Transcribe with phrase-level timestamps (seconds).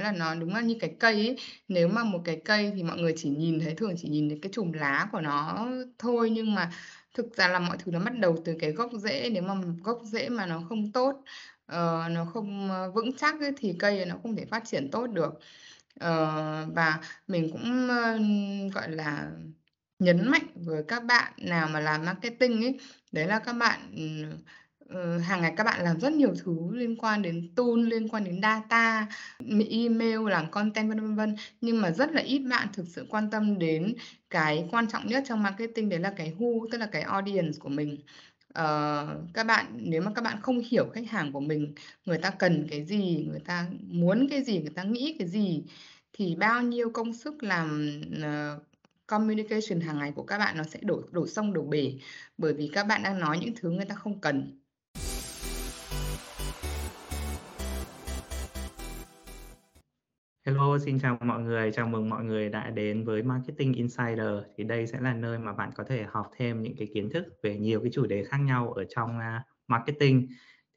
[0.00, 1.36] nói là nó đúng là như cái cây ấy.
[1.68, 4.38] Nếu mà một cái cây thì mọi người chỉ nhìn thấy thường chỉ nhìn thấy
[4.42, 6.30] cái chùm lá của nó thôi.
[6.30, 6.70] Nhưng mà
[7.14, 9.30] thực ra là mọi thứ nó bắt đầu từ cái gốc rễ.
[9.30, 11.12] Nếu mà gốc rễ mà nó không tốt
[11.72, 15.06] uh, nó không ờ, vững chắc ấy, thì cây nó không thể phát triển tốt
[15.06, 15.34] được.
[16.04, 19.30] Uh, và mình cũng uh, gọi là
[19.98, 22.78] nhấn mạnh với các bạn nào mà làm marketing ấy
[23.12, 24.02] đấy là các bạn ừ,
[24.90, 28.24] uh, hàng ngày các bạn làm rất nhiều thứ liên quan đến tool liên quan
[28.24, 29.06] đến data
[29.70, 33.58] email làm content vân vân nhưng mà rất là ít bạn thực sự quan tâm
[33.58, 33.94] đến
[34.30, 37.68] cái quan trọng nhất trong marketing đấy là cái who tức là cái audience của
[37.68, 37.98] mình.
[38.58, 42.30] Uh, các bạn nếu mà các bạn không hiểu khách hàng của mình người ta
[42.30, 45.64] cần cái gì người ta muốn cái gì người ta nghĩ cái gì
[46.12, 48.62] thì bao nhiêu công sức làm uh,
[49.06, 51.92] communication hàng ngày của các bạn nó sẽ đổ đổ sông đổ bể.
[52.38, 54.60] Bởi vì các bạn đang nói những thứ người ta không cần.
[60.50, 64.28] Hello, xin chào mọi người, chào mừng mọi người đã đến với Marketing Insider.
[64.56, 67.24] Thì đây sẽ là nơi mà bạn có thể học thêm những cái kiến thức
[67.42, 70.28] về nhiều cái chủ đề khác nhau ở trong uh, marketing.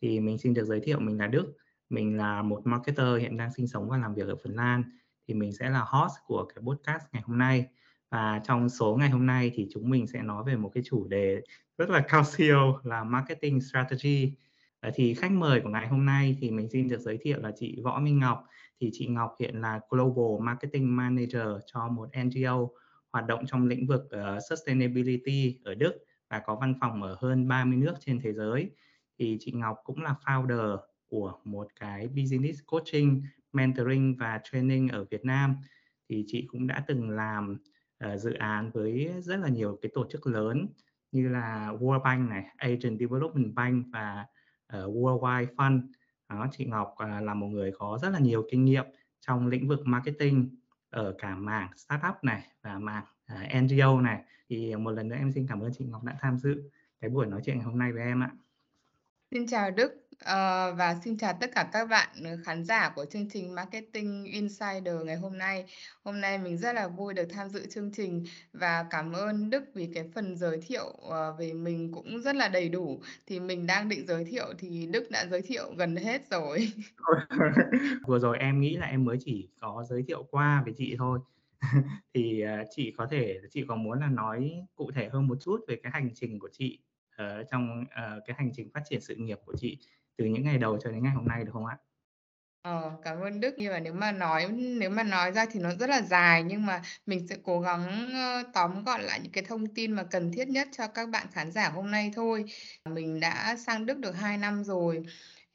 [0.02, 1.54] Thì mình xin được giới thiệu mình là Đức,
[1.90, 4.84] mình là một marketer hiện đang sinh sống và làm việc ở Phần Lan.
[5.28, 7.66] Thì mình sẽ là host của cái podcast ngày hôm nay.
[8.12, 11.08] Và trong số ngày hôm nay thì chúng mình sẽ nói về một cái chủ
[11.08, 11.42] đề
[11.78, 14.32] rất là cao siêu là marketing strategy.
[14.96, 17.80] Thì khách mời của ngày hôm nay thì mình xin được giới thiệu là chị
[17.84, 18.46] Võ Minh Ngọc
[18.84, 22.68] thì chị Ngọc hiện là Global Marketing Manager cho một NGO
[23.12, 25.94] hoạt động trong lĩnh vực uh, sustainability ở Đức
[26.30, 28.72] và có văn phòng ở hơn 30 nước trên thế giới.
[29.20, 30.78] Thì chị Ngọc cũng là founder
[31.10, 35.56] của một cái business coaching, mentoring và training ở Việt Nam.
[36.10, 37.58] Thì chị cũng đã từng làm
[38.06, 40.68] uh, dự án với rất là nhiều cái tổ chức lớn
[41.12, 44.26] như là World Bank này, Asian Development Bank và
[44.78, 45.82] uh, Worldwide Fund
[46.36, 48.86] đó, chị Ngọc à, là một người có rất là nhiều kinh nghiệm
[49.20, 50.50] trong lĩnh vực marketing
[50.90, 55.32] ở cả mảng startup này và mảng à, NGO này thì một lần nữa em
[55.32, 56.70] xin cảm ơn chị Ngọc đã tham dự
[57.02, 58.32] cái buổi nói chuyện ngày hôm nay với em ạ.
[59.32, 63.06] Xin chào Đức Ờ, và xin chào tất cả các bạn ờ, khán giả của
[63.06, 65.66] chương trình Marketing Insider ngày hôm nay.
[66.04, 69.64] Hôm nay mình rất là vui được tham dự chương trình và cảm ơn Đức
[69.74, 73.02] vì cái phần giới thiệu ờ, về mình cũng rất là đầy đủ.
[73.28, 76.72] Thì mình đang định giới thiệu thì Đức đã giới thiệu gần hết rồi.
[78.08, 81.20] Vừa rồi em nghĩ là em mới chỉ có giới thiệu qua với chị thôi.
[82.14, 85.76] thì chị có thể chị có muốn là nói cụ thể hơn một chút về
[85.84, 86.80] cái hành trình của chị
[87.16, 89.78] ở trong uh, cái hành trình phát triển sự nghiệp của chị
[90.18, 91.78] từ những ngày đầu cho đến ngày hôm nay được không ạ?
[92.64, 93.56] Ờ, cảm ơn Đức.
[93.58, 96.66] Nhưng mà nếu mà nói nếu mà nói ra thì nó rất là dài nhưng
[96.66, 100.32] mà mình sẽ cố gắng ờ, tóm gọn lại những cái thông tin mà cần
[100.32, 102.46] thiết nhất cho các bạn khán giả hôm nay thôi.
[102.86, 105.04] Mình đã sang Đức được 2 năm rồi.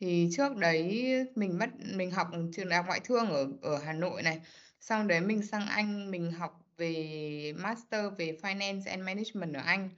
[0.01, 3.93] Thì trước đấy mình bắt mình học trường đại học ngoại thương ở ở Hà
[3.93, 4.41] Nội này.
[4.81, 9.91] Sau đấy mình sang Anh mình học về master về finance and management ở Anh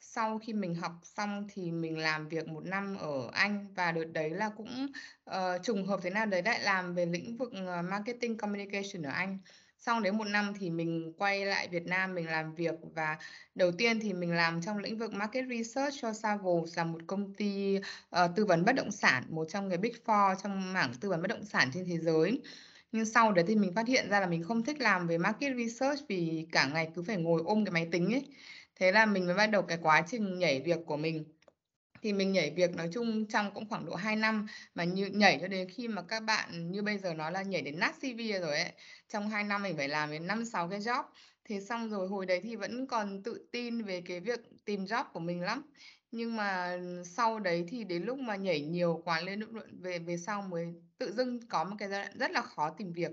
[0.00, 4.04] sau khi mình học xong thì mình làm việc một năm ở Anh và đợt
[4.04, 4.86] đấy là cũng
[5.30, 9.10] uh, trùng hợp thế nào đấy lại làm về lĩnh vực ờ, marketing communication ở
[9.10, 9.38] Anh.
[9.78, 13.18] Xong đến một năm thì mình quay lại Việt Nam mình làm việc và
[13.54, 17.34] đầu tiên thì mình làm trong lĩnh vực market research cho Savills là một công
[17.34, 21.08] ty uh, tư vấn bất động sản một trong cái big four trong mảng tư
[21.08, 22.42] vấn bất động sản trên thế giới.
[22.92, 25.56] Nhưng sau đấy thì mình phát hiện ra là mình không thích làm về market
[25.56, 28.28] research vì cả ngày cứ phải ngồi ôm cái máy tính ấy
[28.78, 31.24] thế là mình mới bắt đầu cái quá trình nhảy việc của mình.
[32.02, 35.38] Thì mình nhảy việc nói chung trong cũng khoảng độ 2 năm, mà như, nhảy
[35.40, 38.40] cho đến khi mà các bạn như bây giờ nói là nhảy đến nát CV
[38.40, 38.72] rồi ấy,
[39.08, 41.04] trong 2 năm mình phải làm đến năm sáu cái job.
[41.44, 45.04] Thế xong rồi hồi đấy thì vẫn còn tự tin về cái việc tìm job
[45.12, 45.62] của mình lắm.
[46.10, 49.40] Nhưng mà sau đấy thì đến lúc mà nhảy nhiều quá lên
[49.80, 50.66] về về sau mới
[50.98, 53.10] tự dưng có một cái giai đoạn rất là khó tìm việc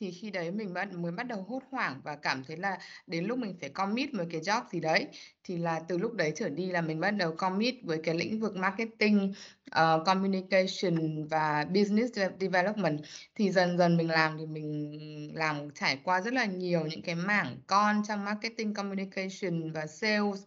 [0.00, 3.24] thì khi đấy mình bắt mới bắt đầu hốt hoảng và cảm thấy là đến
[3.24, 5.06] lúc mình phải commit với cái job gì đấy.
[5.44, 8.40] Thì là từ lúc đấy trở đi là mình bắt đầu commit với cái lĩnh
[8.40, 9.32] vực marketing,
[9.70, 13.00] uh, communication và business development.
[13.34, 17.14] Thì dần dần mình làm thì mình làm trải qua rất là nhiều những cái
[17.14, 20.42] mảng con trong marketing communication và sales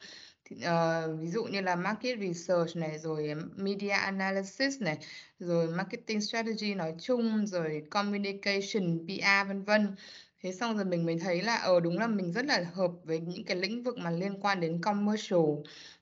[0.55, 4.97] uh, ví dụ như là market research này rồi media analysis này
[5.39, 9.95] rồi marketing strategy nói chung rồi communication PR vân vân.
[10.43, 13.19] Thế xong rồi mình mới thấy là ờ đúng là mình rất là hợp với
[13.19, 15.39] những cái lĩnh vực mà liên quan đến commercial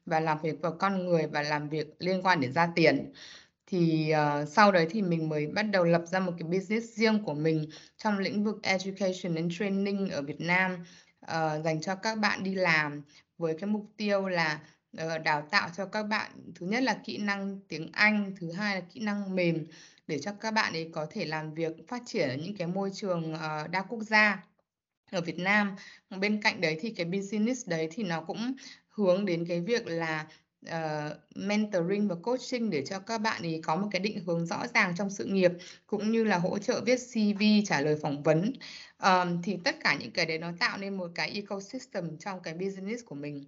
[0.05, 3.13] và làm việc với con người và làm việc liên quan đến ra tiền.
[3.67, 7.23] Thì uh, sau đấy thì mình mới bắt đầu lập ra một cái business riêng
[7.23, 10.85] của mình trong lĩnh vực education and training ở Việt Nam
[11.25, 13.03] uh, dành cho các bạn đi làm
[13.37, 14.59] với cái mục tiêu là
[14.97, 18.75] ờ, đào tạo cho các bạn thứ nhất là kỹ năng tiếng Anh, thứ hai
[18.75, 19.65] là kỹ năng mềm
[20.07, 22.91] để cho các bạn ấy có thể làm việc phát triển ở những cái môi
[22.93, 24.43] trường ờ, đa quốc gia
[25.11, 25.75] ở Việt Nam.
[26.19, 28.53] Bên cạnh đấy thì cái business đấy thì nó cũng
[28.89, 30.27] hướng đến cái việc là
[30.65, 34.67] uh, mentoring và coaching để cho các bạn ấy có một cái định hướng rõ
[34.73, 35.51] ràng trong sự nghiệp
[35.87, 38.53] cũng như là hỗ trợ viết CV, trả lời phỏng vấn.
[39.03, 42.53] Um, thì tất cả những cái đấy nó tạo nên một cái ecosystem trong cái
[42.53, 43.45] business của mình.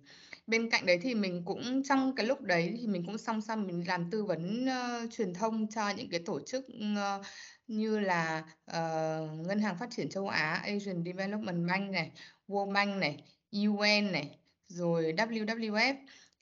[0.48, 3.68] Bên cạnh đấy thì mình cũng trong cái lúc đấy thì mình cũng song song
[3.68, 7.26] mình làm tư vấn uh, truyền thông cho những cái tổ chức uh,
[7.68, 12.12] như là uh, Ngân hàng Phát triển Châu Á, Asian Development Bank này,
[12.48, 14.38] World Bank này, UN này,
[14.68, 15.96] rồi WWF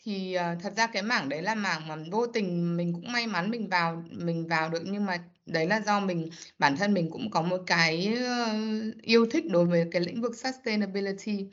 [0.04, 3.28] thì uh, thật ra cái mảng đấy là mảng mà vô tình mình cũng may
[3.28, 6.30] mắn mình vào mình vào được nhưng mà đấy là do mình
[6.60, 10.36] bản thân mình cũng có một cái uh, yêu thích đối với cái lĩnh vực
[10.36, 11.46] sustainability.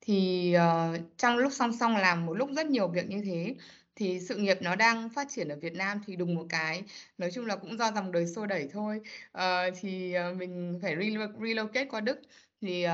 [0.00, 3.54] Thì uh, trong lúc song song làm một lúc rất nhiều việc như thế
[3.96, 6.82] thì sự nghiệp nó đang phát triển ở Việt Nam thì đùng một cái
[7.18, 9.00] nói chung là cũng do dòng đời xô đẩy thôi.
[9.38, 9.42] Uh,
[9.80, 10.96] thì uh, mình phải
[11.40, 12.20] relocate qua Đức.
[12.60, 12.92] Thì uh,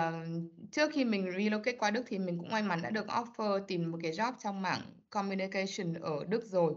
[0.73, 3.91] trước khi mình relocate qua Đức thì mình cũng may mắn đã được offer tìm
[3.91, 4.81] một cái job trong mảng
[5.11, 6.75] communication ở Đức rồi.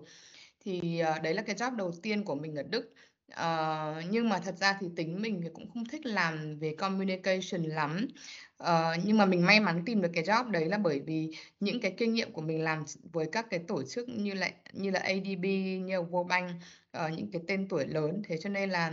[0.64, 2.94] Thì uh, đấy là cái job đầu tiên của mình ở Đức
[3.32, 7.64] uh, nhưng mà thật ra thì tính mình thì cũng không thích làm về communication
[7.64, 8.08] lắm.
[8.64, 11.82] Uh, nhưng mà mình may mắn tìm được cái job đấy là bởi vì những
[11.82, 12.84] cái kinh nghiệm của mình làm
[13.14, 15.44] với các cái tổ chức như là như là ADB
[15.84, 16.52] như là World Bank
[16.98, 18.22] uh, những cái tên tuổi lớn.
[18.28, 18.92] Thế cho nên là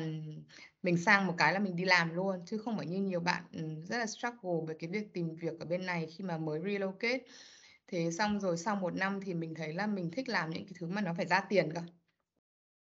[0.83, 3.43] mình sang một cái là mình đi làm luôn chứ không phải như nhiều bạn
[3.53, 6.61] ừ, rất là struggle với cái việc tìm việc ở bên này khi mà mới
[6.65, 7.19] relocate.
[7.89, 10.73] Thế xong rồi sau một năm thì mình thấy là mình thích làm những cái
[10.79, 11.81] thứ mà nó phải ra tiền cơ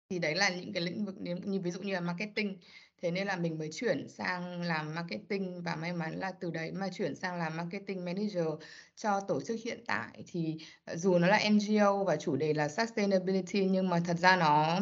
[0.09, 2.57] thì đấy là những cái lĩnh vực như, ví dụ như là marketing.
[3.01, 6.71] Thế nên là mình mới chuyển sang làm marketing và may mắn là từ đấy
[6.71, 8.47] mà chuyển sang làm marketing manager
[8.95, 10.23] cho tổ chức hiện tại.
[10.27, 14.35] Thì ờ, dù nó là NGO và chủ đề là sustainability nhưng mà thật ra
[14.35, 14.79] nó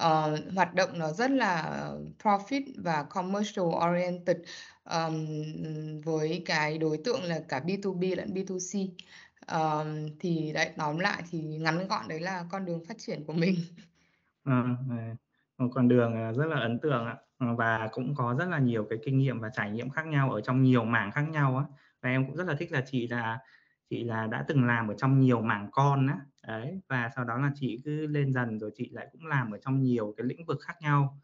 [0.00, 1.82] uh, hoạt động nó rất là
[2.22, 4.36] profit và commercial oriented
[4.84, 5.26] um,
[6.00, 8.88] với cái đối tượng là cả B2B lẫn B2C
[9.52, 13.32] um, thì đấy tóm lại thì ngắn gọn đấy là con đường phát triển của
[13.32, 13.56] mình.
[14.48, 14.64] Ờ,
[15.58, 17.16] một con đường ờ, rất là ấn tượng ạ.
[17.38, 20.32] Ờ, và cũng có rất là nhiều cái kinh nghiệm và trải nghiệm khác nhau
[20.32, 21.64] ở trong nhiều mảng khác nhau á.
[22.02, 23.38] Và em cũng rất là thích là chị là
[23.90, 26.18] chị là đã từng làm ở trong nhiều mảng con á.
[26.46, 29.58] Đấy, và sau đó là chị cứ lên dần rồi chị lại cũng làm ở
[29.62, 31.20] trong nhiều cái lĩnh vực khác nhau.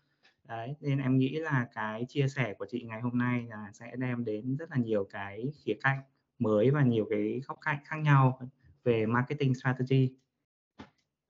[0.49, 3.97] Đấy, nên em nghĩ là cái chia sẻ của chị ngày hôm nay là sẽ
[3.99, 5.99] đem đến rất là nhiều cái khía cạnh
[6.39, 8.41] mới và nhiều cái góc cạnh khác nhau
[8.85, 10.15] về marketing strategy.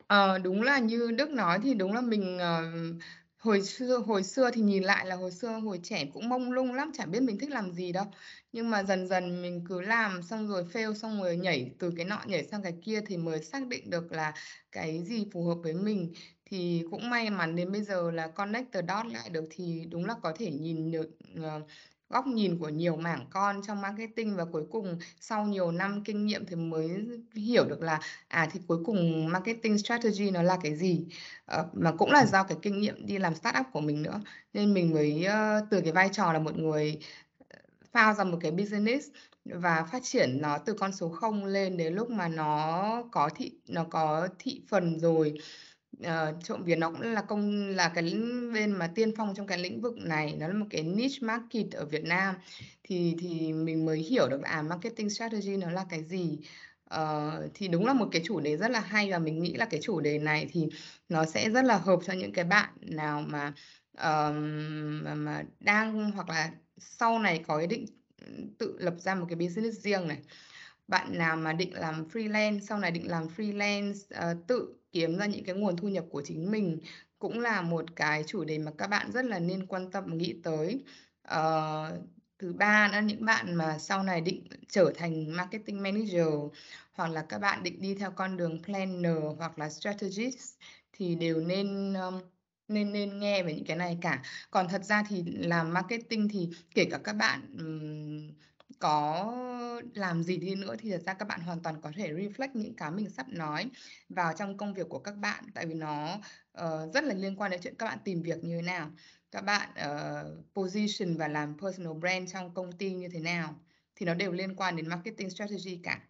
[0.08, 2.62] Ờ, đúng là như Đức nói thì đúng là mình, ờ,
[3.38, 6.74] hồi xưa hồi xưa thì nhìn lại là hồi xưa hồi trẻ cũng mông lung
[6.74, 8.04] lắm, chả biết mình thích làm gì đâu.
[8.52, 12.04] Nhưng mà dần dần mình cứ làm xong rồi fail xong rồi nhảy từ cái
[12.06, 14.34] nọ nhảy sang cái kia thì mới xác định được là
[14.72, 16.12] cái gì phù hợp với mình.
[16.44, 20.04] Thì cũng may mắn đến bây giờ là connect the dot lại được thì đúng
[20.06, 21.10] là có thể nhìn được,
[21.42, 21.60] ờ,
[22.08, 26.26] góc nhìn của nhiều mảng con trong marketing và cuối cùng sau nhiều năm kinh
[26.26, 26.88] nghiệm thì mới
[27.34, 31.06] hiểu được là à thì cuối cùng marketing strategy nó là cái gì.
[31.46, 34.20] À, mà cũng là do cái kinh nghiệm đi làm startup của mình nữa.
[34.52, 36.98] Nên mình mới uh, từ cái vai trò là một người
[37.48, 37.58] ờ,
[37.92, 39.08] phao ra một cái business
[39.44, 43.52] và phát triển nó từ con số 0 lên đến lúc mà nó có thị
[43.68, 45.34] nó có thị phần rồi.
[46.02, 48.04] Ờ, trộm vía nó cũng là công là cái
[48.54, 51.66] bên mà tiên phong trong cái lĩnh vực này, nó là một cái niche market
[51.72, 52.34] ở Việt Nam.
[52.82, 56.38] Thì thì mình mới hiểu được là, à, marketing strategy nó là cái gì.
[56.84, 59.64] Ờ, thì đúng là một cái chủ đề rất là hay và mình nghĩ là
[59.64, 60.68] cái chủ đề này thì
[61.08, 63.52] nó sẽ rất là hợp cho những cái bạn nào mà,
[63.96, 67.86] ờm, mà mà đang hoặc là sau này có ý định,
[68.58, 70.18] tự lập ra một cái business riêng này.
[70.88, 75.26] Bạn nào mà định làm freelance, sau này định làm freelance, uh, tự kiếm ra
[75.26, 76.78] những cái nguồn thu nhập của chính mình
[77.18, 80.34] cũng là một cái chủ đề mà các bạn rất là nên quan tâm nghĩ
[80.42, 80.84] tới.
[81.22, 81.98] Ờ,
[82.38, 86.28] thứ ba là những bạn mà sau này định trở thành marketing manager
[86.92, 90.58] hoặc là các bạn định đi theo con đường planner hoặc là strategist
[90.92, 92.20] thì đều nên um,
[92.68, 94.22] nên nên nghe về những cái này cả.
[94.50, 98.34] Còn thật ra thì làm marketing thì kể cả các bạn um,
[98.78, 99.34] có
[99.94, 102.74] làm gì đi nữa thì thật ra các bạn hoàn toàn có thể reflect những
[102.74, 103.70] cái mình sắp nói
[104.08, 105.44] vào trong công việc của các bạn.
[105.54, 106.14] Tại vì nó
[106.60, 108.90] uh, rất là liên quan đến chuyện các bạn tìm việc như thế nào
[109.30, 113.54] các bạn uh, position và làm personal brand trong công ty như thế nào
[113.96, 116.00] thì nó đều liên quan đến marketing strategy cả.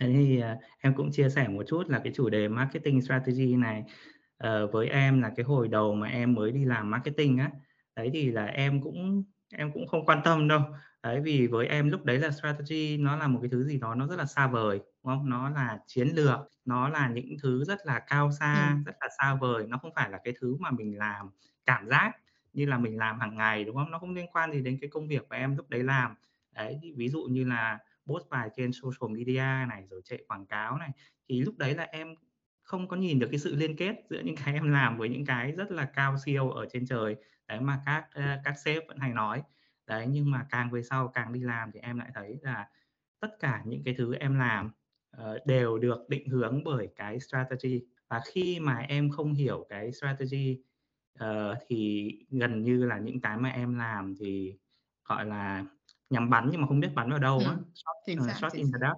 [0.00, 3.56] Thế thì uh, em cũng chia sẻ một chút là cái chủ đề marketing strategy
[3.56, 3.84] này
[4.44, 7.50] uh, với em là cái hồi đầu mà em mới đi làm marketing á.
[7.96, 9.24] Đấy thì là em cũng
[9.56, 10.60] em cũng không quan tâm đâu.
[11.02, 13.94] Đấy, vì với em lúc đấy là strategy nó là một cái thứ gì đó
[13.94, 15.30] nó rất là xa vời, đúng không?
[15.30, 18.84] Nó là chiến lược, nó là những thứ rất là cao xa, Ừm.
[18.84, 21.30] rất là xa vời, nó không phải là cái thứ mà mình làm
[21.66, 22.12] cảm giác
[22.52, 23.90] như là mình làm hàng ngày, đúng không?
[23.90, 26.14] Nó không liên quan gì đến cái công việc mà em lúc đấy làm.
[26.52, 30.76] Đấy, ví dụ như là post bài trên social media này, rồi chạy quảng cáo
[30.78, 30.90] này,
[31.28, 32.14] thì lúc đấy là em
[32.62, 35.24] không có nhìn được cái sự liên kết giữa những cái em làm với những
[35.26, 37.16] cái rất là cao siêu ở trên trời,
[37.48, 39.42] đấy, mà các, ơ, các sếp vẫn hay nói.
[39.86, 42.68] Đấy, nhưng mà càng về sau càng đi làm thì em lại thấy là
[43.20, 44.70] tất cả những cái thứ em làm,
[45.10, 47.82] ờ, đều được định hướng bởi cái strategy.
[48.08, 50.62] Và khi mà em không hiểu cái strategy,
[51.18, 54.58] ờ, thì gần như là những cái mà em làm thì,
[55.04, 55.64] gọi là,
[56.10, 58.52] nhắm bắn nhưng mà không biết bắn vào đâu á, Ừm, shot, ờ, xác, shot
[58.52, 58.96] in the dark.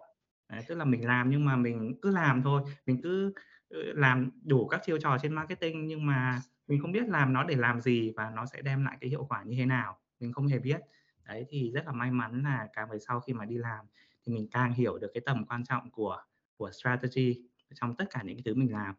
[0.48, 3.32] Đấy, tức là mình làm nhưng mà mình cứ làm thôi, mình cứ,
[3.70, 7.44] ơ, làm đủ các chiêu trò trên marketing nhưng mà mình không biết làm nó
[7.44, 10.32] để làm gì và nó sẽ đem lại cái hiệu quả như thế nào, mình
[10.32, 10.80] không hề biết.
[11.24, 13.84] Đấy, thì rất là may mắn là càng về sau khi mà đi làm
[14.26, 16.22] thì mình càng hiểu được cái tầm quan trọng của
[16.56, 17.42] của strategy
[17.74, 18.94] trong tất cả những cái thứ mình làm.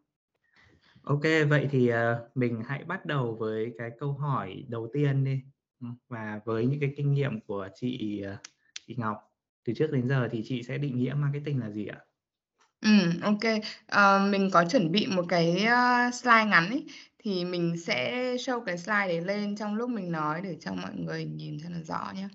[1.04, 5.42] ok vậy thì, uh, mình hãy bắt đầu với cái câu hỏi đầu tiên đi.
[5.82, 8.40] Ừ, và với những cái kinh nghiệm của chị, uh,
[8.88, 9.18] chị Ngọc
[9.64, 12.00] từ trước đến giờ thì chị sẽ định nghĩa marketing là gì ạ?
[12.82, 12.90] Ừ,
[13.22, 13.44] ok.
[13.96, 16.86] Uh, mình có chuẩn bị một cái, uh, slide ngắn ấy,
[17.24, 20.92] thì mình sẽ show cái slide đấy lên trong lúc mình nói để cho mọi
[20.96, 22.30] người nhìn cho nó rõ nhá.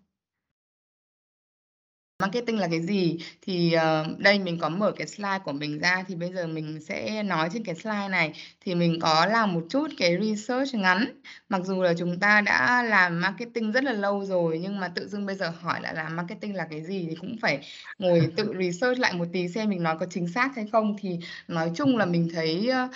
[2.22, 3.18] Marketing là cái gì?
[3.42, 6.80] Thì, ờ, đây mình có mở cái slide của mình ra, thì bây giờ mình
[6.80, 8.32] sẽ nói trên cái slide này.
[8.60, 12.82] Thì mình có làm một chút cái research ngắn, mặc dù là chúng ta đã
[12.82, 16.08] làm marketing rất là lâu rồi, nhưng mà tự dưng bây giờ hỏi lại là
[16.08, 17.60] marketing là cái gì thì cũng phải
[17.98, 20.96] ngồi tự research lại một tí xem mình nói có chính xác hay không.
[21.00, 22.88] Thì nói chung là mình thấy, ơ,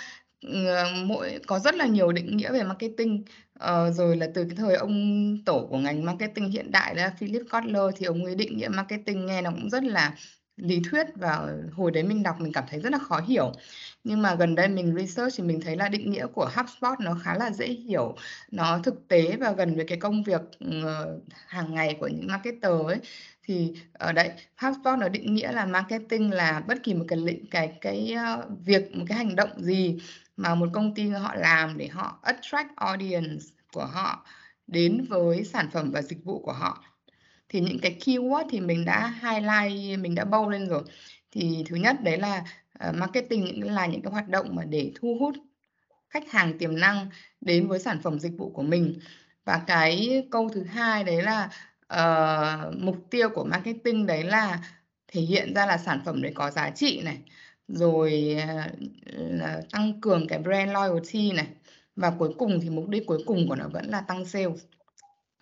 [0.65, 4.55] ờ, mỗi có rất là nhiều định nghĩa về marketing, ờ, rồi là từ cái
[4.55, 8.57] thời ông tổ của ngành marketing hiện đại là Philip Kotler thì ông ấy định
[8.57, 10.13] nghĩa marketing nghe nó cũng rất là
[10.57, 13.51] lý thuyết và hồi đấy mình đọc mình cảm thấy rất là khó hiểu.
[14.03, 17.13] Nhưng mà gần đây mình research thì mình thấy là định nghĩa của HubSpot nó
[17.23, 18.15] khá là dễ hiểu,
[18.51, 20.41] nó thực tế và gần với cái công việc,
[20.83, 22.97] ờ, hàng ngày của những marketer ấy.
[23.43, 24.29] Thì, ở đấy,
[24.61, 28.47] HubSpot nó định nghĩa là marketing là bất kỳ một cái lĩnh cái cái, ờ,
[28.65, 29.97] việc, một cái hành động gì
[30.37, 34.25] mà một công ty họ làm để họ attract audience của họ
[34.67, 36.83] đến với sản phẩm và dịch vụ của họ.
[37.49, 40.83] Thì những cái keyword thì mình đã highlight, mình đã bold lên rồi.
[41.31, 42.43] Thì thứ nhất đấy là,
[42.89, 45.35] uh, marketing những là những cái hoạt động mà để thu hút
[46.09, 47.09] khách hàng tiềm năng
[47.41, 48.99] đến với sản phẩm dịch vụ của mình.
[49.45, 51.49] Và cái câu thứ hai đấy là,
[51.93, 54.59] uh, mục tiêu của marketing đấy là
[55.07, 57.17] thể hiện ra là sản phẩm đấy có giá trị này,
[57.75, 58.71] rồi, à,
[59.15, 61.47] là tăng cường cái brand loyalty này,
[61.95, 64.47] và cuối cùng thì mục đích cuối cùng của nó vẫn là tăng sale.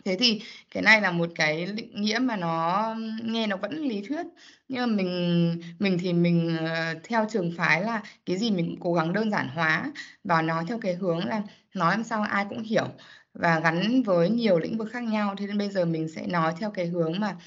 [0.05, 4.01] Thế thì cái này là một cái định nghĩa mà nó nghe nó vẫn lý
[4.07, 4.25] thuyết,
[4.69, 8.93] nhưng mà mình mình thì mình, ờ, theo trường phái là cái gì mình cố
[8.93, 9.91] gắng đơn giản hóa
[10.23, 11.43] và nói theo cái hướng là
[11.75, 12.85] nói làm sao ai cũng hiểu
[13.33, 15.35] và gắn với nhiều lĩnh vực khác nhau.
[15.37, 17.37] Thế nên bây giờ mình sẽ nói theo cái hướng mà,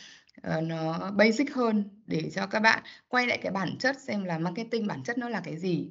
[0.42, 4.38] Ờ, nó basic hơn để cho các bạn quay lại cái bản chất xem là
[4.38, 5.88] marketing bản chất nó là cái gì.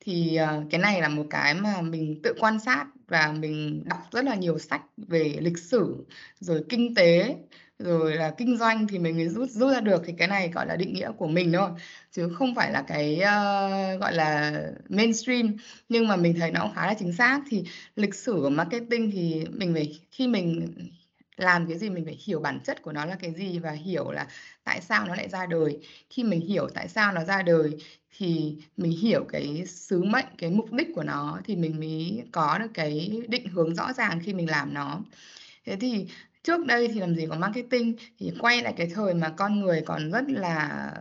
[0.00, 3.98] Thì, uh, cái này là một cái mà mình tự quan sát và mình đọc
[4.12, 6.06] rất là nhiều sách về lịch sử,
[6.40, 7.36] rồi kinh tế,
[7.78, 10.66] rồi là kinh doanh thì mình mới rút rút ra được, thì cái này, gọi
[10.66, 11.70] là, định nghĩa của mình thôi,
[12.12, 14.52] chứ không phải là cái, uh, gọi là,
[14.88, 15.56] mainstream.
[15.88, 17.40] Nhưng mà mình thấy nó cũng khá là chính xác.
[17.50, 17.64] Thì
[17.96, 20.74] lịch sử của marketing thì mình phải khi mình
[21.36, 24.10] làm cái gì mình phải hiểu bản chất của nó là cái gì và hiểu
[24.10, 24.26] là
[24.64, 25.78] tại sao nó lại ra đời.
[26.10, 27.78] Khi mình hiểu tại sao nó ra đời
[28.16, 32.58] thì mình hiểu cái sứ mệnh, cái mục đích của nó thì mình mới có
[32.58, 35.00] được cái định hướng rõ ràng khi mình làm nó.
[35.66, 36.06] Thế thì
[36.42, 39.82] trước đây thì làm gì có marketing, thì quay lại cái thời mà con người
[39.86, 40.92] còn rất là,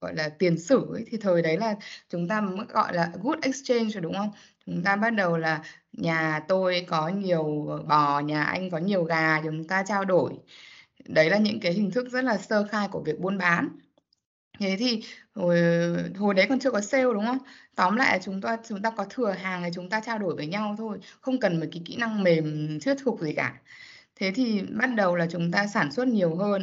[0.00, 1.74] gọi là, tiền sử ấy, thì thời đấy là
[2.08, 4.30] chúng ta mới gọi là good exchange rồi, đúng không?
[4.66, 9.40] Chúng ta bắt đầu là nhà tôi có nhiều, bò, nhà anh có nhiều gà,
[9.42, 10.32] chúng ta trao đổi.
[11.04, 13.68] Đấy là những cái hình thức rất là sơ khai của việc buôn bán.
[14.60, 15.02] Thế thì
[15.34, 15.60] hồi
[16.18, 17.38] hồi đấy còn chưa có sale, đúng không?
[17.74, 20.46] Tóm lại chúng ta chúng ta có thừa hàng thì chúng ta trao đổi với
[20.46, 23.60] nhau thôi, không cần một cái kỹ năng mềm thuyết phục gì cả.
[24.20, 26.62] Thế thì bắt đầu là chúng ta sản xuất nhiều hơn,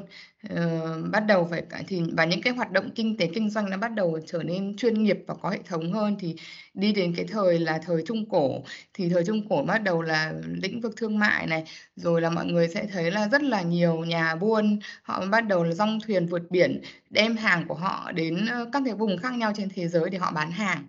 [0.53, 3.69] uh, bắt đầu phải cải thì và những cái hoạt động kinh tế kinh doanh
[3.69, 6.15] nó bắt đầu trở nên chuyên nghiệp và có hệ thống hơn.
[6.19, 6.35] Thì
[6.73, 10.33] đi đến cái thời là thời Trung Cổ, thì thời Trung Cổ bắt đầu là
[10.61, 11.63] lĩnh vực thương mại này,
[11.95, 15.63] rồi là mọi người sẽ thấy là rất là nhiều nhà buôn, họ bắt đầu
[15.63, 19.33] là dong thuyền vượt biển, đem hàng của họ đến, ờ, các cái vùng khác
[19.37, 20.85] nhau trên thế giới để họ bán hàng.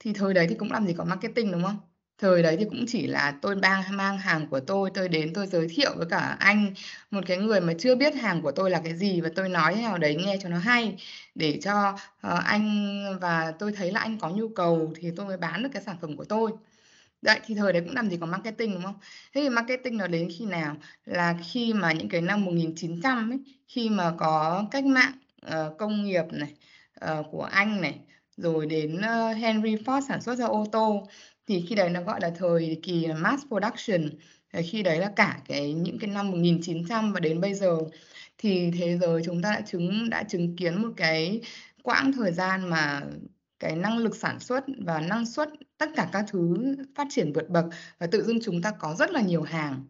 [0.00, 1.91] Thì thời đấy thì cũng làm gì có marketing, đúng không?
[2.22, 5.46] Thời đấy thì cũng chỉ là tôi mang mang hàng của tôi, tôi đến tôi
[5.46, 6.74] giới thiệu với cả anh,
[7.10, 9.74] một cái người mà chưa biết hàng của tôi là cái gì và tôi nói
[9.74, 10.96] thế nào đấy nghe cho nó hay
[11.34, 15.36] để cho, uh, anh và tôi thấy là anh có nhu cầu thì tôi mới
[15.36, 16.50] bán được cái sản phẩm của tôi.
[17.22, 18.98] Đấy, thì thời đấy cũng làm gì có marketing, đúng không?
[19.34, 20.76] Thế thì marketing nó đến khi nào?
[21.04, 23.38] Là khi mà những cái năm 1900 ấy,
[23.68, 25.12] khi mà có cách mạng,
[25.46, 26.54] uh, công nghiệp này,
[27.20, 27.98] uh, của Anh này,
[28.36, 31.08] rồi đến, uh, Henry Ford sản xuất ra ô tô,
[31.46, 34.10] thì khi đấy nó gọi là thời kỳ mass production.
[34.52, 37.78] Ờ, khi đấy là cả cái những cái năm 1900 và đến bây giờ
[38.38, 41.40] thì thế giới chúng ta đã chứng đã chứng kiến một cái
[41.82, 43.02] quãng thời gian mà
[43.58, 46.56] cái năng lực sản xuất và năng suất, tất cả các thứ
[46.94, 47.64] phát triển vượt bậc
[47.98, 49.86] và tự dưng chúng ta có rất là nhiều hàng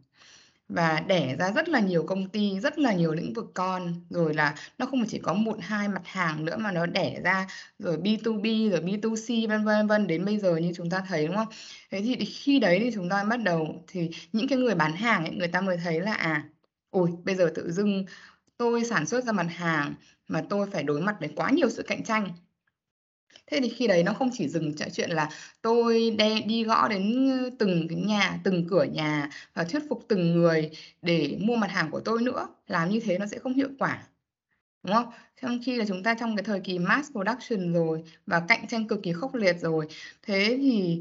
[0.69, 4.35] và đẻ ra rất là nhiều công ty, rất là nhiều lĩnh vực con, rồi
[4.35, 7.47] là nó không chỉ có một hai mặt hàng nữa mà nó đẻ ra
[7.79, 11.37] rồi B2B rồi B2C vân vân, vân đến bây giờ như chúng ta thấy, đúng
[11.37, 11.49] không?
[11.91, 15.25] Thế thì khi đấy thì chúng ta bắt đầu thì những cái người bán hàng
[15.25, 16.49] ấy, người ta mới thấy là, à,
[16.91, 18.05] ôi, bây giờ tự dưng
[18.57, 19.95] tôi sản xuất ra mặt hàng
[20.29, 22.29] mà tôi phải đối mặt với quá nhiều sự cạnh tranh.
[23.47, 25.29] Thế thì khi đấy nó không chỉ dừng tại chuyện là
[25.63, 30.05] tôi đe đi gõ đến, ờ, từng cái nhà, từng cửa nhà và thuyết phục
[30.09, 30.71] từng người
[31.03, 34.03] để mua mặt hàng của tôi nữa, làm như thế nó sẽ không hiệu quả,
[34.83, 35.07] đúng không?
[35.43, 38.89] Trong khi là chúng ta trong cái thời kỳ mass production rồi và cạnh tranh
[38.89, 39.87] cực kỳ khốc liệt rồi,
[40.23, 41.01] thế thì,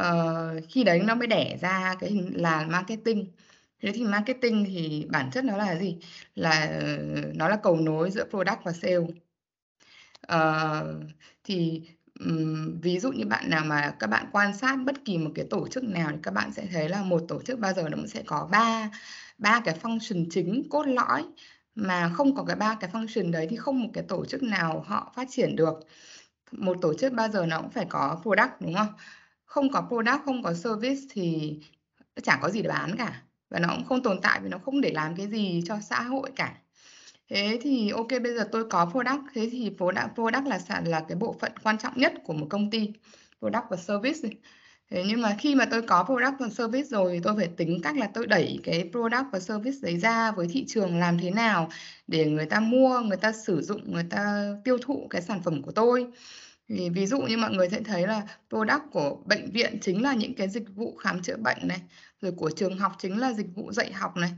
[0.00, 3.26] uh, khi đấy nó mới đẻ ra cái hình là marketing.
[3.82, 5.96] Thế thì marketing thì bản chất nó là gì?
[6.34, 6.98] Là, ờ,
[7.34, 8.98] nó là cầu nối giữa product và sale.
[10.22, 11.00] Ờ,
[11.44, 11.82] thì,
[12.20, 15.44] ừm, ví dụ như bạn nào mà các bạn quan sát bất kỳ một cái
[15.50, 17.96] tổ chức nào thì các bạn sẽ thấy là một tổ chức bao giờ nó
[17.96, 18.90] cũng sẽ có ba
[19.38, 21.24] ba cái function chính cốt lõi,
[21.74, 24.84] mà không có cái ba cái function đấy thì không một cái tổ chức nào
[24.86, 25.74] họ phát triển được.
[26.52, 28.88] Một tổ chức bao giờ nó cũng phải có product, đúng không?
[29.44, 31.58] Không có product, không có service thì
[32.22, 34.58] chẳng chả có gì để bán cả và nó cũng không tồn tại vì nó
[34.58, 36.54] không để làm cái gì cho xã hội cả.
[37.32, 41.04] Thế thì ok bây giờ tôi có product, thế thì product product là sản là
[41.08, 42.90] cái bộ phận quan trọng nhất của một công ty,
[43.40, 44.28] product và service.
[44.90, 47.96] Thế nhưng mà khi mà tôi có product và service rồi tôi phải tính cách
[47.96, 51.68] là tôi đẩy cái product và service đấy ra với thị trường làm thế nào
[52.06, 55.62] để người ta mua, người ta sử dụng, người ta tiêu thụ cái sản phẩm
[55.62, 56.06] của tôi.
[56.68, 60.14] Thì ví dụ như mọi người sẽ thấy là product của bệnh viện chính là
[60.14, 61.80] những cái dịch vụ khám chữa bệnh này,
[62.20, 64.30] rồi của trường học chính là dịch vụ dạy học này,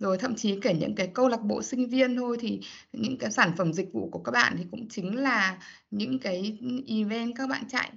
[0.00, 2.60] rồi thậm chí kể những cái câu lạc bộ sinh viên thôi thì
[2.92, 5.58] những cái sản phẩm dịch vụ của các bạn thì cũng chính là
[5.90, 7.90] những cái, event các bạn chạy.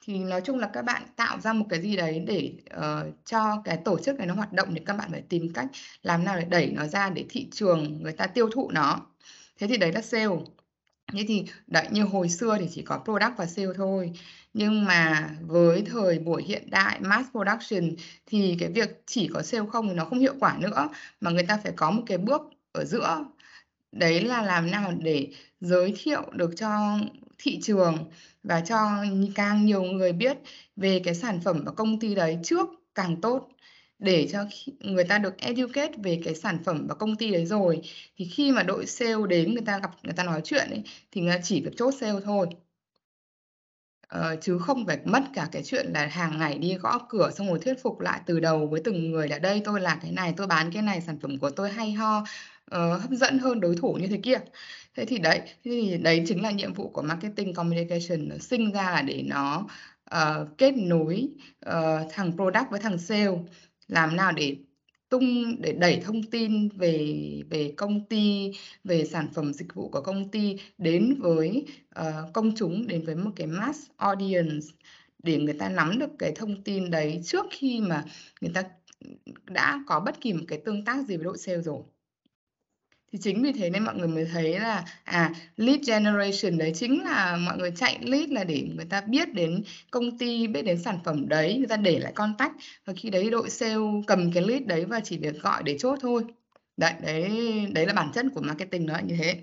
[0.00, 3.62] Thì nói chung là các bạn tạo ra một cái gì đấy để, uh, cho
[3.64, 5.66] cái tổ chức này nó hoạt động thì các bạn phải tìm cách
[6.02, 9.06] làm nào để đẩy nó ra để thị trường người ta tiêu thụ nó.
[9.58, 10.36] Thế thì đấy là sale.
[11.12, 14.12] Thế thì đấy, như hồi xưa thì chỉ có product và sale thôi,
[14.58, 17.90] nhưng mà với thời buổi hiện đại mass production
[18.26, 20.88] thì cái việc chỉ có sale không thì nó không hiệu quả nữa,
[21.20, 22.42] mà người ta phải có một cái bước
[22.72, 23.24] ở giữa.
[23.92, 25.28] Đấy là làm nào để
[25.60, 26.98] giới thiệu được cho
[27.38, 28.10] thị trường
[28.42, 30.38] và cho càng nhiều người biết
[30.76, 33.48] về cái sản phẩm và công ty đấy trước càng tốt,
[33.98, 34.44] để cho
[34.80, 37.80] người ta được educate về cái sản phẩm và công ty đấy rồi,
[38.16, 41.20] thì khi mà đội sale đến người ta gặp người ta nói chuyện ấy, thì
[41.20, 42.46] người ta chỉ việc chốt sale thôi.
[44.08, 47.48] Ờ, chứ không phải mất cả cái chuyện là hàng ngày đi gõ cửa xong
[47.48, 50.34] rồi thuyết phục lại từ đầu với từng người là "Đây, tôi là cái này,
[50.36, 52.26] tôi bán cái này, sản phẩm của tôi hay ho, uh,
[53.02, 54.38] hấp dẫn hơn đối thủ" như thế kia.
[54.96, 58.72] Thế thì đấy, thế thì đấy chính là nhiệm vụ của marketing communication, nó sinh
[58.72, 59.66] ra là để nó,
[60.16, 61.28] uh, kết nối,
[61.66, 61.72] uh,
[62.10, 63.30] thằng product với thằng sale,
[63.88, 64.56] làm nào để
[65.10, 67.16] tung để đẩy thông tin về
[67.50, 68.52] về công ty,
[68.84, 71.66] về sản phẩm dịch vụ của công ty đến với,
[72.00, 74.66] uh, công chúng, đến với một cái mass audience
[75.22, 78.04] để người ta nắm được cái thông tin đấy trước khi mà
[78.40, 78.64] người ta,
[79.50, 81.82] đã có bất kỳ một cái tương tác gì với đội sale rồi.
[83.12, 87.04] Thì chính vì thế nên mọi người mới thấy là, à, lead generation đấy chính
[87.04, 90.78] là mọi người chạy lead là để người ta biết đến công ty, biết đến
[90.82, 92.52] sản phẩm đấy, người ta để lại contact
[92.84, 93.74] và khi đấy đội sale
[94.06, 96.24] cầm cái lead đấy và chỉ việc gọi để chốt thôi.
[96.76, 97.30] Đấy, đấy
[97.74, 99.42] đấy là bản chất của marketing nó như thế.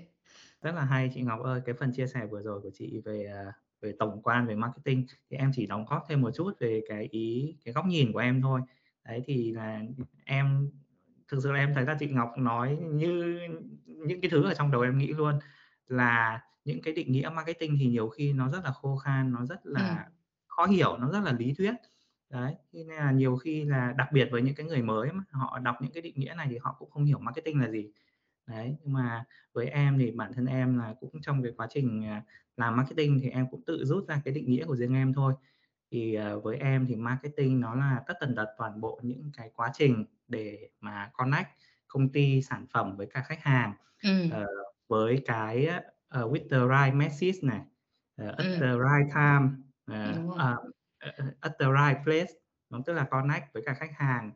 [0.62, 3.26] Rất là hay chị Ngọc ơi, cái phần chia sẻ vừa rồi của chị về,
[3.26, 3.52] à,
[3.82, 7.08] về tổng quan về marketing thì em chỉ đóng góp thêm một chút về cái
[7.10, 8.60] ý cái góc nhìn của em thôi.
[9.04, 9.80] Đấy, thì là
[10.24, 10.70] em
[11.32, 13.40] thực sự là em thấy là chị Ngọc nói như
[13.86, 15.38] những cái thứ ở trong đầu em nghĩ luôn,
[15.88, 19.46] là những cái định nghĩa marketing thì nhiều khi nó rất là khô khan, nó
[19.46, 20.08] rất là
[20.46, 21.74] khó hiểu, nó rất là lý thuyết.
[22.30, 25.58] Đấy, nên là nhiều khi là đặc biệt với những cái người mới mà, họ
[25.58, 27.90] đọc những cái định nghĩa này thì họ cũng không hiểu marketing là gì.
[28.46, 32.04] Đấy, nhưng mà với em thì bản thân em là cũng trong cái quá trình,
[32.04, 32.22] à,
[32.56, 35.34] làm marketing thì em cũng tự rút ra cái định nghĩa của riêng em thôi.
[35.90, 39.50] Thì, ờ, với em thì marketing nó là tất tần tật toàn bộ những cái
[39.54, 41.48] quá trình để mà connect
[41.88, 44.30] công ty, sản phẩm với cả khách hàng, Ừm.
[44.30, 44.46] ờ,
[44.88, 45.66] với cái,
[46.08, 47.60] ờ, with the right message này,
[48.16, 48.60] ờ, at Ừm.
[48.60, 49.48] the right time,
[49.86, 50.56] ờ, ờ,
[51.40, 52.32] at the right place.
[52.70, 54.32] Nó tức là connect với cả khách hàng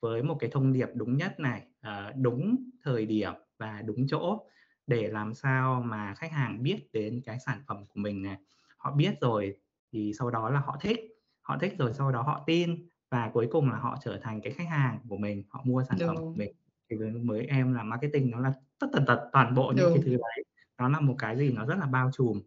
[0.00, 4.46] với một cái thông điệp đúng nhất này, ờ, đúng thời điểm và đúng chỗ
[4.86, 8.36] để làm sao mà khách hàng biết đến cái sản phẩm của mình này.
[8.78, 9.56] Họ biết rồi
[9.94, 11.00] thì sau đó là họ thích,
[11.42, 14.52] họ thích rồi sau đó họ tin và cuối cùng là họ trở thành cái
[14.52, 16.52] khách hàng của mình, họ mua sản phẩm của mình.
[16.90, 20.10] Thì với em là marketing nó là tất tần tật toàn bộ những cái thứ
[20.10, 20.44] đấy,
[20.78, 22.42] nó là một cái gì nó rất là bao trùm,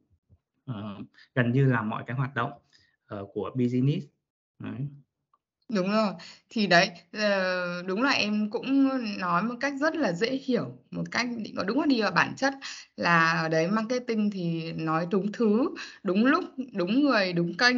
[0.65, 0.97] ờ,
[1.35, 2.51] gần như là mọi cái hoạt động,
[3.05, 4.07] ờ, của business.
[4.59, 4.87] Đấy.
[5.69, 6.13] Đúng rồi.
[6.49, 11.03] Thì đấy, ờ, đúng là em cũng nói một cách rất là dễ hiểu, một
[11.11, 11.27] cách
[11.67, 12.53] đúng là đi vào bản chất
[12.97, 15.69] là ở đấy marketing thì nói đúng thứ,
[16.03, 17.75] đúng lúc, đúng người, đúng kênh.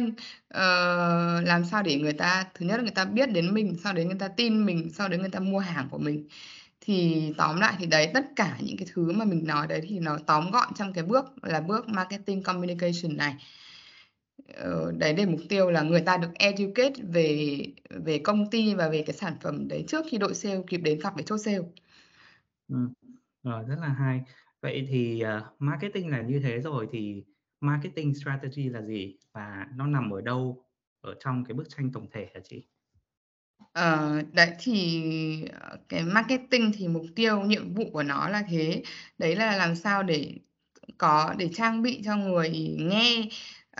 [0.48, 3.92] Ờ, làm sao để người ta thứ nhất là người ta biết đến mình, sau
[3.92, 6.26] đấy người ta tin mình, sau đấy người ta mua hàng của mình.
[6.80, 9.98] Thì tóm lại thì đấy, tất cả những cái thứ mà mình nói đấy thì
[10.00, 13.34] nó tóm gọn trong cái bước là bước marketing communication này.
[14.54, 17.58] Ờ, đấy để mục tiêu là người ta được educate về
[17.90, 20.98] về công ty và về cái sản phẩm đấy trước khi đội sale kịp đến
[20.98, 21.58] gặp cái chốt sale.
[22.68, 22.92] Ừm,
[23.42, 24.20] rồi, rất là hay.
[24.62, 27.24] Vậy thì, ờ, marketing là như thế rồi thì
[27.60, 30.64] marketing strategy là gì và nó nằm ở đâu
[31.00, 32.68] ở trong cái bức tranh tổng thể hả chị?
[33.72, 38.82] Ờ, đấy, thì, ờ, cái marketing thì mục tiêu, nhiệm vụ của nó là thế.
[39.18, 40.34] Đấy là làm sao để
[40.98, 43.28] có để trang bị cho người nghe,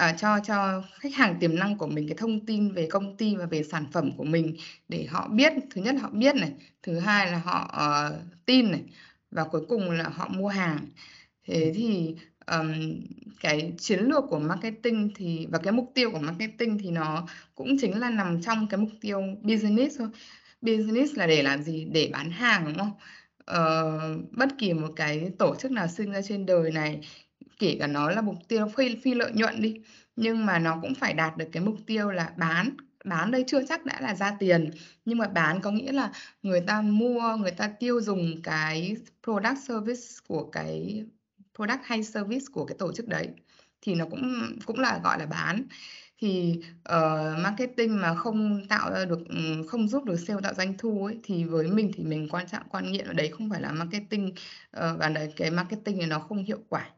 [0.01, 3.37] ờ, cho cho khách hàng tiềm năng của mình cái thông tin về công ty
[3.37, 4.57] và về sản phẩm của mình
[4.89, 5.53] để họ biết.
[5.71, 8.83] Thứ nhất họ biết này, thứ hai là họ, ờ, tin này,
[9.31, 10.79] và cuối cùng là họ mua hàng.
[11.47, 12.75] Thế thì, ờm,
[13.41, 17.77] cái chiến lược của marketing thì và cái mục tiêu của marketing thì nó cũng
[17.81, 20.09] chính là nằm trong cái mục tiêu business thôi.
[20.63, 21.85] Business là để làm gì?
[21.93, 22.93] Để bán hàng, đúng không?
[23.45, 27.01] Ờ, bất kỳ một cái tổ chức nào sinh ra trên đời này,
[27.61, 29.81] kể cả nó là mục tiêu phi phi lợi nhuận đi,
[30.17, 32.71] nhưng mà nó cũng phải đạt được cái mục tiêu là bán.
[33.05, 34.71] Bán đây chưa chắc đã là ra tiền,
[35.05, 39.59] nhưng mà bán có nghĩa là người ta mua, người ta tiêu dùng cái product
[39.69, 41.05] service của cái
[41.55, 43.29] product hay service của cái tổ chức đấy,
[43.83, 45.65] thì nó cũng cũng là gọi là bán.
[46.19, 50.79] Thì, uh, marketing mà không tạo ra được ừ, không giúp được sale tạo doanh
[50.79, 53.61] thu ấy, thì với mình thì mình quan trọng quan niệm ở đấy không phải
[53.61, 56.91] là marketing, uh, và đấy cái marketing này nó không hiệu quả.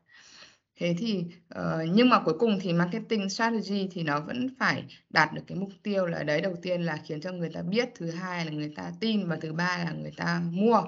[0.82, 1.24] Thế thì,
[1.58, 5.58] uh, nhưng mà cuối cùng thì marketing strategy thì nó vẫn phải đạt được cái
[5.58, 8.50] mục tiêu là đấy, đầu tiên là khiến cho người ta biết, thứ hai là
[8.50, 10.82] người ta tin và thứ ba là người ta mua.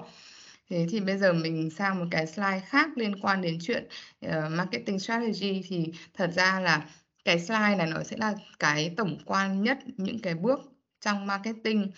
[0.69, 3.87] Thế thì bây giờ mình sang một cái slide khác liên quan đến chuyện,
[4.25, 6.85] uh, marketing strategy thì thật ra là
[7.25, 10.59] cái slide này nó sẽ là cái tổng quan nhất những cái bước
[11.01, 11.91] trong marketing,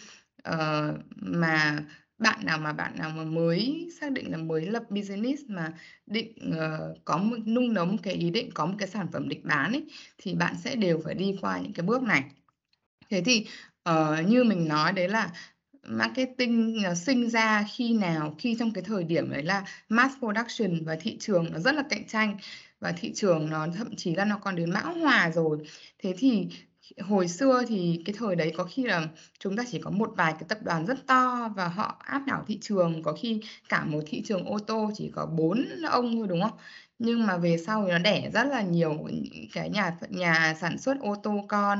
[0.49, 1.79] uh, mà
[2.17, 5.73] bạn nào mà bạn nào mà mới xác định là mới lập business mà
[6.05, 9.29] định, uh, có một nung nấu một cái ý định, có một cái sản phẩm
[9.29, 9.85] định bán ấy,
[10.17, 12.23] thì bạn sẽ đều phải đi qua những cái bước này.
[13.09, 13.45] Thế thì,
[13.89, 15.31] uh, như mình nói đấy là
[15.87, 18.35] marketing nó sinh ra khi nào?
[18.39, 21.83] Khi trong cái thời điểm đấy là mass production và thị trường nó rất là
[21.89, 22.37] cạnh tranh,
[22.79, 25.57] và thị trường nó thậm chí là nó còn đến mã hòa rồi.
[25.99, 26.47] Thế thì
[27.01, 29.07] hồi xưa thì cái thời đấy có khi là
[29.39, 32.43] chúng ta chỉ có một vài cái tập đoàn rất to và họ áp đảo
[32.47, 36.27] thị trường, có khi cả một thị trường ô tô chỉ có bốn ông thôi,
[36.27, 36.57] đúng không?
[36.99, 39.07] Nhưng mà về sau thì nó đẻ rất là nhiều
[39.53, 41.79] cái nhà nhà sản xuất ô tô con,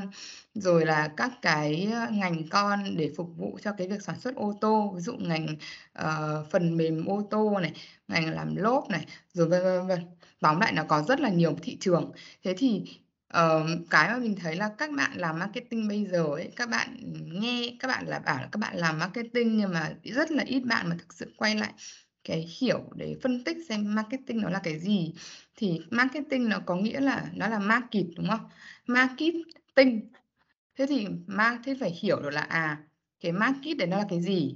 [0.53, 4.35] rồi là các cái, ờ, ngành con để phục vụ cho cái việc sản xuất
[4.35, 4.93] ô tô.
[4.95, 5.55] Ví dụ ngành,
[5.99, 7.73] uh, phần mềm ô tô này,
[8.07, 9.99] ngành làm lốp này, rồi vân vân, vân vân.
[10.39, 12.11] Tóm lại nó có rất là nhiều thị trường.
[12.43, 12.83] Thế thì,
[13.27, 16.97] ờ, cái mà mình thấy là các bạn làm marketing bây giờ ấy, các bạn
[17.41, 20.59] nghe các bạn là bảo là các bạn làm marketing nhưng mà rất là ít
[20.59, 21.73] bạn mà thực sự quay lại
[22.23, 25.13] cái hiểu để phân tích xem marketing nó là cái gì.
[25.55, 28.49] Thì marketing nó có nghĩa là nó là market, đúng không?
[28.87, 30.09] Marketing.
[30.77, 32.77] Thế thì ma thế phải hiểu được là, à,
[33.19, 34.55] cái market đấy nó là cái gì?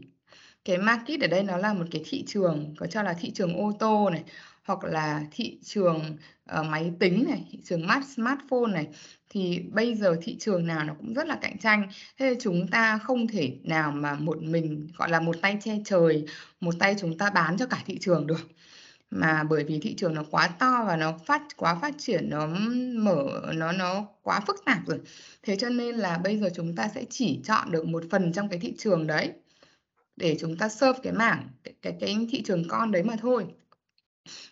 [0.66, 3.58] Cái market ở đây nó là một cái thị trường, có cho là thị trường
[3.58, 4.24] ô tô này,
[4.68, 6.18] hoặc là thị trường,
[6.60, 8.88] uh, máy tính này, thị trường mát smartphone này,
[9.30, 11.90] thì bây giờ thị trường nào nó cũng rất là cạnh tranh.
[12.18, 16.26] Thế chúng ta không thể nào mà một mình, gọi là, một tay che trời,
[16.60, 18.50] một tay chúng ta bán cho cả thị trường được.
[19.12, 22.48] Mà bởi vì thị trường nó quá to và nó phát quá phát triển, nó
[22.96, 25.00] mở nó nó quá phức tạp rồi.
[25.44, 28.50] Thế cho nên là bây giờ chúng ta sẽ chỉ chọn được một phần trong
[28.50, 29.32] cái thị trường đấy,
[30.16, 33.46] để chúng ta serve cái mảng cái cái cái thị trường con đấy mà thôi.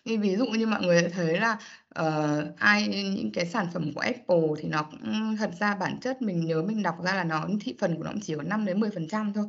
[0.04, 3.92] Thì ví dụ như mọi người đã thấy là, ờ, ai những cái sản phẩm
[3.94, 7.24] của Apple thì nó cũng thật ra bản chất mình nhớ mình đọc ra là
[7.24, 9.46] nó thị phần của nó cũng chỉ có 5-10% thôi.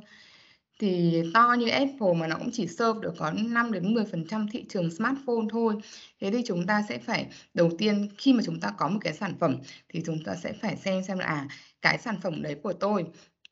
[0.79, 5.45] Thì to như Apple mà nó cũng chỉ serve được có 5-10% thị trường smartphone
[5.51, 5.75] thôi.
[6.21, 9.13] Thế thì chúng ta sẽ phải đầu tiên khi mà chúng ta có một cái
[9.13, 9.57] sản phẩm
[9.89, 11.47] thì chúng ta sẽ phải xem xem là, à,
[11.81, 13.05] cái sản phẩm đấy của tôi,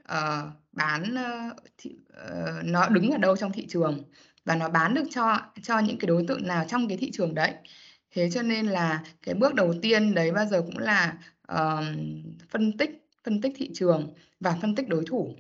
[0.03, 4.03] ờ, bán, ơ, thị ờ, nó đứng ở đâu trong thị trường
[4.45, 7.36] và nó bán được cho cho những cái đối tượng nào trong cái thị trường
[7.36, 7.54] đấy.
[8.12, 11.17] Thế cho nên là cái bước đầu tiên đấy bao giờ cũng là,
[11.54, 11.84] uh,
[12.49, 15.36] phân tích phân tích thị trường và phân tích đối thủ.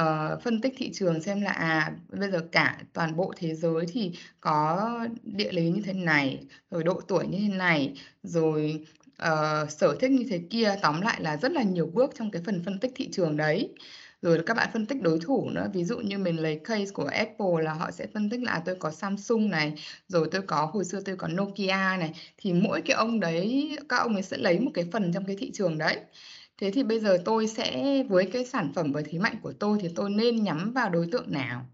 [0.00, 3.86] uh, phân tích thị trường xem là, à, bây giờ cả toàn bộ thế giới
[3.92, 4.90] thì có
[5.22, 8.86] địa lý như thế này, rồi độ tuổi như thế này, rồi,
[9.22, 10.74] uh, sở thích như thế kia.
[10.82, 13.74] Tóm lại là rất là nhiều bước trong cái phần phân tích thị trường đấy.
[14.24, 17.04] Rồi các bạn phân tích đối thủ nữa, ví dụ như mình lấy case của
[17.04, 19.72] Apple là họ sẽ phân tích là, à, tôi có Samsung này,
[20.08, 23.96] rồi tôi có hồi xưa tôi có Nokia này, thì mỗi cái ông đấy các
[23.96, 25.98] ông ấy sẽ lấy một cái phần trong cái thị trường đấy.
[26.58, 29.78] Thế thì bây giờ tôi sẽ với cái sản phẩm và thế mạnh của tôi
[29.80, 31.66] thì tôi nên nhắm vào đối tượng nào?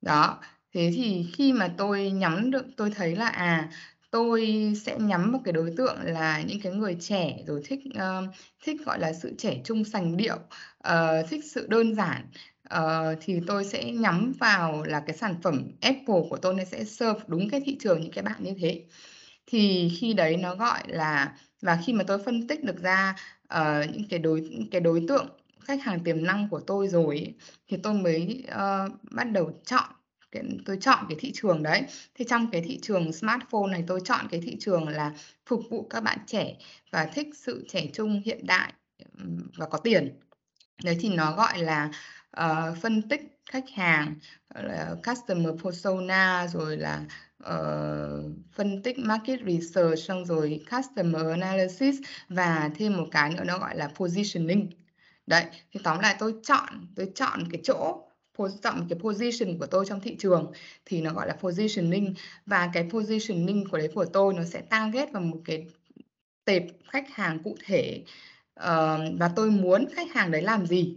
[0.00, 0.40] Đó,
[0.74, 3.70] thế thì khi mà tôi nhắm được tôi thấy là, à,
[4.10, 8.34] tôi sẽ nhắm một cái đối tượng là những cái người trẻ rồi thích, uh,
[8.64, 10.38] thích, gọi là, sự trẻ trung sành điệu,
[10.88, 12.26] Ờ, thích sự đơn giản,
[12.74, 16.84] uh, thì tôi sẽ nhắm vào là cái sản phẩm Apple của tôi nó sẽ
[16.84, 18.84] serve đúng cái thị trường những cái bạn như thế.
[19.46, 23.16] Thì khi đấy nó, gọi là và khi mà tôi phân tích được ra,
[23.54, 25.26] uh, những cái đối cái đối tượng
[25.60, 27.34] khách hàng tiềm năng của tôi rồi ấy,
[27.68, 29.84] thì tôi mới, uh, bắt đầu chọn
[30.32, 31.82] cái tôi chọn cái thị trường đấy.
[32.14, 35.12] Thì trong cái thị trường smartphone này tôi chọn cái thị trường là
[35.46, 36.56] phục vụ các bạn trẻ
[36.92, 38.72] và thích sự trẻ trung, hiện đại,
[39.56, 40.20] và có tiền.
[40.84, 41.90] Đấy thì nó gọi là,
[42.40, 44.14] uh, phân tích khách hàng,
[44.54, 47.04] là customer persona, rồi là,
[47.44, 51.96] uh, phân tích market research, xong rồi customer analysis
[52.28, 54.70] và thêm một cái nữa nó gọi là positioning.
[55.26, 58.04] Đấy, thì tóm lại tôi chọn tôi chọn cái chỗ
[58.62, 60.52] chọn cái position của tôi trong thị trường
[60.84, 62.14] thì nó gọi là positioning
[62.46, 65.66] và cái positioning của đấy của tôi nó sẽ target vào một cái
[66.44, 68.04] tệp khách hàng cụ thể,
[68.58, 70.96] Ờ, và tôi muốn khách hàng đấy làm gì.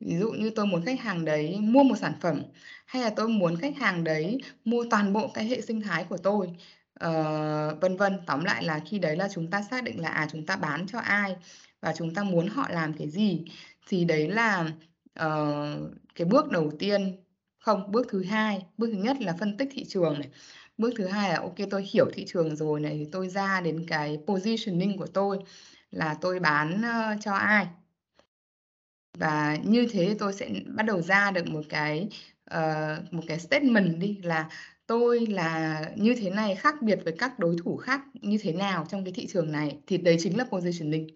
[0.00, 2.42] Ví dụ như tôi muốn khách hàng đấy mua một sản phẩm,
[2.86, 6.16] hay là tôi muốn khách hàng đấy mua toàn bộ cái hệ sinh thái của
[6.16, 6.46] tôi,
[7.04, 8.18] uh, vân vân.
[8.26, 10.86] Tóm lại là khi đấy là chúng ta xác định là, à, chúng ta bán
[10.86, 11.36] cho ai
[11.80, 13.44] và chúng ta muốn họ làm cái gì.
[13.88, 14.72] Thì đấy là,
[15.20, 17.16] uh, cái bước đầu tiên
[17.58, 20.28] không, bước thứ hai, bước thứ nhất là phân tích thị trường này,
[20.78, 23.86] bước thứ hai là ok tôi hiểu thị trường rồi này, thì tôi ra đến
[23.88, 25.38] cái positioning của tôi
[25.90, 26.82] là tôi bán,
[27.20, 27.66] cho ai.
[29.18, 32.08] Và như thế tôi sẽ bắt đầu ra được một cái,
[32.44, 34.48] ờ, một cái statement đi là
[34.86, 38.86] tôi là như thế này, khác biệt với các đối thủ khác như thế nào
[38.88, 41.06] trong cái thị trường này, thì đấy chính là positioning.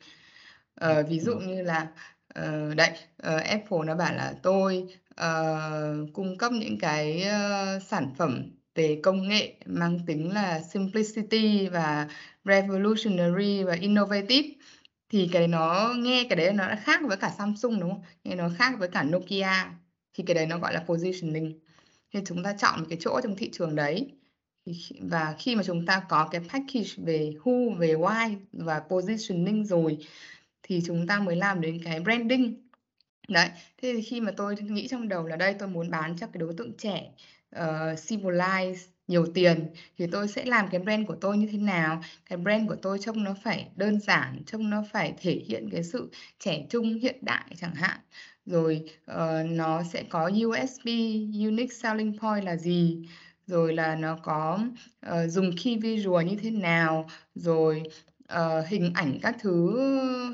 [0.75, 1.89] Ờ, ví dụ như là,
[2.35, 8.15] ờ, đấy, ờ, Apple nó bảo là tôi, ờ, cung cấp những cái, ơ, sản
[8.19, 12.09] phẩm về công nghệ mang tính là simplicity và
[12.45, 14.49] revolutionary và innovative.
[15.09, 18.03] Thì cái đấy nó nghe cái đấy nó đã khác với cả Samsung, đúng không?
[18.25, 19.71] Nghe nó khác với cả Nokia,
[20.15, 21.59] thì cái đấy nó gọi là positioning.
[22.13, 24.13] Thì chúng ta chọn một cái chỗ trong thị trường đấy.
[25.01, 29.99] Và khi mà chúng ta có cái package về who, về why và positioning rồi
[30.63, 32.55] thì chúng ta mới làm đến cái branding.
[33.29, 33.49] Đấy,
[33.83, 36.39] thế thì khi mà tôi nghĩ trong đầu là đây tôi muốn bán cho cái
[36.41, 37.11] đối tượng trẻ,
[37.55, 38.75] Ờ, uh, symbolize
[39.09, 39.67] nhiều tiền
[39.99, 42.03] thì tôi sẽ làm cái brand của tôi như thế nào?
[42.31, 45.83] Cái brand của tôi trông nó phải đơn giản, trông nó phải thể hiện cái
[45.85, 47.99] sự trẻ trung, hiện đại chẳng hạn.
[48.47, 50.87] Rồi, uh, nó sẽ có USP,
[51.47, 53.09] unique selling point là gì?
[53.47, 54.59] Rồi là nó có,
[55.07, 57.09] uh, dùng key visual như thế nào?
[57.35, 57.83] Rồi,
[58.35, 59.77] uh, hình ảnh các thứ,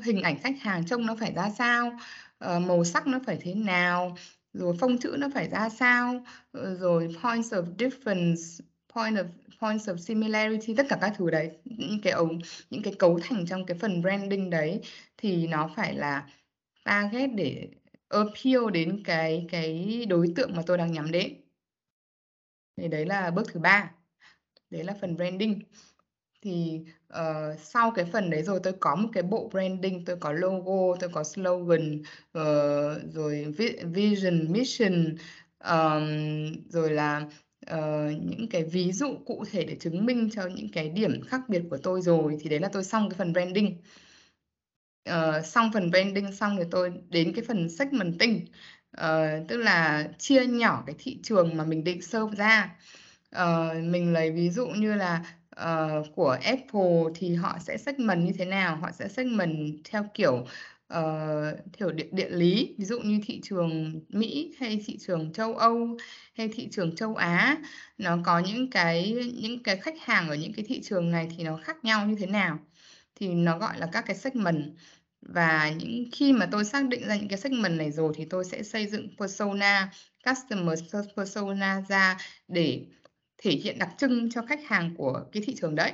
[0.05, 1.91] hình ảnh khách hàng trông nó phải ra sao?
[2.45, 4.17] uh, màu sắc nó phải thế nào?
[4.53, 6.23] Rồi phông chữ nó phải ra sao?
[6.51, 9.25] Ờ, rồi points of difference, point of
[9.61, 13.45] points of similarity, tất cả các thứ đấy, những cái ống những cái cấu thành
[13.45, 14.81] trong cái phần branding đấy
[15.17, 16.27] thì nó phải là
[16.85, 17.69] target để
[18.09, 21.33] appeal đến cái cái đối tượng mà tôi đang nhắm đến.
[22.77, 23.91] Thì đấy là bước thứ ba,
[24.69, 25.59] đấy là phần branding.
[26.41, 26.81] Thì,
[27.13, 30.95] uh, sau cái phần đấy rồi tôi có một cái bộ branding, tôi có logo,
[30.99, 32.01] tôi có slogan,
[32.37, 33.53] uh, rồi
[33.93, 35.15] vision, mission,
[35.59, 36.07] um,
[36.69, 37.25] rồi là,
[37.71, 41.41] uh, những cái ví dụ cụ thể để chứng minh cho những cái điểm khác
[41.49, 43.77] biệt của tôi rồi, thì đấy là tôi xong cái phần branding.
[45.09, 48.45] uh, xong phần branding xong thì tôi đến cái phần segmenting,
[48.97, 52.77] uh, tức là chia nhỏ cái thị trường mà mình định serve ra.
[53.35, 55.25] uh, mình lấy ví dụ như là,
[55.61, 58.75] uh, của Apple thì họ sẽ segment như thế nào?
[58.75, 60.45] Họ sẽ segment theo kiểu,
[60.93, 65.55] uh, theo địa địa lý, ví dụ như thị trường Mỹ hay thị trường châu
[65.57, 65.97] Âu
[66.33, 67.57] hay thị trường châu Á.
[67.97, 71.43] Nó có những cái những cái khách hàng ở những cái thị trường này thì
[71.43, 72.59] nó khác nhau như thế nào?
[73.15, 74.63] Thì nó gọi là các cái segment.
[75.21, 78.45] Và những khi mà tôi xác định ra những cái segment này rồi thì tôi
[78.45, 79.91] sẽ xây dựng persona,
[80.25, 80.83] customer
[81.17, 82.85] persona ra để
[83.41, 85.93] thể hiện đặc trưng cho khách hàng của cái thị trường đấy.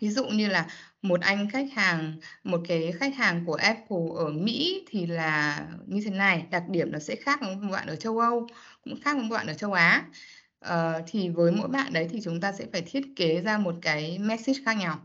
[0.00, 0.66] Ví dụ như là
[1.02, 6.02] một anh khách hàng một cái khách hàng của Apple ở Mỹ thì là như
[6.04, 8.46] thế này, đặc điểm nó sẽ khác với một bạn ở châu Âu,
[8.84, 10.04] cũng khác với một bạn ở châu Á.
[10.60, 13.74] Ờ, thì với mỗi bạn đấy thì chúng ta sẽ phải thiết kế ra một
[13.82, 15.00] cái message khác nhau.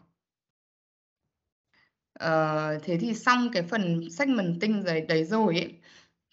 [2.13, 5.78] Ờ, thế thì xong cái phần segmenting rồi đấy rồi ấy,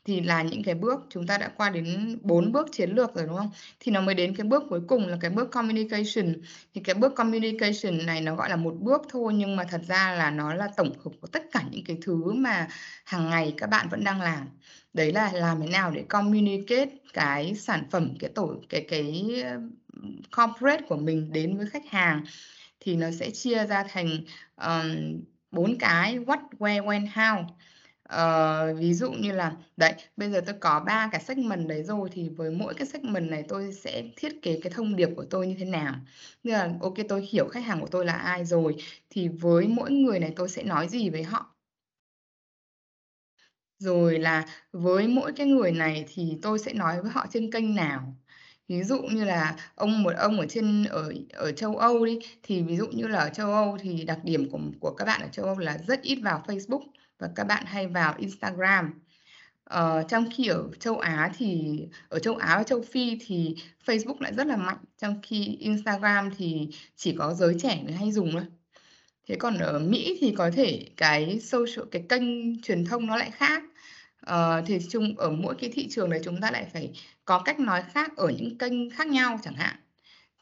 [0.07, 3.27] thì là những cái bước chúng ta đã qua đến bốn bước chiến lược rồi,
[3.27, 3.51] đúng không?
[3.81, 6.35] Thì nó mới đến cái bước cuối cùng là cái bước communication.
[6.75, 10.14] Thì cái bước communication này nó gọi là một bước thôi nhưng mà thật ra
[10.19, 12.69] là nó là tổng hợp của tất cả những cái thứ mà
[13.05, 14.49] hàng ngày các bạn vẫn đang làm.
[14.95, 19.45] Đấy là làm thế nào để communicate cái sản phẩm, cái tổ cái cái
[20.37, 22.25] corporate của mình đến với khách hàng.
[22.81, 24.09] Thì nó sẽ chia ra thành,
[25.51, 27.45] bốn um, cái what, where, when, how.
[28.09, 32.09] Ờ, ví dụ như là đấy, bây giờ tôi có 3 cái segment đấy rồi
[32.12, 35.47] thì với mỗi cái segment này tôi sẽ thiết kế cái thông điệp của tôi
[35.47, 35.95] như thế nào.
[36.42, 38.77] Như là ok tôi hiểu khách hàng của tôi là ai rồi,
[39.11, 41.57] thì với mỗi người này tôi sẽ nói gì với họ.
[43.79, 47.75] Rồi là với mỗi cái người này thì tôi sẽ nói với họ trên kênh
[47.75, 48.16] nào.
[48.68, 52.62] Ví dụ như là ông một ông ở trên ở ở châu Âu đi, thì
[52.62, 55.29] ví dụ như là ở châu Âu thì đặc điểm của của các bạn ở
[55.29, 56.83] châu Âu là rất ít vào Facebook
[57.18, 59.00] và các bạn hay vào Instagram.
[59.64, 64.16] Ờ, trong khi ở châu Á thì ở châu Á và châu Phi thì Facebook
[64.20, 68.33] lại rất là mạnh, trong khi Instagram thì chỉ có giới trẻ mới hay dùng
[68.33, 68.44] thôi.
[69.29, 73.31] Thế còn ở Mỹ thì có thể cái social cái kênh truyền thông nó lại
[73.31, 73.62] khác.
[74.27, 76.93] Ờ, thì chung ở mỗi cái thị trường đấy chúng ta lại phải
[77.25, 79.77] có cách nói khác ở những kênh khác nhau chẳng hạn.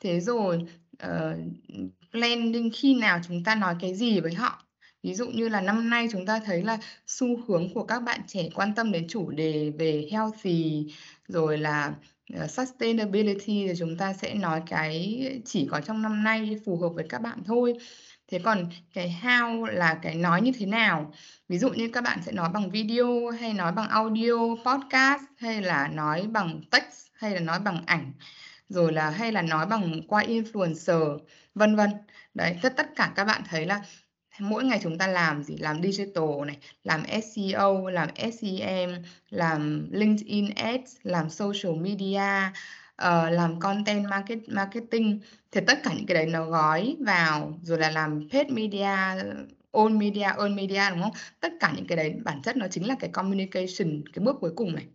[0.02, 0.66] Thế rồi,
[0.98, 1.36] ờ,
[1.84, 4.64] uh, landing khi nào chúng ta nói cái gì với họ.
[5.02, 8.20] Ví dụ như là năm nay chúng ta thấy là xu hướng của các bạn
[8.26, 10.86] trẻ quan tâm đến chủ đề về healthy,
[11.28, 11.94] rồi là,
[12.34, 16.88] ờ, sustainability thì chúng ta sẽ nói cái chỉ có trong năm nay phù hợp
[16.94, 17.74] với các bạn thôi.
[18.28, 21.12] Thế còn cái how là cái nói như thế nào.
[21.48, 24.34] Ví dụ như các bạn sẽ nói bằng video hay nói bằng audio,
[24.64, 28.12] podcast hay là nói bằng text hay là nói bằng ảnh,
[28.68, 31.18] rồi là hay là nói bằng qua influencer,
[31.54, 31.90] vân vân.
[32.34, 33.80] Đấy, tất tất cả các bạn thấy là
[34.38, 35.56] mỗi ngày chúng ta làm gì?
[35.56, 42.52] Làm digital này, làm SEO, làm SEM, làm LinkedIn Ads, làm social media,
[42.96, 45.20] Ờ, làm content market marketing.
[45.52, 48.88] Thì tất cả những cái đấy nó gói vào, rồi là làm paid media,
[49.72, 51.12] own media, earned media, đúng không?
[51.40, 54.52] Tất cả những cái đấy bản chất nó chính là cái communication, cái bước cuối
[54.56, 54.86] cùng này.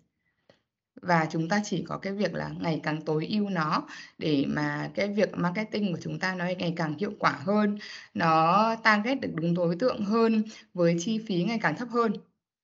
[1.01, 4.91] Và chúng ta chỉ có cái việc là ngày càng tối ưu nó để mà
[4.95, 7.77] cái việc marketing của chúng ta nó ngày càng hiệu quả hơn,
[8.13, 12.13] nó target được đúng đối tượng hơn với chi phí ngày càng thấp hơn.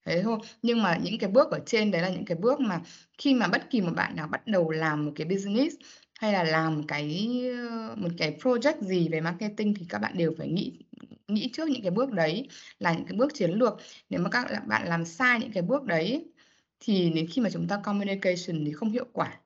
[0.06, 0.40] Thế thôi.
[0.62, 2.82] Nhưng mà những cái bước ở trên đấy là những cái bước mà
[3.18, 5.76] khi mà bất kỳ một bạn nào bắt đầu làm một cái business
[6.20, 10.18] hay là làm một cái, ờ, một cái project gì về marketing thì các bạn
[10.18, 10.80] đều phải nghĩ
[11.28, 12.48] nghĩ trước những cái bước đấy
[12.80, 13.78] là những cái bước chiến lược.
[14.10, 16.32] Nếu mà các bạn làm sai những cái bước đấy
[16.80, 19.40] thì đến khi mà chúng ta communication thì không hiệu quả,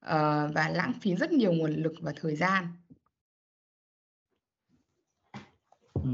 [0.00, 2.66] ờ, và lãng phí rất nhiều nguồn lực và thời gian.
[5.92, 6.10] ừ,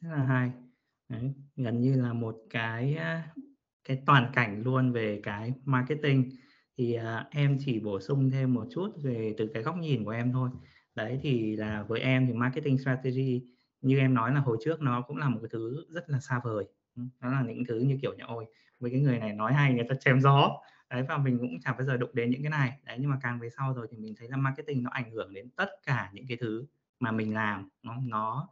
[0.00, 0.69] rất là hay.
[1.10, 2.98] Đấy, gần như là một cái,
[3.84, 6.30] cái toàn cảnh luôn về cái marketing.
[6.78, 10.10] Thì, à, em chỉ bổ sung thêm một chút về từ cái góc nhìn của
[10.10, 10.50] em thôi.
[10.94, 13.42] Đấy, thì là với em thì marketing strategy
[13.80, 16.40] như em nói là hồi trước nó cũng là một cái thứ rất là xa
[16.44, 16.64] vời.
[16.96, 18.46] Ừ, nó là những thứ như kiểu nhà ôi,
[18.80, 20.50] với cái người này nói hay người ta chém gió.
[20.90, 22.72] Đấy, và mình cũng chẳng bao giờ đụng đến những cái này.
[22.84, 25.34] Đấy, nhưng mà càng về sau rồi thì mình thấy là marketing nó ảnh hưởng
[25.34, 26.66] đến tất cả những cái thứ
[27.00, 27.68] mà mình làm.
[27.82, 28.48] Nó nó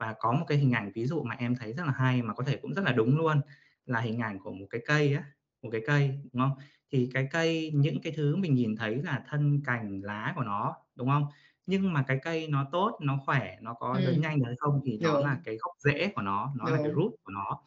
[0.00, 2.34] và có một cái hình ảnh ví dụ mà em thấy rất là hay mà
[2.34, 3.42] có thể cũng rất là đúng luôn,
[3.86, 5.24] là hình ảnh của một cái cây á,
[5.62, 6.58] một cái cây, đúng không?
[6.92, 10.76] Thì cái cây những cái thứ mình nhìn thấy là thân, cành, lá của nó,
[10.96, 11.26] đúng không?
[11.66, 14.20] Nhưng mà cái cây nó tốt, nó khỏe, nó có lớn Ừm.
[14.20, 16.92] nhanh được hay không thì nó là cái gốc rễ của nó, nó là cái
[16.96, 17.62] root của nó.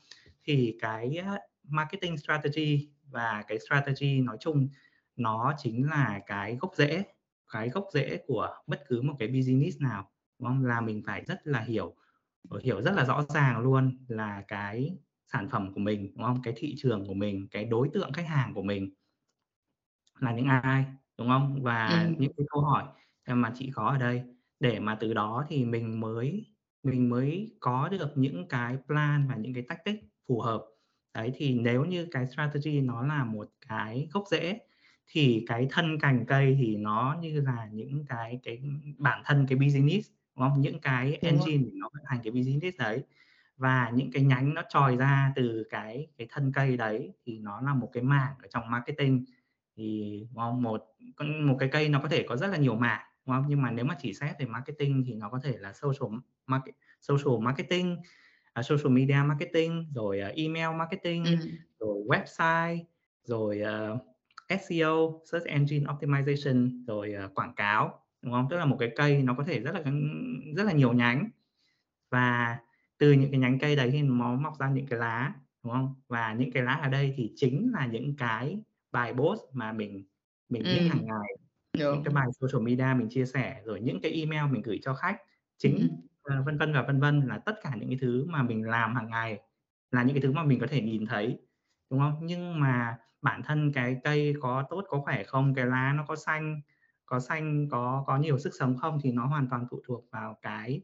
[0.45, 1.23] Thì cái,
[1.69, 4.69] marketing strategy và cái strategy nói chung
[5.15, 7.03] nó chính là cái gốc rễ,
[7.53, 10.65] cái gốc rễ của bất cứ một cái business nào, đúng không?
[10.65, 11.95] Là mình phải rất là hiểu,
[12.63, 16.41] hiểu rất là rõ ràng luôn là cái sản phẩm của mình, đúng không?
[16.43, 18.93] Cái thị trường của mình, cái đối tượng khách hàng của mình
[20.19, 20.85] là những ai,
[21.17, 21.63] đúng không?
[21.63, 22.13] Và Ừm.
[22.17, 22.83] những cái câu hỏi
[23.27, 24.23] mà chị có ở đây,
[24.59, 26.45] để mà từ đó thì mình mới
[26.83, 29.95] mình mới có được những cái plan và những cái tactic
[30.27, 30.65] phù hợp.
[31.13, 34.59] Đấy, thì nếu như cái strategy nó là một cái gốc rễ
[35.11, 38.61] thì cái thân cành cây thì nó như là những cái cái
[38.97, 40.61] bản thân cái business, đúng không?
[40.61, 43.03] Những cái Đúng engine để nó vận hành cái business đấy.
[43.57, 47.61] Và những cái nhánh nó chòi ra từ cái cái thân cây đấy thì nó
[47.61, 49.25] là một cái mảng ở trong marketing.
[49.77, 50.61] Thì, đúng không?
[50.63, 50.83] Một
[51.45, 53.45] một cái cây nó có thể có rất là nhiều mảng, đúng không?
[53.49, 56.15] Nhưng mà nếu mà chỉ xét về marketing thì nó có thể là social
[56.47, 57.97] market social marketing,
[58.53, 61.63] à, social media marketing, rồi, à, email marketing, Ừm.
[61.79, 62.79] rồi website,
[63.25, 63.99] rồi, ờ,
[64.49, 68.47] SEO, search engine optimization, rồi, ờ, quảng cáo, đúng không?
[68.51, 69.81] Tức là một cái cây nó có thể rất là
[70.57, 71.29] rất là nhiều nhánh.
[72.11, 72.57] Và
[72.99, 75.95] từ những cái nhánh cây đấy thì nó mọc ra những cái lá, đúng không?
[76.09, 78.59] Và những cái lá ở đây thì chính là những cái
[78.91, 80.05] bài post mà mình
[80.49, 81.07] mình viết hàng Ừm.
[81.07, 81.37] ngày,
[81.89, 84.95] những cái bài social media mình chia sẻ, rồi những cái email mình gửi cho
[84.95, 85.17] khách,
[85.59, 86.07] chính Ừm.
[86.23, 88.95] ờ, vân vân và vân vân là tất cả những cái thứ mà mình làm
[88.95, 89.39] hàng ngày,
[89.91, 91.39] là những cái thứ mà mình có thể nhìn thấy,
[91.91, 92.19] đúng không?
[92.23, 96.15] Nhưng mà bản thân cái cây có tốt, có khỏe không, cái lá nó có
[96.15, 96.61] xanh
[97.05, 100.37] có xanh, có có nhiều sức sống không thì nó hoàn toàn phụ thuộc vào
[100.41, 100.83] cái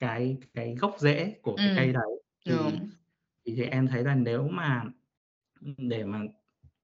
[0.00, 1.92] cái cái gốc rễ của cái cây Ừm.
[1.92, 2.22] đấy.
[2.46, 2.80] Thì
[3.46, 4.84] thì thì em thấy là nếu mà,
[5.78, 6.22] để mà,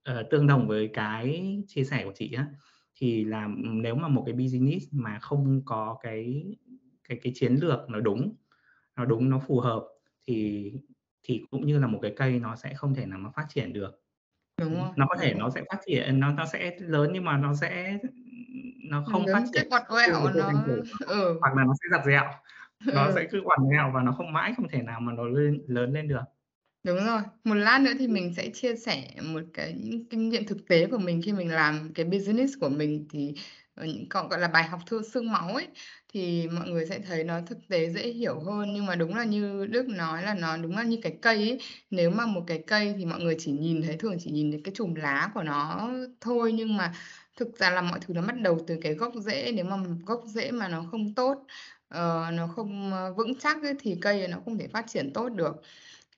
[0.04, 2.46] ờ, tương đồng với cái chia sẻ của chị á,
[2.96, 6.44] thì là, nếu mà một cái business mà không có cái
[7.08, 8.36] cái cái chiến lược nó đúng,
[8.96, 9.84] nó đúng, nó phù hợp
[10.28, 10.72] thì
[11.24, 13.72] thì cũng như là một cái cây nó sẽ không thể nào mà phát triển
[13.72, 14.02] được.
[14.58, 17.38] Đúng rồi, nó có thể nó sẽ phát triển nó nó sẽ lớn nhưng mà
[17.38, 17.98] nó sẽ,
[18.92, 19.70] nó không Lớn phát triển cái
[20.22, 20.52] của nó,
[21.06, 21.38] ừ.
[21.40, 22.24] hoặc là nó sẽ rặt rẹo,
[22.94, 23.12] nó Ừ.
[23.16, 25.92] sẽ cứ ngoằn nghèo và nó không mãi không thể nào mà nó lên lớn
[25.92, 26.22] lên được.
[26.84, 27.22] Đúng rồi.
[27.44, 30.86] Một lát nữa thì mình sẽ chia sẻ một cái những kinh nghiệm thực tế
[30.86, 33.34] của mình khi mình làm cái business của mình thì,
[33.74, 35.68] ờ, những cọ gọi là, bài học thư xương máu ấy,
[36.14, 38.72] thì mọi người sẽ thấy nó thực tế dễ hiểu hơn.
[38.74, 41.58] Nhưng mà đúng là như Đức nói là nó đúng là như cái cây ấy,
[41.90, 44.60] nếu mà một cái cây thì mọi người chỉ nhìn thấy thường chỉ nhìn thấy
[44.64, 45.90] cái chùm lá của nó
[46.20, 46.92] thôi, nhưng mà
[47.36, 49.52] thực ra là mọi thứ nó bắt đầu từ cái gốc rễ.
[49.52, 49.76] Nếu mà
[50.06, 51.34] gốc rễ mà nó không tốt,
[51.94, 55.28] uh, nó không, ờ, vững chắc ấy thì cây nó không thể phát triển tốt
[55.28, 55.56] được.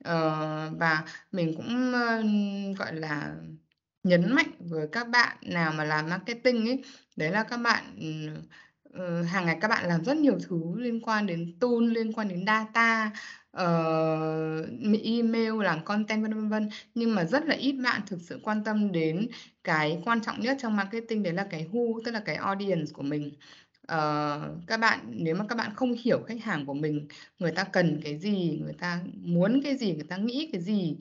[0.08, 3.34] uh, và mình cũng, uh, gọi là,
[4.02, 6.82] nhấn mạnh với các bạn nào mà làm marketing ấy,
[7.16, 8.06] đấy là các bạn, ừ,
[8.95, 12.28] ờ, hàng ngày các bạn làm rất nhiều thứ liên quan đến tool, liên quan
[12.28, 13.11] đến data,
[13.51, 14.66] ờ,
[15.03, 16.68] email, làm content, vân vân, vân.
[16.95, 19.28] Nhưng mà rất là ít bạn thực sự quan tâm đến
[19.64, 23.03] cái quan trọng nhất trong marketing đấy là cái who, tức là cái audience của
[23.03, 23.32] mình.
[23.86, 27.64] Ờ, các bạn nếu mà các bạn không hiểu khách hàng của mình, người ta
[27.64, 30.97] cần cái gì, người ta muốn cái gì, người ta nghĩ cái gì,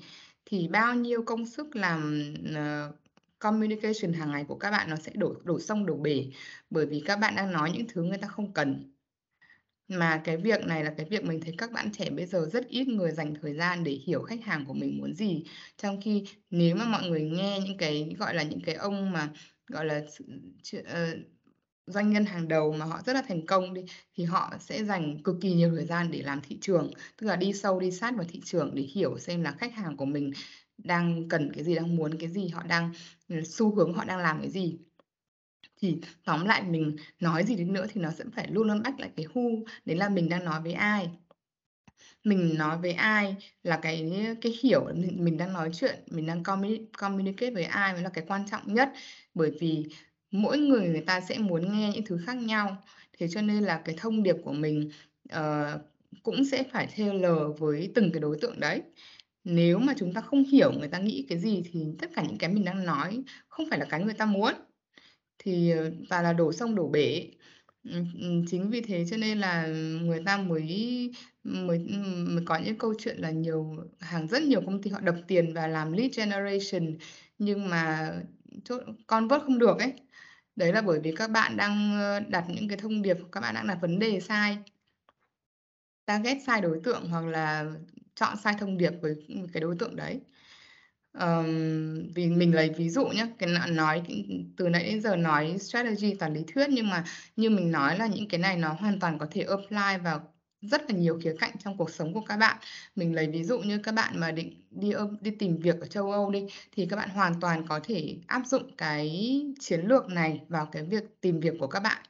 [0.46, 2.96] thì bao nhiêu công sức làm, uh,
[3.44, 6.32] communication hàng ngày của các bạn nó sẽ đổ đổ sông đổ bể,
[6.70, 8.94] bởi vì các bạn đang nói những thứ người ta không cần.
[9.88, 12.68] Mà cái việc này là cái việc mình thấy các bạn trẻ bây giờ rất
[12.68, 15.44] ít người dành thời gian để hiểu khách hàng của mình muốn gì.
[15.78, 19.30] Trong khi nếu mà mọi người nghe những cái, gọi là, những cái ông mà,
[19.68, 20.02] gọi là,
[20.86, 21.18] ờ,
[21.88, 23.82] doanh nhân hàng đầu mà họ rất là thành công đi,
[24.16, 27.36] thì họ sẽ dành cực kỳ nhiều thời gian để làm thị trường, tức là
[27.36, 30.32] đi sâu, đi sát vào thị trường để hiểu xem là khách hàng của mình
[30.78, 32.93] đang cần cái gì, đang muốn cái gì, họ đang
[33.30, 34.78] ừ, xu hướng họ đang làm cái gì.
[35.82, 38.99] Thì tóm lại mình nói gì đến nữa thì nó sẽ phải luôn luôn bắt
[38.99, 41.09] lại cái who, đấy là mình đang nói với ai.
[42.24, 44.11] Mình nói với ai là cái
[44.41, 46.43] cái hiểu mình mình đang nói chuyện, mình đang
[46.97, 48.89] communicate với ai mới là cái quan trọng nhất.
[49.34, 49.86] Bởi vì
[50.32, 52.78] mỗi người người ta sẽ muốn nghe những thứ khác nhau,
[53.17, 54.89] thế cho nên là cái thông điệp của mình,
[55.36, 55.82] uh,
[56.24, 58.82] cũng sẽ phải theo lờ với từng cái đối tượng đấy.
[59.44, 62.38] Nếu mà chúng ta không hiểu người ta nghĩ cái gì thì tất cả những
[62.38, 64.54] cái mình đang nói không phải là cái người ta muốn,
[65.39, 67.32] thì, ờ, và là đổ sông đổ bể.
[68.48, 69.68] Chính vì thế cho nên là
[70.04, 71.12] người ta mới
[71.44, 71.80] mới,
[72.30, 75.54] mới có những câu chuyện là nhiều hàng rất nhiều công ty họ đập tiền
[75.54, 76.98] và làm lead generation
[77.39, 78.14] nhưng mà
[78.66, 78.84] chốt
[79.30, 79.94] vớt không được ấy.
[80.56, 83.56] Đấy là bởi vì các bạn đang, ờ, đặt những cái thông điệp, các bạn
[83.56, 84.58] đang đặt vấn đề sai.
[86.06, 87.72] Target sai đối tượng hoặc là
[88.16, 89.16] chọn sai thông điệp với,
[89.53, 90.20] cái đối tượng đấy.
[91.20, 94.03] um, vì mình lấy ví dụ nhé cái nói,
[94.57, 97.03] từ nãy đến giờ nói strategy toàn lý thuyết, nhưng mà
[97.36, 100.91] như mình nói là những cái này nó hoàn toàn có thể apply vào rất
[100.91, 102.57] là nhiều khía cạnh trong cuộc sống của các bạn.
[102.95, 104.91] Mình lấy ví dụ như các bạn mà định đi
[105.22, 108.41] đi tìm việc ở châu Âu đi, thì các bạn hoàn toàn có thể áp
[108.45, 112.01] dụng cái chiến lược này vào cái việc tìm việc của các bạn.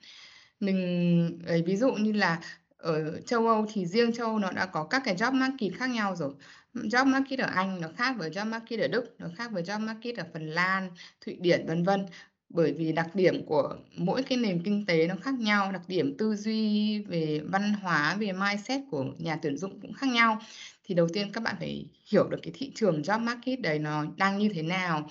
[0.60, 2.40] Mình lấy ví dụ như là
[2.84, 5.90] ở châu Âu thì riêng châu Âu nó đã có các cái job market khác
[5.90, 6.34] nhau rồi.
[6.74, 9.80] Job market ở Anh nó khác với job market ở Đức, nó khác với job
[9.80, 10.92] market ở Phần Lan,
[11.26, 12.06] Thụy Điển, vân vân.
[12.50, 16.18] bởi vì đặc điểm của mỗi cái nền kinh tế nó khác nhau, đặc điểm
[16.18, 20.42] tư duy về văn hóa, về mindset của nhà tuyển dụng cũng khác nhau.
[20.84, 24.06] Thì đầu tiên các bạn phải hiểu được cái thị trường job market đấy nó
[24.18, 25.10] đang như thế nào,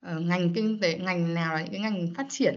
[0.00, 2.54] ờ, ngành kinh tế ngành nào là những cái ngành phát triển.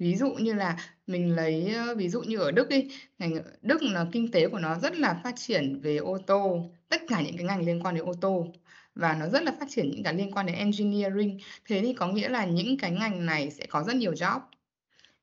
[0.00, 0.76] Ví dụ như là
[1.06, 2.88] mình lấy, ví dụ như ở Đức đi,
[3.18, 7.02] ngành Đức là kinh tế của nó rất là phát triển về ô tô, tất
[7.08, 8.46] cả những cái ngành liên quan đến ô tô
[8.94, 11.38] và nó rất là phát triển những cái liên quan đến engineering.
[11.66, 14.40] Thế thì có nghĩa là những cái ngành này sẽ có rất nhiều job.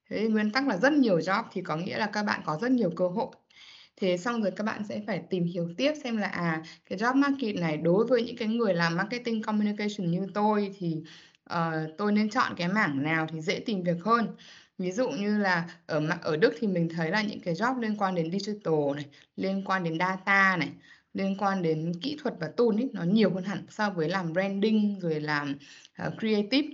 [0.10, 2.58] Thế thì nguyên tắc là rất nhiều job thì có nghĩa là các bạn có
[2.62, 3.28] rất nhiều cơ hội.
[3.98, 7.16] Thế xong rồi các bạn sẽ phải tìm hiểu tiếp xem là, à, cái job
[7.16, 10.98] market này đối với những cái người làm marketing communication như tôi thì,
[11.44, 14.28] ờ, tôi nên chọn cái mảng nào thì dễ tìm việc hơn.
[14.78, 17.98] Ví dụ như là ở ở Đức thì mình thấy là những cái job liên
[17.98, 19.06] quan đến digital này,
[19.36, 20.70] liên quan đến data này,
[21.14, 24.34] liên quan đến kỹ thuật và tool ấy, nó nhiều hơn hẳn so với làm
[24.34, 25.56] branding rồi làm,
[26.08, 26.68] uh, creative.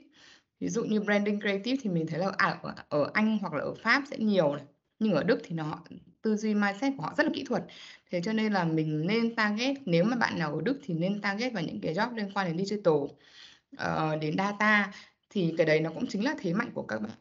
[0.60, 3.64] Ví dụ như branding creative thì mình thấy là, à, ở ở Anh hoặc là
[3.64, 4.64] ở Pháp sẽ nhiều này,
[5.00, 5.84] nhưng ở Đức thì nó
[6.22, 7.64] tư duy mindset của họ rất là kỹ thuật.
[8.12, 11.22] Thế cho nên là mình nên target nếu mà bạn nào ở Đức thì nên
[11.22, 14.92] target vào những cái job liên quan đến digital, uh, đến data
[15.30, 17.12] thì cái đấy nó cũng chính là thế mạnh của các bạn,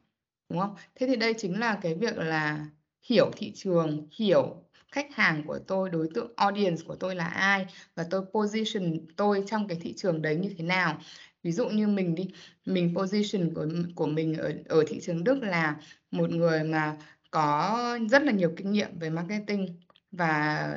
[0.53, 0.75] đúng không?
[0.95, 2.67] Thế thì đây chính là cái việc là
[3.03, 4.57] hiểu thị trường, hiểu
[4.93, 9.45] khách hàng của tôi, đối tượng audience của tôi là ai và tôi position tôi
[9.47, 10.99] trong cái thị trường đấy như thế nào.
[11.43, 12.31] Ví dụ như mình đi,
[12.67, 15.77] mình position của của mình ở ở thị trường Đức là
[16.11, 16.97] một người mà
[17.31, 19.67] có rất là nhiều kinh nghiệm về marketing
[20.11, 20.75] và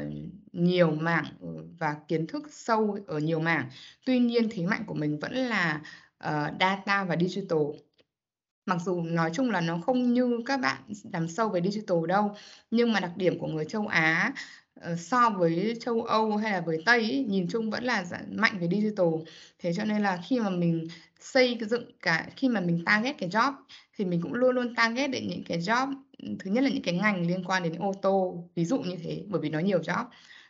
[0.52, 1.26] nhiều mảng,
[1.80, 3.70] và kiến thức sâu ở nhiều mảng.
[4.06, 5.82] Tuy nhiên thế mạnh của mình vẫn là,
[6.28, 7.60] uh, data và digital.
[8.66, 10.82] Mặc dù nói chung là nó không như các bạn
[11.14, 12.36] làm sâu về digital đâu,
[12.72, 14.34] nhưng mà đặc điểm của người châu Á,
[14.82, 18.60] ờ, so với châu Âu hay là với Tây ý, nhìn chung vẫn là mạnh
[18.60, 19.08] về digital.
[19.60, 20.88] Thế cho nên là khi mà mình
[21.20, 23.54] xây dựng cả khi mà mình target cái job
[23.98, 25.94] thì mình cũng luôn luôn target đến những cái job,
[26.40, 29.24] thứ nhất là những cái ngành liên quan đến ô tô, ví dụ như thế,
[29.28, 30.06] bởi vì nó nhiều job.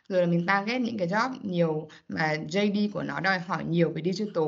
[0.08, 3.92] Rồi là mình target những cái job nhiều mà JD của nó đòi hỏi nhiều
[3.92, 4.44] về digital.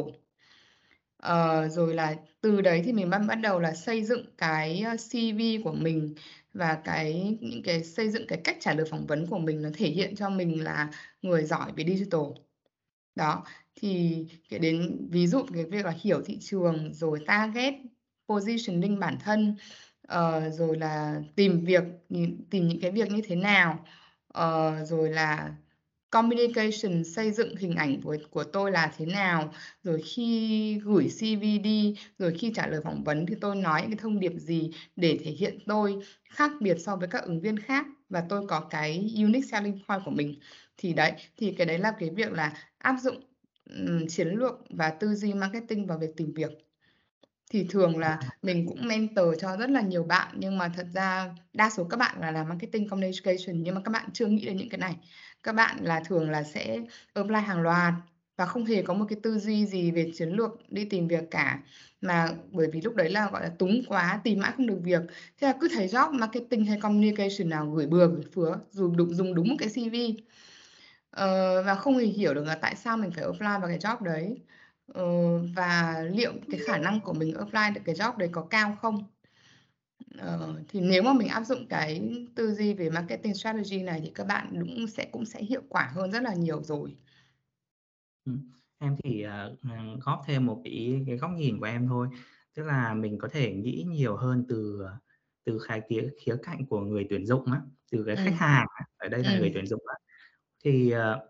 [1.19, 4.91] Ờ, rồi là từ đấy thì mình bắt bắt đầu là xây dựng cái, ờ,
[4.91, 6.15] ơ, CV của mình
[6.55, 9.69] và cái những cái xây dựng cái cách trả lời phỏng vấn của mình nó
[9.75, 10.91] thể hiện cho mình là
[11.23, 12.21] người giỏi về digital.
[13.15, 13.45] Đó,
[13.77, 14.17] thì
[14.51, 17.75] cái đến ví dụ cái việc là hiểu thị trường, rồi target,
[18.29, 19.57] positioning bản thân,
[20.09, 21.83] ờ, rồi là tìm việc,
[22.51, 23.85] tìm những cái việc như thế nào,
[24.29, 25.55] ờ, rồi là
[26.11, 29.53] communication, xây dựng hình ảnh của của tôi là thế nào,
[29.83, 33.91] rồi khi gửi CV đi, rồi khi trả lời phỏng vấn thì tôi nói những
[33.91, 35.97] cái thông điệp gì để thể hiện tôi
[36.31, 40.03] khác biệt so với các ứng viên khác và tôi có cái unique selling point
[40.05, 40.41] của mình.
[40.77, 43.21] Thì đấy, thì cái đấy là cái việc là áp dụng,
[43.71, 46.51] ừm, chiến lược và tư duy marketing vào việc tìm việc.
[47.51, 51.35] Thì thường là mình cũng mentor cho rất là nhiều bạn, nhưng mà thật ra
[51.53, 54.57] đa số các bạn là làm marketing communication nhưng mà các bạn chưa nghĩ đến
[54.57, 54.97] những cái này.
[55.49, 56.81] Các bạn là thường là sẽ
[57.15, 57.95] apply hàng loạt
[58.37, 61.31] và không hề có một cái tư duy gì về chiến lược đi tìm việc
[61.31, 61.63] cả.
[62.01, 65.01] Mà bởi vì lúc đấy là, gọi là, túng quá, tìm mãi không được việc,
[65.41, 69.15] thế là cứ thấy job marketing hay communication nào gửi bừa gửi phứa, dù đụng
[69.15, 70.17] dùng đúng một cái CV.
[71.11, 74.03] Ờ, và không hề hiểu được là tại sao mình phải apply vào cái job
[74.03, 74.37] đấy,
[74.95, 75.05] ờ,
[75.57, 79.18] và liệu cái khả năng của mình apply được cái job đấy có cao không?
[80.19, 82.03] Ờ, thì nếu mà mình áp dụng cái
[82.35, 85.91] tư duy về marketing strategy này thì các bạn cũng sẽ cũng sẽ hiệu quả
[85.95, 86.97] hơn rất là nhiều rồi.
[88.25, 91.87] Ừm, em thì, ờ, ừm, góp thêm một cái ý cái góc nhìn của em
[91.89, 92.09] thôi,
[92.55, 94.97] tức là mình có thể nghĩ nhiều hơn từ, ờ,
[95.45, 97.61] từ khái khía khía cạnh của người tuyển dụng á,
[97.93, 98.39] từ cái khách Ừm.
[98.39, 99.55] hàng á, ở đây là người Ừm.
[99.55, 99.95] tuyển dụng á.
[100.65, 101.29] Thì, ờ,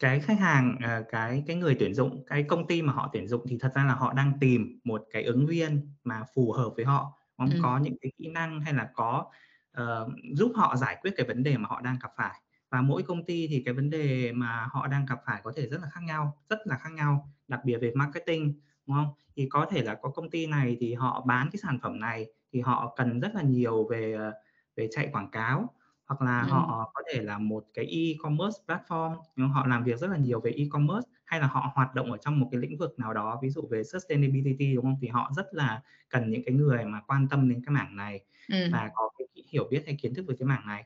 [0.00, 3.28] cái khách hàng, ờ, cái cái người tuyển dụng, cái công ty mà họ tuyển
[3.28, 6.70] dụng thì thật ra là họ đang tìm một cái ứng viên mà phù hợp
[6.76, 7.50] với họ, không?
[7.50, 7.58] Ừm.
[7.58, 9.30] Có những cái kỹ năng hay là có,
[9.72, 12.40] ờ, giúp họ giải quyết cái vấn đề mà họ đang gặp phải.
[12.70, 15.66] Và mỗi công ty thì cái vấn đề mà họ đang gặp phải có thể
[15.66, 19.08] rất là khác nhau, rất là khác nhau, đặc biệt về marketing, đúng không?
[19.36, 22.26] Thì có thể là có công ty này thì họ bán cái sản phẩm này
[22.52, 24.32] thì họ cần rất là nhiều về, ờ,
[24.76, 25.74] về chạy quảng cáo,
[26.06, 26.74] hoặc là Ừm.
[26.74, 29.16] họ có thể là một cái e-commerce platform?
[29.48, 32.40] Họ làm việc rất là nhiều về e-commerce, hay là họ hoạt động ở trong
[32.40, 34.96] một cái lĩnh vực nào đó, ví dụ về sustainability, đúng không?
[35.02, 38.20] Thì họ rất là cần những cái người mà quan tâm đến cái mảng này
[38.48, 38.72] Ừm.
[38.72, 40.84] và có cái hiểu biết hay kiến thức về cái mảng này.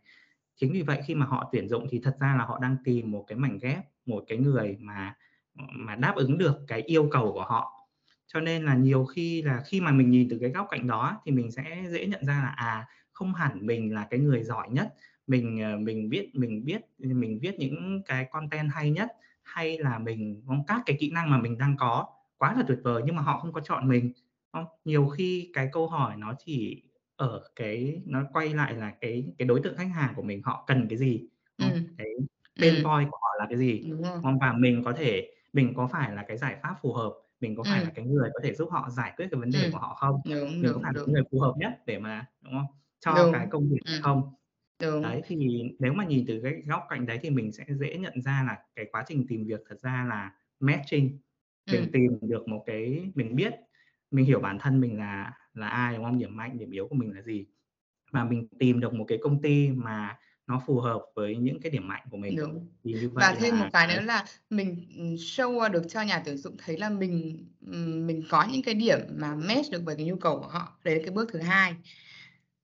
[0.56, 3.10] Chính vì vậy khi mà họ tuyển dụng thì thật ra là họ đang tìm
[3.10, 5.14] một cái mảnh ghép, một cái người mà,
[5.72, 7.88] mà đáp ứng được cái yêu cầu của họ.
[8.26, 11.20] Cho nên là nhiều khi là khi mà mình nhìn từ cái góc cạnh đó
[11.24, 14.68] thì mình sẽ dễ nhận ra là, à, không hẳn mình là cái người giỏi
[14.70, 14.94] nhất,
[15.26, 19.08] mình, ờ, mình biết mình biết mình viết những cái content hay nhất,
[19.48, 22.06] hay là mình có các cái kỹ năng mà mình đang có
[22.38, 24.12] quá là tuyệt vời nhưng mà họ không có chọn mình,
[24.52, 26.82] Không, nhiều khi cái câu hỏi nó chỉ
[27.16, 30.64] ở cái nó quay lại là cái cái đối tượng khách hàng của mình họ
[30.66, 31.28] cần cái gì,
[31.60, 31.72] không?
[31.72, 31.98] Ừm.
[31.98, 32.08] Cái
[32.60, 32.84] pain Ừm.
[32.84, 33.90] point của họ là cái gì,
[34.22, 34.38] không?
[34.40, 37.64] Và mình có thể mình có phải là cái giải pháp phù hợp, mình có
[37.64, 37.94] phải là Ừm.
[37.94, 39.72] cái người có thể giúp họ giải quyết cái vấn đề Ừm.
[39.72, 40.20] của họ không?
[40.24, 42.66] Đúng, Mình có đúng, phải là cái người phù hợp nhất để mà đúng không?
[43.00, 43.50] Cho cái Đúng.
[43.50, 44.02] công việc Ừm.
[44.02, 44.34] không?
[44.78, 45.02] Đúng.
[45.02, 45.36] Đấy, thì
[45.78, 48.58] nếu mà nhìn từ cái góc cạnh đấy thì mình sẽ dễ nhận ra là
[48.76, 51.18] cái quá trình tìm việc thật ra là matching.
[51.70, 51.92] Mình Ừm.
[51.92, 53.52] tìm được một cái mình biết,
[54.10, 56.18] mình hiểu bản thân mình là là ai, đúng không?
[56.18, 57.46] Điểm mạnh, điểm yếu của mình là gì.
[58.12, 61.72] Và mình tìm được một cái công ty mà nó phù hợp với những cái
[61.72, 62.36] điểm mạnh của mình.
[62.36, 62.66] Đúng.
[62.84, 65.82] Thì như Và vậy thêm một là cái cái nữa là mình, ừm, show được
[65.88, 69.70] cho nhà tuyển dụng thấy là mình, ừm, mình có những cái điểm mà match
[69.72, 70.78] được với cái nhu cầu của họ.
[70.84, 71.74] Đấy là cái bước thứ hai.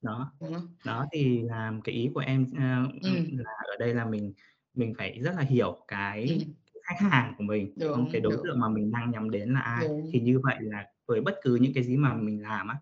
[0.04, 0.32] Đó.
[0.40, 0.76] Không?
[0.84, 3.44] Đó, thì là cái ý của em, ơ, ừm, Ừm.
[3.44, 4.34] là ở đây là mình
[4.74, 6.54] mình phải rất là hiểu cái Ừm.
[6.82, 8.08] khách hàng của mình, không?
[8.12, 8.44] Cái Đúng, đối đúng.
[8.44, 9.86] tượng mà mình đang nhắm đến là ai.
[9.86, 10.12] Đúng.
[10.12, 12.76] Thì như vậy là với bất cứ những cái gì mà mình làm á,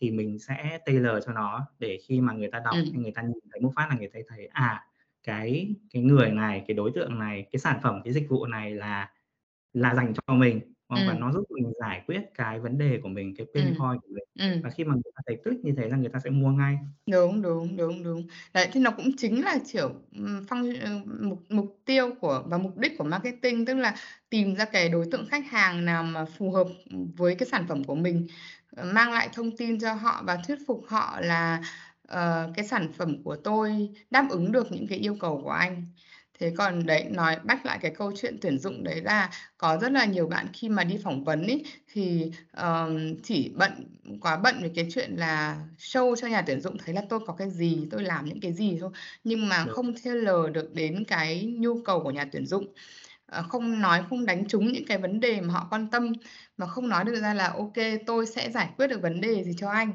[0.00, 3.02] thì mình sẽ tailor cho nó để khi mà người ta đọc hay Ừm.
[3.02, 4.86] người ta nhìn thấy một phát là người ta thấy, à,
[5.24, 8.72] cái cái người này, cái đối tượng này, cái sản phẩm, cái dịch vụ này
[8.76, 9.12] là
[9.74, 11.04] là dành cho mình, không?
[11.04, 11.20] Và Ừm.
[11.20, 13.78] nó giúp mình giải quyết cái vấn đề của mình, cái pain Ừm.
[13.78, 14.24] point của mình.
[14.62, 14.78] Và Ừm.
[14.78, 16.76] khi mà người ta thấy click như thế là người ta sẽ mua ngay.
[17.06, 18.26] Đúng, đúng, đúng, đúng.
[18.54, 22.58] Đấy, thì nó cũng chính là, kiểu, ừm, phong ờ, mục mục tiêu của và
[22.58, 23.94] mục đích của marketing, tức là
[24.30, 27.64] tìm ra cái đối tượng khách hàng nào mà phù hợp, ừm, với cái sản
[27.68, 28.26] phẩm của mình,
[28.76, 31.62] ờ, mang lại thông tin cho họ và thuyết phục họ là,
[32.08, 35.86] ờ, cái sản phẩm của tôi đáp ứng được những cái yêu cầu của anh.
[36.38, 39.92] Thế còn đấy, nói back lại cái câu chuyện tuyển dụng đấy là có rất
[39.92, 43.72] là nhiều bạn khi mà đi phỏng vấn ấy, thì, ờm, chỉ bận
[44.20, 47.32] quá bận về cái chuyện là show cho nhà tuyển dụng thấy là tôi có
[47.34, 48.90] cái gì, tôi làm những cái gì thôi,
[49.24, 52.66] nhưng mà không tailor được đến cái nhu cầu của nhà tuyển dụng.
[53.26, 56.12] Ờ, không nói không đánh trúng những cái vấn đề mà họ quan tâm,
[56.56, 59.44] mà không nói được ra là "Ô kê, tôi sẽ giải quyết được vấn đề
[59.44, 59.92] gì cho anh."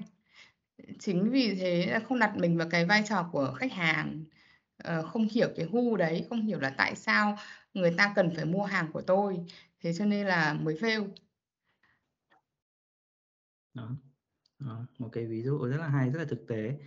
[0.99, 4.23] Chính vì thế là không đặt mình vào cái vai trò của khách hàng,
[4.77, 7.37] ờ, không hiểu cái who đấy, không hiểu là tại sao
[7.73, 9.39] người ta cần phải mua hàng của tôi,
[9.83, 11.07] thế cho nên là mới fail.
[13.73, 13.89] Đó,
[14.59, 16.77] đó, một cái ví dụ rất là hay, rất là thực tế.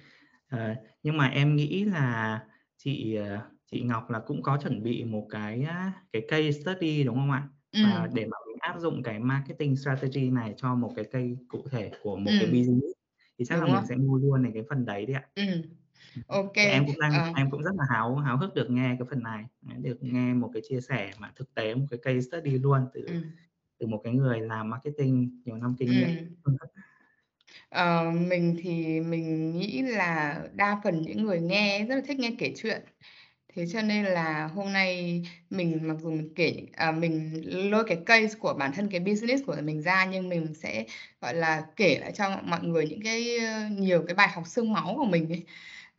[0.49, 2.41] Ờ, nhưng mà em nghĩ là
[2.79, 3.41] chị, ờ,
[3.73, 5.67] chị Ngọc là cũng có chuẩn bị một cái
[6.13, 7.49] cái case study, đúng không ạ?
[7.81, 8.15] Và Ừm.
[8.15, 11.93] để mà mình áp dụng cái marketing strategy này cho một cái case cụ thể
[12.03, 12.49] của một cái Ừm.
[12.49, 12.93] business
[13.39, 13.83] thì chắc là Đúng rồi.
[13.83, 15.29] mình sẽ mua luôn đến cái phần đấy đi ạ.
[15.35, 15.76] Ừm.
[16.63, 17.33] Thì kê, em cũng đang ờ.
[17.37, 20.35] em cũng rất là háo háo hức được nghe cái phần này, đấy, được nghe
[20.35, 23.37] một cái chia sẻ mà thực tế, một cái case study luôn từ Ừm.
[23.81, 26.11] từ một cái người làm marketing nhiều năm kinh nghiệm.
[26.45, 26.57] Ừm.
[27.71, 32.33] Ờ, mình thì mình nghĩ là đa phần những người nghe rất là thích nghe
[32.39, 32.83] kể chuyện.
[33.55, 37.99] Thế cho nên là hôm nay mình mặc dù mình kể à, mình lôi cái
[38.07, 40.87] case của bản thân cái business của mình ra, nhưng mình sẽ,
[41.21, 44.73] gọi là, kể lại cho mọi người những cái, ơ, nhiều cái bài học xương
[44.73, 45.45] máu của mình ấy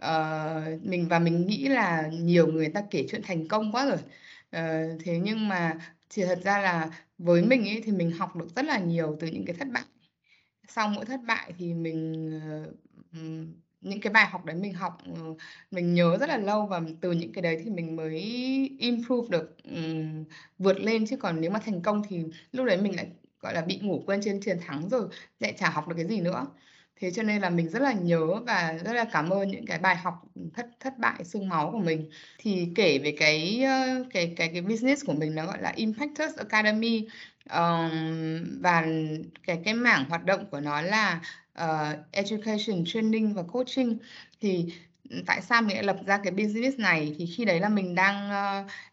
[0.03, 3.97] uh, mình và mình nghĩ là nhiều người ta kể chuyện thành công quá rồi.
[3.97, 5.77] uh, thế nhưng mà
[6.09, 9.27] thì thật ra là với mình ấy, thì mình học được rất là nhiều từ
[9.27, 9.83] những cái thất bại.
[10.67, 12.75] Sau mỗi thất bại thì mình, uh,
[13.81, 14.97] những cái bài học đấy mình học,
[15.71, 18.21] mình nhớ rất là lâu và từ những cái đấy thì mình mới
[18.79, 20.23] improve được, um,
[20.57, 21.05] vượt lên.
[21.07, 23.07] Chứ còn nếu mà thành công thì lúc đấy mình lại,
[23.39, 25.07] gọi là, bị ngủ quên trên chiến thắng rồi,
[25.39, 26.47] lại chả học được cái gì nữa.
[26.99, 29.79] Thế cho nên là mình rất là nhớ và rất là cảm ơn những cái
[29.79, 30.13] bài học,
[30.53, 32.09] thất thất bại xương máu của mình.
[32.37, 33.63] Thì kể về cái,
[34.13, 37.07] cái cái cái business của mình nó gọi là Impactus Academy,
[37.49, 37.91] um,
[38.61, 38.85] và
[39.47, 41.21] cái cái mảng hoạt động của nó là,
[41.63, 43.97] uh, education, training và coaching.
[44.41, 44.65] Thì,
[45.25, 47.15] tại sao mình lại lập ra cái business này?
[47.17, 48.29] Thì khi đấy là mình đang,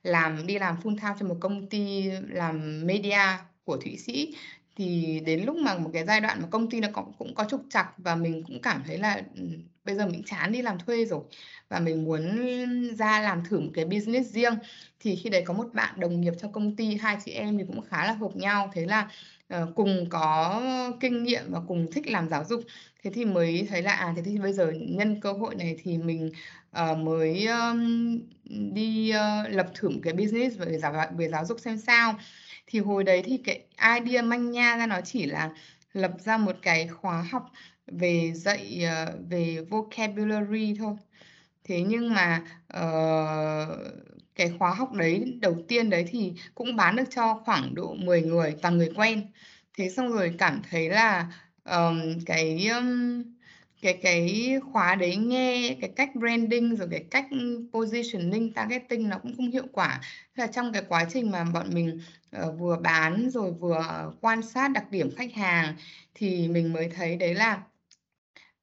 [0.02, 3.18] làm đi làm full time cho một công ty làm media
[3.64, 4.34] của Thụy Sĩ.
[4.76, 7.44] Thì đến lúc mà một cái giai đoạn mà công ty nó cũng, cũng có
[7.50, 9.42] trục trặc và mình cũng cảm thấy là, ừ,
[9.84, 11.20] bây giờ mình chán đi làm thuê rồi
[11.68, 12.22] và mình muốn
[12.98, 14.54] ra làm thử một cái business riêng.
[15.00, 17.64] Thì khi đấy có một bạn đồng nghiệp trong công ty, hai chị em thì
[17.66, 19.10] cũng khá là hợp nhau, thế là,
[19.62, 20.62] uh, cùng có
[21.00, 22.60] kinh nghiệm và cùng thích làm giáo dục.
[23.02, 25.98] Thế thì mới thấy là, à, thế thì bây giờ nhân cơ hội này thì
[25.98, 26.30] mình,
[26.92, 28.18] uh, mới, um,
[28.74, 32.14] đi, uh, lập thử một cái business về giáo về giáo dục xem sao.
[32.66, 33.64] Thì hồi đấy thì cái
[33.98, 35.50] idea manh nha ra nó chỉ là
[35.92, 37.50] lập ra một cái khóa học
[37.86, 40.94] về dạy, uh, về vocabulary thôi.
[41.64, 42.42] Thế nhưng mà,
[42.78, 43.78] uh,
[44.34, 48.22] cái khóa học đấy đầu tiên đấy thì cũng bán được cho khoảng độ 10
[48.22, 49.32] người, toàn người quen.
[49.78, 51.32] Thế xong rồi cảm thấy là,
[51.64, 53.22] um, cái, um,
[53.84, 57.26] cái cái khóa đấy nghe cái cách branding rồi cái cách
[57.72, 60.00] positioning targeting nó cũng không hiệu quả.
[60.36, 62.00] Thế là trong cái quá trình mà bọn mình
[62.36, 65.74] uh, vừa bán rồi vừa quan sát đặc điểm khách hàng
[66.14, 67.62] thì mình mới thấy đấy là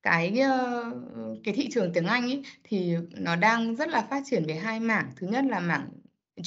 [0.04, 4.46] cái uh, cái thị trường tiếng Anh ấy thì nó đang rất là phát triển
[4.48, 5.12] về hai mảng.
[5.16, 5.90] Thứ nhất là mảng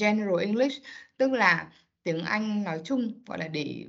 [0.01, 0.83] general English
[1.17, 1.71] tức là
[2.03, 3.87] tiếng Anh nói chung gọi là để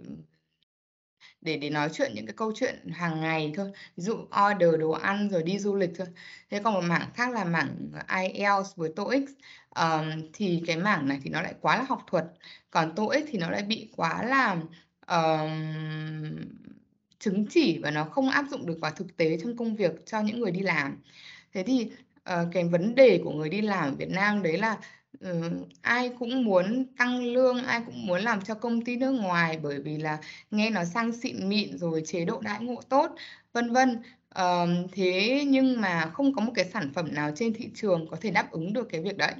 [1.45, 3.71] để để nói chuyện những cái câu chuyện hàng ngày thôi.
[3.97, 6.07] Ví dụ order đồ ăn rồi đi du lịch thôi.
[6.49, 7.91] Thế còn một mảng khác là mảng
[8.21, 9.23] IELTS với TOEIC
[9.75, 12.25] um, thì cái mảng này thì nó lại quá là học thuật.
[12.71, 14.57] Còn TOEIC thì nó lại bị quá là
[15.07, 15.51] um,
[17.19, 20.21] chứng chỉ và nó không áp dụng được vào thực tế trong công việc cho
[20.21, 20.97] những người đi làm.
[21.53, 21.91] Thế thì
[22.33, 24.77] uh, cái vấn đề của người đi làm ở Việt Nam đấy là
[25.19, 25.41] Ừ,
[25.81, 29.81] ai cũng muốn tăng lương, ai cũng muốn làm cho công ty nước ngoài bởi
[29.81, 30.17] vì là
[30.51, 33.11] nghe nó sang xịn mịn rồi chế độ đãi ngộ tốt,
[33.53, 34.01] vân vân.
[34.29, 38.17] Ờ, thế nhưng mà không có một cái sản phẩm nào trên thị trường có
[38.21, 39.33] thể đáp ứng được cái việc đấy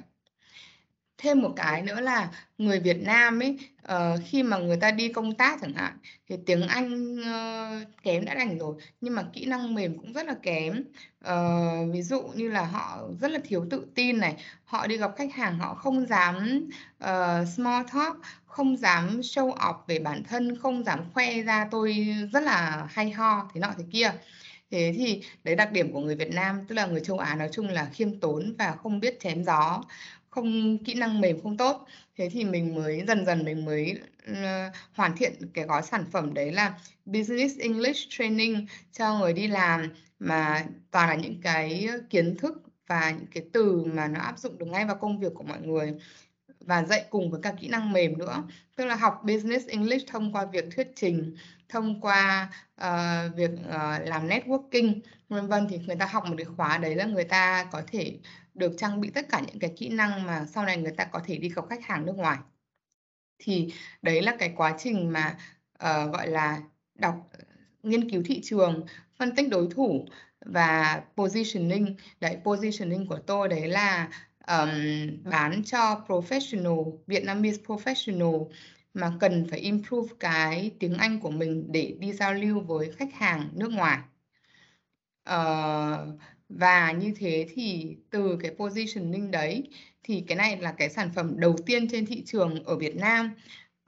[1.18, 3.58] thêm một cái nữa là người Việt Nam ấy
[3.92, 5.98] uh, khi mà người ta đi công tác chẳng hạn
[6.28, 10.26] thì tiếng Anh uh, kém đã đành rồi nhưng mà kỹ năng mềm cũng rất
[10.26, 10.84] là kém.
[11.28, 15.10] Uh, ví dụ như là họ rất là thiếu tự tin này họ đi gặp
[15.16, 16.68] khách hàng họ không dám
[17.04, 22.06] uh, small talk không dám show off về bản thân không dám khoe ra tôi
[22.32, 24.12] rất là hay ho thế nọ thế kia.
[24.70, 27.48] Thế thì đấy đặc điểm của người Việt Nam tức là người châu Á nói
[27.52, 29.82] chung là khiêm tốn và không biết chém gió
[30.36, 31.86] không kỹ năng mềm không tốt.
[32.16, 34.36] Thế thì mình mới dần dần mình mới uh,
[34.92, 39.88] hoàn thiện cái gói sản phẩm đấy là business English training cho người đi làm.
[40.18, 44.58] Mà toàn là những cái kiến thức và những cái từ mà nó áp dụng
[44.58, 45.94] được ngay vào công việc của mọi người.
[46.60, 48.42] Và dạy cùng với các kỹ năng mềm nữa.
[48.74, 51.36] Tức là học business English thông qua việc thuyết trình
[51.68, 52.48] thông qua
[52.80, 55.66] uh, việc uh, làm networking vân vân.
[55.70, 58.18] Thì người ta học một cái khóa đấy là người ta có thể
[58.56, 61.20] được trang bị tất cả những cái kỹ năng mà sau này người ta có
[61.24, 62.38] thể đi gặp khách hàng nước ngoài
[63.38, 65.38] thì đấy là cái quá trình mà
[65.74, 66.62] uh, gọi là
[66.94, 67.30] đọc
[67.82, 68.86] nghiên cứu thị trường
[69.18, 70.06] phân tích đối thủ
[70.40, 74.08] và positioning đấy positioning của tôi đấy là
[74.46, 74.70] um,
[75.24, 78.48] bán cho professional Vietnamese professional
[78.94, 83.14] mà cần phải improve cái tiếng Anh của mình để đi giao lưu với khách
[83.14, 83.98] hàng nước ngoài.
[85.30, 89.70] Uh, và như thế thì từ cái positioning đấy
[90.02, 93.30] thì cái này là cái sản phẩm đầu tiên trên thị trường ở Việt Nam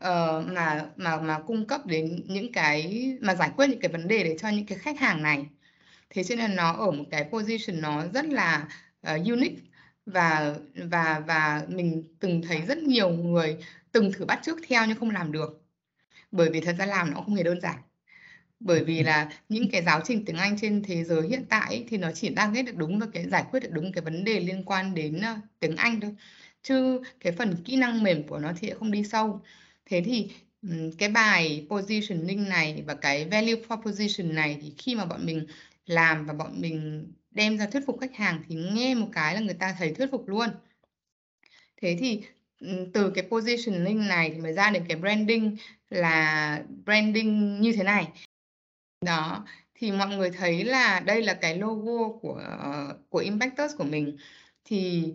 [0.02, 4.08] uh, mà mà mà cung cấp đến những cái mà giải quyết những cái vấn
[4.08, 5.46] đề để cho những cái khách hàng này.
[6.10, 8.68] Thế cho nên nó ở một cái position nó rất là
[9.14, 9.62] uh, unique
[10.06, 13.56] và và và mình từng thấy rất nhiều người
[13.92, 15.62] từng thử bắt chước theo nhưng không làm được.
[16.32, 17.78] Bởi vì thật ra làm nó không hề đơn giản
[18.60, 21.84] bởi vì là những cái giáo trình tiếng Anh trên thế giới hiện tại ấy,
[21.88, 24.24] thì nó chỉ đang ghét được đúng và cái giải quyết được đúng cái vấn
[24.24, 26.14] đề liên quan đến uh, tiếng Anh thôi.
[26.62, 29.40] Chứ cái phần kỹ năng mềm của nó thì không đi sâu.
[29.86, 30.30] Thế thì
[30.62, 35.46] um, cái bài positioning này và cái value proposition này thì khi mà bọn mình
[35.86, 39.40] làm và bọn mình đem ra thuyết phục khách hàng thì nghe một cái là
[39.40, 40.48] người ta thấy thuyết phục luôn.
[41.82, 42.22] Thế thì
[42.94, 45.56] từ cái positioning này thì mới ra được cái branding
[45.90, 48.08] là branding như thế này
[49.00, 49.44] đó,
[49.74, 54.16] thì mọi người thấy là đây là cái logo của ờ, của Impactus của mình.
[54.64, 55.12] Thì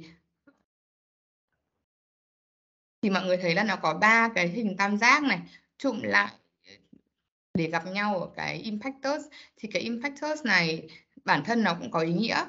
[3.02, 5.40] thì mọi người thấy là nó có ba cái hình tam giác này,
[5.78, 6.34] trụm lại
[7.54, 9.22] để gặp nhau ở cái Impactus.
[9.58, 10.90] Thì cái Impactus này
[11.26, 12.46] bản thân nó cũng có ý nghĩa.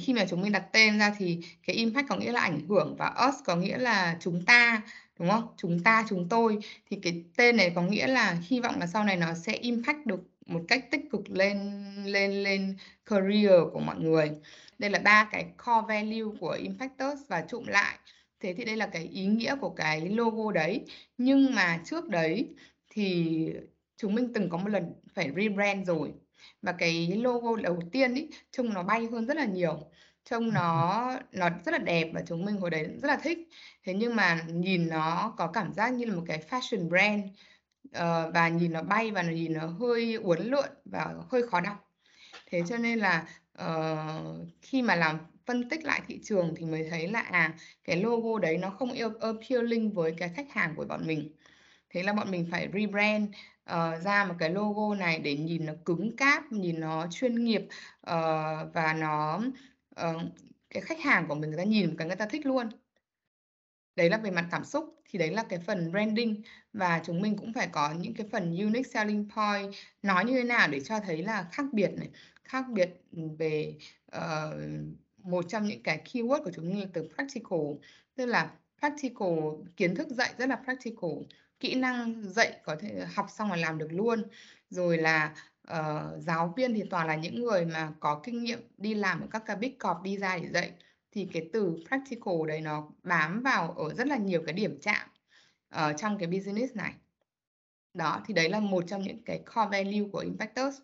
[0.00, 2.96] Khi mà chúng mình đặt tên ra thì cái impact có nghĩa là ảnh hưởng
[2.98, 4.82] và us có nghĩa là chúng ta
[5.18, 5.54] đúng không?
[5.56, 6.58] Chúng ta, chúng tôi
[6.90, 10.06] thì cái tên này có nghĩa là hy vọng là sau này nó sẽ impact
[10.06, 11.58] được một cách tích cực lên
[12.04, 12.76] lên lên
[13.06, 14.30] career của mọi người.
[14.78, 17.98] Đây là ba cái core value của Impactors và trụm lại.
[18.40, 20.84] Thế thì đây là cái ý nghĩa của cái logo đấy.
[21.18, 22.54] Nhưng mà trước đấy
[22.90, 23.46] thì
[23.96, 26.12] chúng mình từng có một lần phải rebrand rồi.
[26.62, 29.80] Và cái logo đầu tiên ý, trông nó bay hơn rất là nhiều.
[30.24, 33.38] Trông nó nó rất là đẹp và chúng mình hồi đấy rất là thích.
[33.84, 37.24] Thế nhưng mà nhìn nó có cảm giác như là một cái fashion brand
[37.88, 41.90] uh, và nhìn nó bay và nhìn nó hơi uốn lượn và hơi khó đọc.
[42.46, 43.28] Thế cho nên là
[43.62, 47.96] uh, khi mà làm phân tích lại thị trường thì mới thấy là à cái
[48.02, 51.32] logo đấy nó không appealing với cái khách hàng của bọn mình.
[51.90, 53.28] Thế là bọn mình phải rebrand
[53.72, 57.62] uh, ra một cái logo này để nhìn nó cứng cáp nhìn nó chuyên nghiệp
[58.00, 59.40] uh, và nó
[60.00, 60.22] uh,
[60.70, 62.68] cái khách hàng của mình người ta nhìn cái người ta thích luôn.
[63.96, 66.42] Đấy là về mặt cảm xúc thì đấy là cái phần branding.
[66.72, 69.74] Và chúng mình cũng phải có những cái phần unique selling point.
[70.02, 72.08] Nói như thế nào để cho thấy là khác biệt này?
[72.44, 72.90] Khác biệt
[73.38, 73.74] về
[74.16, 74.54] uh,
[75.22, 77.58] một trong những cái keyword của chúng mình là từ practical.
[78.14, 79.38] Tức là practical
[79.76, 81.10] kiến thức dạy rất là practical.
[81.60, 84.22] Kỹ năng dạy có thể học xong là làm được luôn.
[84.70, 85.34] Rồi là
[85.72, 89.26] uh, giáo viên thì toàn là những người mà có kinh nghiệm đi làm ở
[89.30, 90.72] các cái big corp đi ra để dạy
[91.12, 95.08] thì cái từ practical đấy nó bám vào ở rất là nhiều cái điểm chạm
[95.68, 96.92] ở trong cái business này.
[97.94, 100.76] Đó, thì đấy là một trong những cái core value của Impactors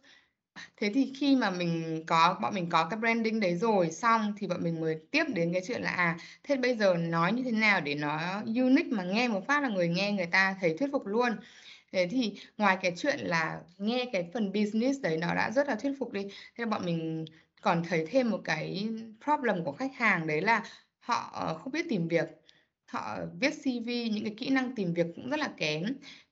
[0.77, 4.47] thế thì khi mà mình có, bọn mình có cái branding đấy rồi xong thì
[4.47, 7.53] bọn mình mới tiếp đến cái chuyện là à thế bây giờ nói như thế
[7.53, 10.89] nào để nó unique mà nghe một phát là người nghe, người ta thấy thuyết
[10.93, 11.33] phục luôn.
[11.93, 15.75] Thế thì ngoài cái chuyện là nghe cái phần business đấy nó đã rất là
[15.75, 17.25] thuyết phục đi, thế là bọn mình
[17.65, 18.89] còn thấy thêm một cái
[19.25, 20.65] problem của khách hàng đấy là
[21.01, 22.29] họ ờ, không biết tìm việc.
[22.87, 25.85] Họ viết CV những cái kỹ năng tìm việc cũng rất là kém.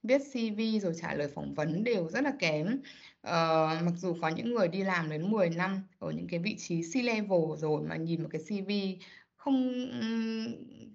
[0.02, 2.80] Viết CV rồi trả lời phỏng vấn đều rất là kém.
[3.20, 6.56] Ờ, mặc dù có những người đi làm đến 10 năm ở những cái vị
[6.58, 8.98] trí C level rồi mà nhìn một cái CV
[9.36, 9.72] không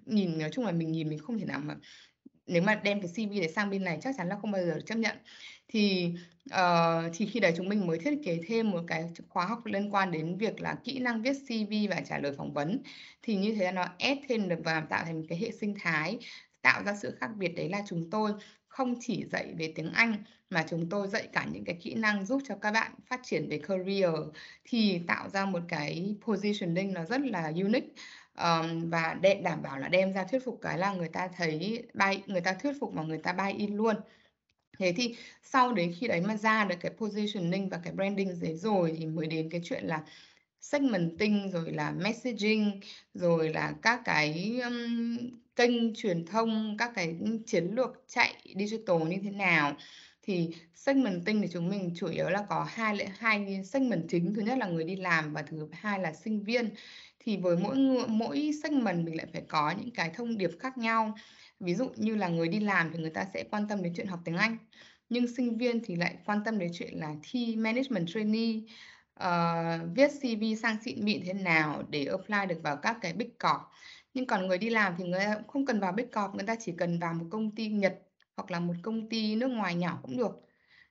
[0.06, 1.76] nhìn nói chung là mình nhìn mình không thể nào mà
[2.48, 4.78] nếu mà đem cái CV để sang bên này chắc chắn là không bao giờ
[4.86, 5.16] chấp nhận.
[5.68, 6.12] Thì
[6.54, 9.94] uh, thì khi đấy chúng mình mới thiết kế thêm một cái khóa học liên
[9.94, 12.82] quan đến việc là kỹ năng viết CV và trả lời phỏng vấn.
[13.22, 15.74] Thì như thế là nó ép thêm được và tạo thành một cái hệ sinh
[15.80, 16.18] thái
[16.62, 18.32] tạo ra sự khác biệt đấy là chúng tôi
[18.66, 22.26] không chỉ dạy về tiếng Anh mà chúng tôi dạy cả những cái kỹ năng
[22.26, 24.10] giúp cho các bạn phát triển về career.
[24.64, 27.88] Thì tạo ra một cái positioning nó rất là unique
[28.40, 31.82] um, và để đảm bảo là đem ra thuyết phục cái là người ta thấy
[31.94, 33.96] bay người ta thuyết phục và người ta buy in luôn.
[34.78, 38.56] Thế thì sau đến khi đấy mà ra được cái positioning và cái branding đấy
[38.56, 40.02] rồi thì mới đến cái chuyện là
[40.60, 42.80] segmenting rồi là messaging
[43.14, 45.18] rồi là các cái um,
[45.56, 47.16] kênh truyền thông các cái
[47.46, 49.76] chiến lược chạy digital như thế nào.
[50.22, 54.34] Thì segmenting thì chúng mình chủ yếu là có hai hai segment chính.
[54.34, 56.70] Thứ nhất là người đi làm và thứ hai là sinh viên
[57.28, 57.76] thì với mỗi
[58.08, 61.14] mỗi segment mình lại phải có những cái thông điệp khác nhau.
[61.60, 64.06] Ví dụ như là người đi làm thì người ta sẽ quan tâm đến chuyện
[64.06, 64.56] học tiếng Anh
[65.08, 68.54] nhưng sinh viên thì lại quan tâm đến chuyện là thi management trainee
[69.24, 73.30] uh, viết CV sang xịn mịn thế nào để apply được vào các cái big
[73.30, 73.60] corp.
[74.14, 76.54] Nhưng còn người đi làm thì người ta không cần vào big corp người ta
[76.60, 78.02] chỉ cần vào một công ty Nhật
[78.36, 80.40] hoặc là một công ty nước ngoài nhỏ cũng được.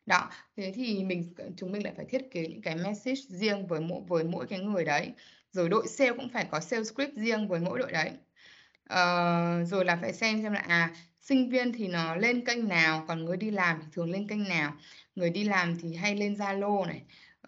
[0.06, 3.82] Đó thế thì mình chúng mình lại phải thiết kế những cái message riêng với
[3.82, 5.14] mỗi với mỗi cái người đấy
[5.52, 8.12] rồi đội sale cũng phải có sales script riêng với mỗi đội đấy.
[8.94, 13.06] Uh, rồi là phải xem xem là à sinh viên thì nó lên kênh nào
[13.08, 14.74] còn người đi làm thì thường lên kênh nào.
[15.16, 17.02] Người đi làm thì hay lên Zalo này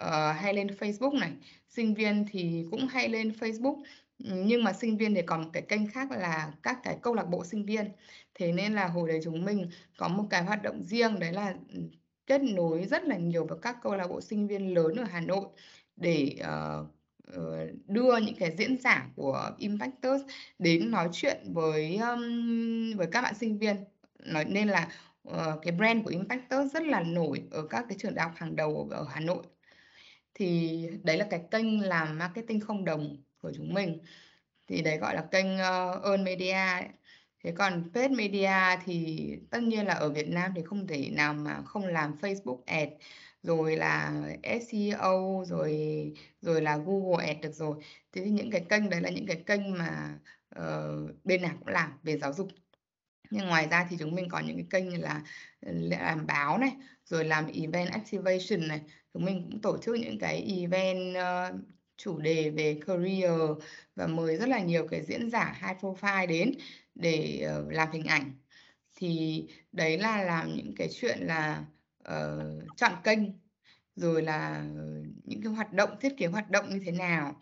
[0.03, 1.31] uh, hay lên Facebook này.
[1.69, 3.83] Sinh viên thì cũng hay lên Facebook.
[4.17, 7.23] Nhưng mà sinh viên thì còn một cái kênh khác là các cái câu lạc
[7.23, 7.91] bộ sinh viên.
[8.33, 11.53] Thế nên là hồi đấy chúng mình có một cái hoạt động riêng đấy là
[11.73, 11.79] ừ,
[12.27, 15.21] kết nối rất là nhiều với các câu lạc bộ sinh viên lớn ở Hà
[15.21, 15.45] Nội
[15.95, 16.98] để uh,
[17.33, 20.23] Ờ, đưa những cái diễn giả của Impactors
[20.59, 23.75] đến nói chuyện với um, với các bạn sinh viên.
[24.19, 24.89] Nói nên là
[25.29, 28.55] uh, cái brand của Impactors rất là nổi ở các cái trường đại học hàng
[28.55, 29.43] đầu ở Hà Nội.
[30.33, 33.99] Thì đấy là cái kênh làm marketing không đồng của chúng mình.
[34.67, 36.85] Thì đấy gọi là kênh uh, Earn Media ấy.
[37.43, 41.33] thế còn paid media thì tất nhiên là ở Việt Nam thì không thể nào
[41.33, 42.89] mà không làm Facebook ad
[43.43, 45.73] rồi là SEO rồi
[46.41, 47.77] rồi là Google Ads được rồi.
[48.13, 50.19] Thế thì những cái kênh đấy là những cái kênh mà
[50.59, 52.47] uh, bên nào cũng làm về giáo dục.
[53.31, 55.21] Nhưng ngoài ra thì chúng mình có những cái kênh như là
[55.61, 56.71] làm báo này
[57.05, 58.81] rồi làm event activation này.
[59.13, 61.61] Chúng mình cũng tổ chức những cái event uh,
[61.97, 63.31] chủ đề về career
[63.95, 66.51] và mời rất là nhiều cái diễn giả high profile đến
[66.95, 68.33] để uh, làm hình ảnh.
[68.95, 71.65] Thì đấy là làm những cái chuyện là
[72.03, 73.19] uh, chọn kênh
[73.95, 74.63] rồi là
[75.23, 77.41] những cái hoạt động thiết kế hoạt động như thế nào.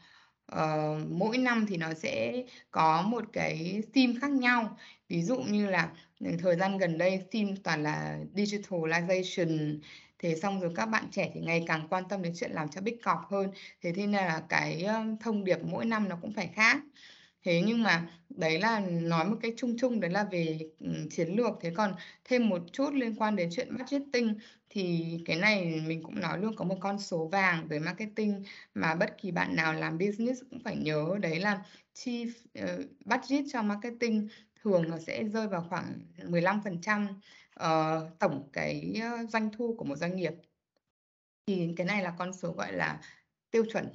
[0.51, 4.77] Uh, mỗi năm thì nó sẽ có một cái theme khác nhau.
[5.09, 5.89] Ví dụ như là
[6.19, 9.79] ừ, thời gian gần đây theme toàn là digitalization.
[10.19, 12.81] Thế xong rồi các bạn trẻ thì ngày càng quan tâm đến chuyện làm cho
[12.81, 13.51] big cọc hơn.
[13.81, 14.87] Thế nên là cái
[15.19, 16.77] thông điệp mỗi năm nó cũng phải khác
[17.47, 20.59] thế nhưng mà đấy là nói một cái chung chung đấy là về
[21.09, 21.53] chiến lược.
[21.61, 24.33] Thế còn thêm một chút liên quan đến chuyện budgeting
[24.69, 28.43] thì cái này mình cũng nói luôn có một con số vàng về marketing
[28.73, 32.65] mà bất kỳ bạn nào làm business cũng phải nhớ đấy là chi uh,
[33.05, 34.27] budget cho marketing
[34.63, 38.93] thường nó sẽ rơi vào khoảng 15% uh, tổng cái
[39.23, 40.33] uh, doanh thu của một doanh nghiệp.
[41.47, 43.01] Thì cái này là con số gọi là
[43.51, 43.89] tiêu chuẩn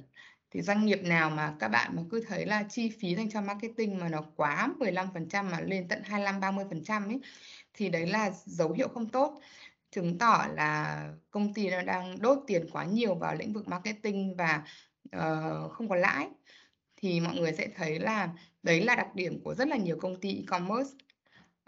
[0.53, 3.41] thì doanh nghiệp nào mà các bạn mà cứ thấy là chi phí dành cho
[3.41, 7.19] marketing mà nó quá 15% mà lên tận 25 30% ấy
[7.73, 9.41] thì đấy là dấu hiệu không tốt
[9.91, 14.35] chứng tỏ là công ty nó đang đốt tiền quá nhiều vào lĩnh vực marketing
[14.35, 14.63] và,
[15.15, 16.29] uh, không có lãi.
[16.97, 18.29] Thì mọi người sẽ thấy là
[18.63, 20.91] đấy là đặc điểm của rất là nhiều công ty e-commerce.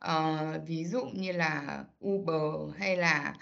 [0.05, 3.35] uh, ví dụ như là Uber hay là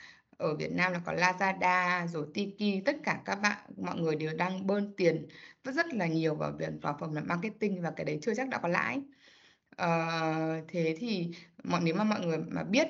[0.44, 4.34] ở Việt Nam là có Lazada rồi Tiki, tất cả các bạn mọi người đều
[4.38, 5.28] đang bơm tiền
[5.64, 8.58] rất rất là nhiều vào việc vào phần marketing và cái đấy chưa chắc đã
[8.58, 9.02] có lãi.
[9.76, 11.32] Ờ, thế thì
[11.64, 12.88] mọi nếu mà mọi người mà biết,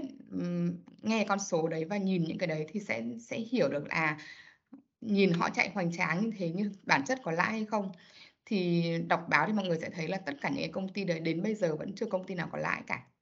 [1.02, 4.18] nghe con số đấy và nhìn những cái đấy thì sẽ sẽ hiểu được là,
[5.02, 7.92] nhìn họ chạy hoành tráng như thế nhưng bản chất có lãi hay không.
[8.46, 11.20] Thì đọc báo thì mọi người sẽ thấy là tất cả những công ty đấy
[11.20, 13.13] đến bây giờ vẫn chưa công ty nào có lãi cả.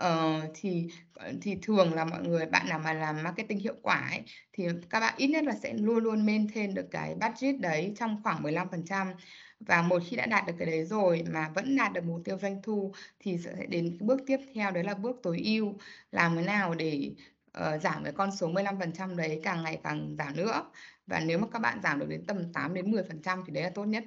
[0.00, 4.08] Ờ, thì, ờ, thì thường là mọi người bạn nào mà làm marketing hiệu quả
[4.10, 4.22] ấy,
[4.52, 8.20] thì các bạn ít nhất là sẽ luôn luôn maintain được cái budget đấy trong
[8.22, 9.12] khoảng 15%.
[9.60, 12.38] Và một khi đã đạt được cái đấy rồi mà vẫn đạt được mục tiêu
[12.38, 15.78] doanh thu thì sẽ đến cái bước tiếp theo đấy là bước tối ưu,
[16.12, 17.10] làm thế nào để,
[17.58, 20.70] uh, giảm cái con số 15% đấy càng ngày càng giảm nữa.
[21.06, 23.70] Và nếu mà các bạn giảm được đến tầm 8 đến 10% thì đấy là
[23.74, 24.04] tốt nhất.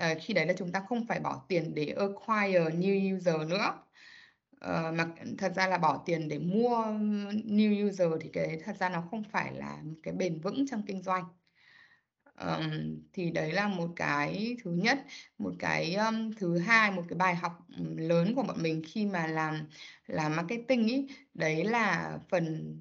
[0.00, 3.78] uh, khi đấy là chúng ta không phải bỏ tiền để acquire new user nữa
[4.64, 5.06] uh, mà
[5.38, 6.76] thật ra là bỏ tiền để mua
[7.46, 10.66] new user thì cái đấy thật ra nó không phải là một cái bền vững
[10.70, 11.24] trong kinh doanh.
[12.40, 14.98] um, thì đấy là một cái thứ nhất.
[15.38, 19.26] Một cái, um, thứ hai, một cái bài học, lớn của bọn mình khi mà
[19.26, 19.68] làm
[20.06, 22.76] làm marketing ấy, đấy là phần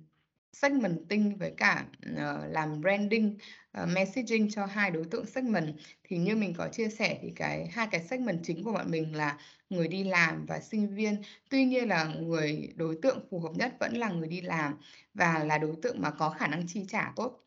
[0.54, 2.18] segmenting với cả, uh,
[2.50, 3.38] làm branding,
[3.84, 5.76] uh, messaging cho hai đối tượng segment.
[6.04, 9.16] Thì như mình có chia sẻ thì cái hai cái segment chính của bọn mình
[9.16, 9.38] là
[9.70, 11.22] người đi làm và sinh viên.
[11.50, 14.74] Tuy nhiên là người đối tượng phù hợp nhất vẫn là người đi làm
[15.14, 17.44] và là đối tượng mà có khả năng chi trả tốt.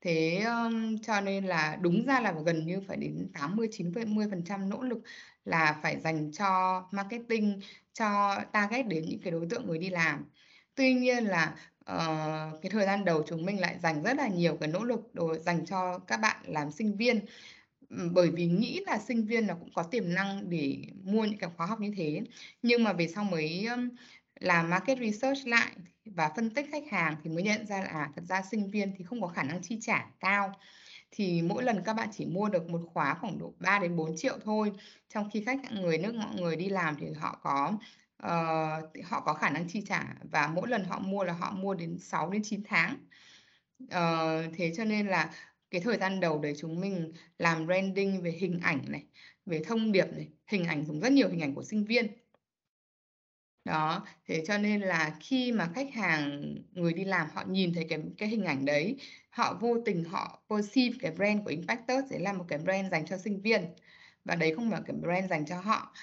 [0.00, 4.82] Thế, um, cho nên là đúng ra là gần như phải đến 80, 90% nỗ
[4.82, 4.98] lực
[5.44, 7.60] là phải dành cho marketing,
[7.92, 10.24] cho target đến những cái đối tượng người đi làm.
[10.74, 11.56] Tuy nhiên là,
[11.90, 15.14] uh, cái thời gian đầu chúng mình lại dành rất là nhiều cái nỗ lực
[15.14, 17.20] đồ dành cho các bạn làm sinh viên.
[18.12, 21.50] Bởi vì nghĩ là sinh viên nó cũng có tiềm năng để mua những cái
[21.56, 22.22] khóa học như thế.
[22.62, 23.68] Nhưng mà về sau mới,
[24.40, 25.70] làm market research lại
[26.04, 28.92] và phân tích khách hàng thì mới nhận ra là, à, thật ra sinh viên
[28.98, 30.52] thì không có khả năng chi trả cao.
[31.10, 34.16] Thì mỗi lần các bạn chỉ mua được một khóa khoảng độ 3 đến 4
[34.16, 34.72] triệu thôi,
[35.08, 37.72] trong khi khách người nước mọi người đi làm thì họ có,
[38.26, 41.74] uh, họ có khả năng chi trả và mỗi lần họ mua là họ mua
[41.74, 42.96] đến 6 đến 9 tháng.
[43.84, 45.30] uh, thế cho nên là
[45.70, 49.06] cái thời gian đầu đấy chúng mình làm branding về hình ảnh này,
[49.46, 52.06] về thông điệp này, hình ảnh dùng rất nhiều hình ảnh của sinh viên.
[53.64, 57.86] Đó, thế cho nên là khi mà khách hàng người đi làm họ nhìn thấy
[57.88, 58.96] cái cái hình ảnh đấy,
[59.30, 63.06] họ vô tình họ perceive cái brand của Impactors đấy là một cái brand dành
[63.06, 63.64] cho sinh viên
[64.24, 65.94] và đấy không phải cái brand dành cho họ.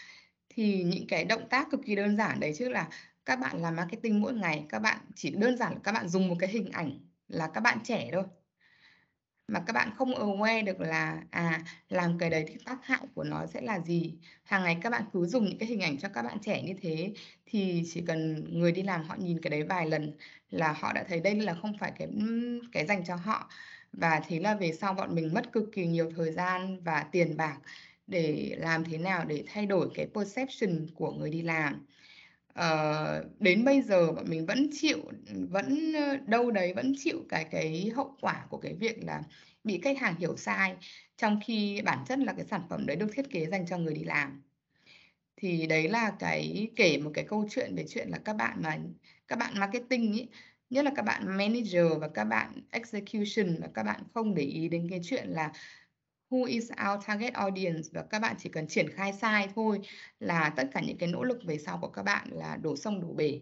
[0.58, 2.89] Thì những cái động tác cực kỳ đơn giản đấy chứ là
[3.26, 6.28] các bạn làm marketing mỗi ngày, các bạn chỉ đơn giản là các bạn dùng
[6.28, 8.24] một cái hình ảnh là các bạn trẻ thôi.
[9.47, 13.24] Mà các bạn không aware được là, à, làm cái đấy thì tác hại của
[13.24, 14.14] nó sẽ là gì.
[14.43, 16.74] Hàng ngày các bạn cứ dùng những cái hình ảnh cho các bạn trẻ như
[16.82, 17.14] thế,
[17.45, 20.14] thì chỉ cần người đi làm họ nhìn cái đấy vài lần
[20.49, 22.08] là họ đã thấy đây là không phải cái,
[22.72, 23.49] cái dành cho họ.
[23.93, 27.38] Và thế là về sau bọn mình mất cực kỳ nhiều thời gian và tiền
[27.38, 27.58] bạc
[28.08, 31.86] để làm thế nào để thay đổi cái perception của người đi làm.
[32.53, 34.97] Ờ, đến bây giờ bọn mình vẫn chịu,
[35.49, 39.24] vẫn, ờ, đâu đấy vẫn chịu cái cái hậu quả của cái việc là
[39.64, 40.76] bị khách hàng hiểu sai,
[41.18, 43.93] trong khi bản chất là cái sản phẩm đấy được thiết kế dành cho người
[43.93, 44.43] đi làm.
[45.38, 48.78] Thì đấy là cái kể một cái câu chuyện về chuyện là các bạn mà
[49.28, 50.28] các bạn marketing ý,
[50.70, 54.68] nhất là các bạn manager và các bạn execution và các bạn không để ý
[54.70, 55.51] đến cái chuyện là
[56.30, 59.80] who is our target audience và các bạn chỉ cần triển khai sai thôi
[60.20, 63.02] là tất cả những cái nỗ lực về sau của các bạn là đổ sông
[63.02, 63.42] đổ bể.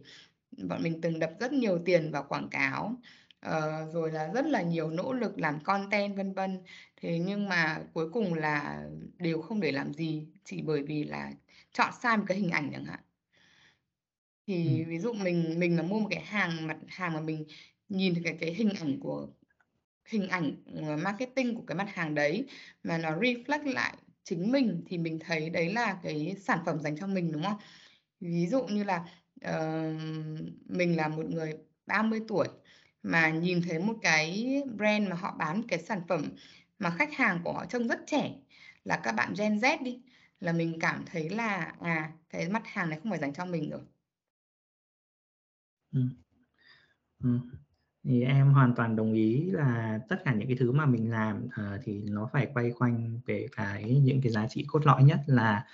[0.70, 2.96] Bọn mình từng đập rất nhiều tiền vào quảng cáo,
[3.40, 6.62] ờ, rồi là rất là nhiều nỗ lực làm content vân vân.
[7.02, 8.84] Thế nhưng mà cuối cùng là
[9.18, 11.32] đều không để làm gì, chỉ bởi vì là
[11.74, 13.00] chọn sai một cái hình ảnh chẳng hạn.
[14.48, 14.86] Thì Ừm.
[14.88, 17.46] ví dụ mình mình mà mua một cái hàng mặt hàng mà mình
[17.90, 19.28] nhìn thấy cái cái hình ảnh của
[20.06, 20.56] hình ảnh,
[20.88, 22.48] ờ, marketing của cái mặt hàng đấy
[22.84, 26.98] mà nó reflect lại chính mình thì mình thấy đấy là cái sản phẩm dành
[26.98, 27.58] cho mình, đúng không?
[28.20, 29.06] Ví dụ như là,
[29.46, 30.02] uh,
[30.70, 31.54] mình là một người
[31.86, 32.48] 30 tuổi
[33.04, 34.46] mà nhìn thấy một cái
[34.78, 36.30] brand mà họ bán cái sản phẩm
[36.80, 38.32] mà khách hàng của họ trông rất trẻ,
[38.84, 40.02] là các bạn Gen Z đi,
[40.40, 43.70] là mình cảm thấy là, à, cái mặt hàng này không phải dành cho mình
[43.70, 43.82] rồi.
[45.94, 46.00] ừ
[47.24, 47.65] ừ
[48.06, 51.48] thì em hoàn toàn đồng ý là tất cả những cái thứ mà mình làm,
[51.58, 55.20] ờ, thì nó phải quay quanh về cái những cái giá trị cốt lõi nhất
[55.28, 55.66] là,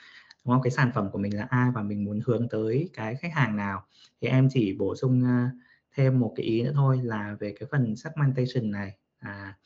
[0.46, 0.62] đúng không?
[0.64, 3.56] Cái sản phẩm của mình là ai và mình muốn hướng tới cái khách hàng
[3.58, 3.86] nào.
[4.22, 5.52] Thì em chỉ bổ sung, a,
[5.98, 9.58] thêm một cái ý nữa thôi là về cái phần segmentation này, à,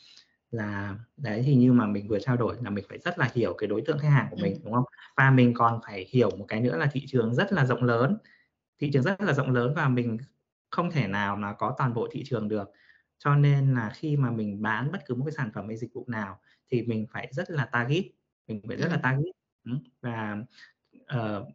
[0.51, 3.55] là đấy, thì như mà mình vừa trao đổi là mình phải rất là hiểu
[3.57, 4.63] cái đối tượng khách hàng của mình, Ừm.
[4.63, 4.85] đúng không?
[5.17, 8.17] Và mình còn phải hiểu một cái nữa là thị trường rất là rộng lớn,
[8.81, 10.17] thị trường rất là rộng lớn và mình
[10.75, 12.69] không thể nào mà có toàn bộ thị trường được.
[13.19, 15.91] Cho nên là khi mà mình bán bất cứ một cái sản phẩm hay dịch
[15.93, 16.39] vụ nào
[16.71, 18.05] thì mình phải rất là target,
[18.47, 19.35] mình phải rất là target.
[20.01, 20.37] Và,
[21.07, 21.45] ờ,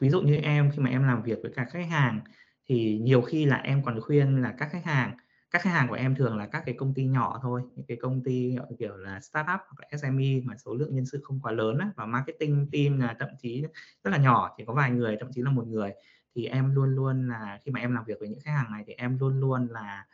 [0.00, 2.20] ví dụ như em khi mà em làm việc với cả khách hàng
[2.68, 5.16] thì nhiều khi là em còn khuyên là các khách hàng
[5.50, 7.96] các khách hàng của em thường là các cái công ty nhỏ thôi, những cái
[8.00, 11.52] công ty, kiểu là, startup hoặc là SME mà số lượng nhân sự không quá
[11.52, 13.62] lớn á, và marketing team là thậm chí
[14.04, 15.90] rất là nhỏ, chỉ có vài người, thậm chí là một người.
[16.38, 18.84] Thì em luôn luôn là khi mà em làm việc với những khách hàng này
[18.86, 20.06] thì em luôn luôn là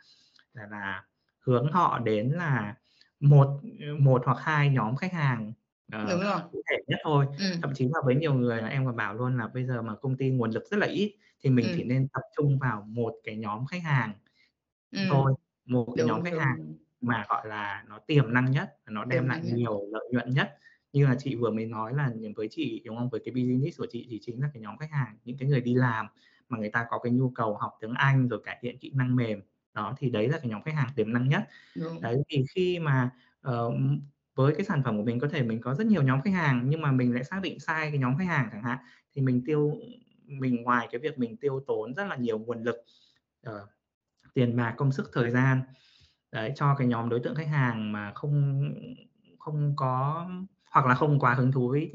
[0.53, 1.05] là là
[1.41, 2.75] hướng họ đến là
[3.21, 3.61] một,
[3.99, 5.53] một hoặc hai nhóm khách hàng,
[6.03, 6.41] Đúng rồi.
[6.51, 7.27] cụ thể nhất thôi.
[7.37, 7.61] Ừm.
[7.61, 9.95] Thậm chí là với nhiều người là em còn bảo luôn là bây giờ mà
[9.95, 11.85] công ty nguồn lực rất là ít thì mình chỉ Ừm.
[11.85, 14.13] nên tập trung vào một cái nhóm khách hàng
[14.91, 15.05] Ừm.
[15.09, 15.33] thôi,
[15.65, 16.77] một cái nhóm Đúng, khách hàng đúng.
[17.01, 20.57] mà, gọi là, nó tiềm năng nhất nó đem Tiềm lại nhiều lợi nhuận nhất.
[20.95, 23.09] Như là chị vừa mới nói là với chị, đúng không?
[23.09, 25.61] Với cái business của chị thì chính là cái nhóm khách hàng, những cái người
[25.61, 26.07] đi làm
[26.49, 29.15] mà người ta có cái nhu cầu học tiếng Anh rồi cải thiện kỹ năng
[29.15, 29.41] mềm.
[29.73, 31.43] Đó, thì đấy là cái nhóm khách hàng tiềm năng nhất.
[31.75, 32.01] Đúng.
[32.01, 33.71] Đấy, thì khi mà, ờ,
[34.35, 36.65] với cái sản phẩm của mình có thể mình có rất nhiều nhóm khách hàng
[36.69, 38.77] nhưng mà mình lại xác định sai cái nhóm khách hàng chẳng hạn,
[39.15, 39.73] thì mình tiêu
[40.25, 42.75] mình ngoài cái việc mình tiêu tốn rất là nhiều nguồn lực,
[43.43, 43.67] ờ,
[44.35, 45.61] tiền bạc, công sức, thời gian,
[46.31, 48.63] đấy, cho cái nhóm đối tượng khách hàng mà không
[49.39, 50.27] không có
[50.75, 51.91] hoặc là không quá hứng thú với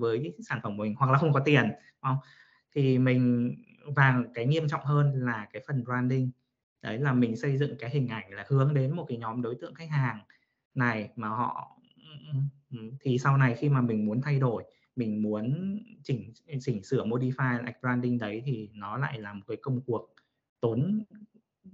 [0.00, 1.72] với sản phẩm của mình, hoặc là không có tiền,
[2.02, 2.18] không?
[2.74, 3.54] Thì mình
[3.96, 6.30] và cái nghiêm trọng hơn là cái phần branding.
[6.82, 9.56] Đấy, là mình xây dựng cái hình ảnh là hướng đến một cái nhóm đối
[9.62, 10.20] tượng khách hàng
[10.74, 11.78] này mà họ
[12.32, 14.64] ừm, ừm, thì sau này khi mà mình muốn thay đổi,
[14.96, 19.56] mình muốn chỉnh chỉnh sửa modify lại branding đấy thì nó lại là một cái
[19.62, 20.14] công cuộc
[20.60, 21.04] tốn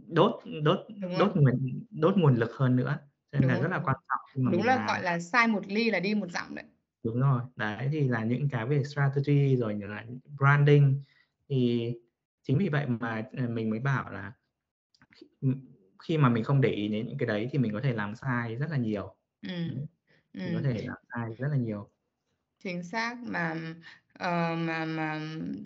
[0.09, 0.33] đốt
[0.65, 0.79] đốt
[1.17, 1.55] đốt nguồn
[1.91, 2.99] đốt nguồn lực hơn nữa,
[3.33, 4.87] nên Đúng là rồi, rất là quan trọng Đúng mình là, làm.
[4.87, 6.65] gọi là, sai một ly là đi một dặm đấy.
[7.03, 10.05] Đúng rồi, đấy, thì là những cái về strategy rồi là
[10.39, 11.03] branding.
[11.49, 11.93] Thì
[12.43, 14.33] chính vì vậy mà, ờ, mình mới bảo là
[15.13, 15.55] khi ừm,
[16.05, 18.17] khi mà mình không để ý đến những cái đấy thì mình có thể làm
[18.17, 19.17] sai rất là nhiều.
[19.65, 19.87] Ừm,
[20.45, 21.91] mình có thể làm sai rất là nhiều.
[22.59, 23.57] Chính xác, mà,
[24.19, 25.21] ờ, mà mà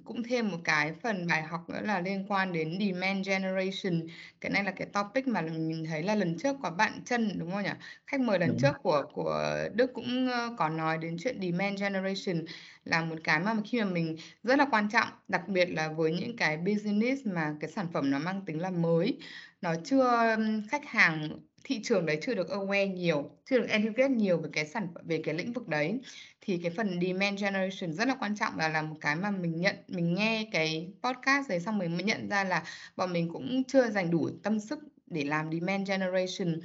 [0.05, 4.07] cũng thêm một cái phần bài học nữa là liên quan đến demand generation.
[4.41, 7.51] Cái này là cái topic mà mình thấy là lần trước có bạn Trân, đúng
[7.53, 7.71] không nhỉ?
[8.07, 11.81] Khách mời lần Đúng trước của của Đức cũng, ơ, có nói đến chuyện demand
[11.81, 12.45] generation
[12.85, 16.13] là một cái mà khi mà mình rất là quan trọng, đặc biệt là với
[16.13, 19.19] những cái business mà cái sản phẩm nó mang tính là mới,
[19.61, 20.37] nó chưa
[20.71, 21.29] khách hàng
[21.65, 25.21] thị trường đấy chưa được aware nhiều, chưa được educate nhiều về cái sản về
[25.25, 26.01] cái lĩnh vực đấy.
[26.41, 29.61] Thì cái phần demand generation rất là quan trọng và là một cái mà mình
[29.61, 32.63] nhận mình nghe cái podcast đấy xong mình mới nhận ra là
[32.97, 36.61] bọn mình cũng chưa dành đủ tâm sức để làm demand generation.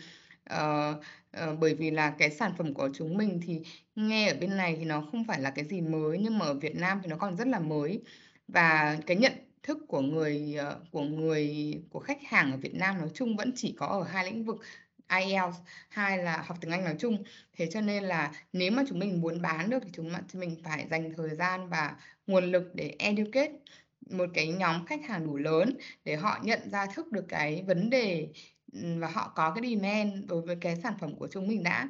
[0.53, 0.95] Uh,
[1.43, 3.61] uh, bởi vì là cái sản phẩm của chúng mình thì
[3.95, 6.53] nghe ở bên này thì nó không phải là cái gì mới, nhưng mà ở
[6.53, 8.01] Việt Nam thì nó còn rất là mới.
[8.47, 9.33] Và cái nhận
[9.63, 13.51] thức của người, uh, của người của khách hàng ở Việt Nam nói chung vẫn
[13.55, 14.57] chỉ có ở hai lĩnh vực
[15.07, 15.57] IELTS,
[15.89, 17.23] hai là học tiếng Anh nói chung.
[17.57, 20.87] Thế cho nên là nếu mà chúng mình muốn bán được thì chúng mình phải
[20.91, 21.95] dành thời gian và
[22.27, 23.51] nguồn lực để educate
[24.09, 27.89] một cái nhóm khách hàng đủ lớn để họ nhận ra thức được cái vấn
[27.89, 28.27] đề,
[28.73, 31.89] ừ, và họ có cái demand đối với cái sản phẩm của chúng mình đã.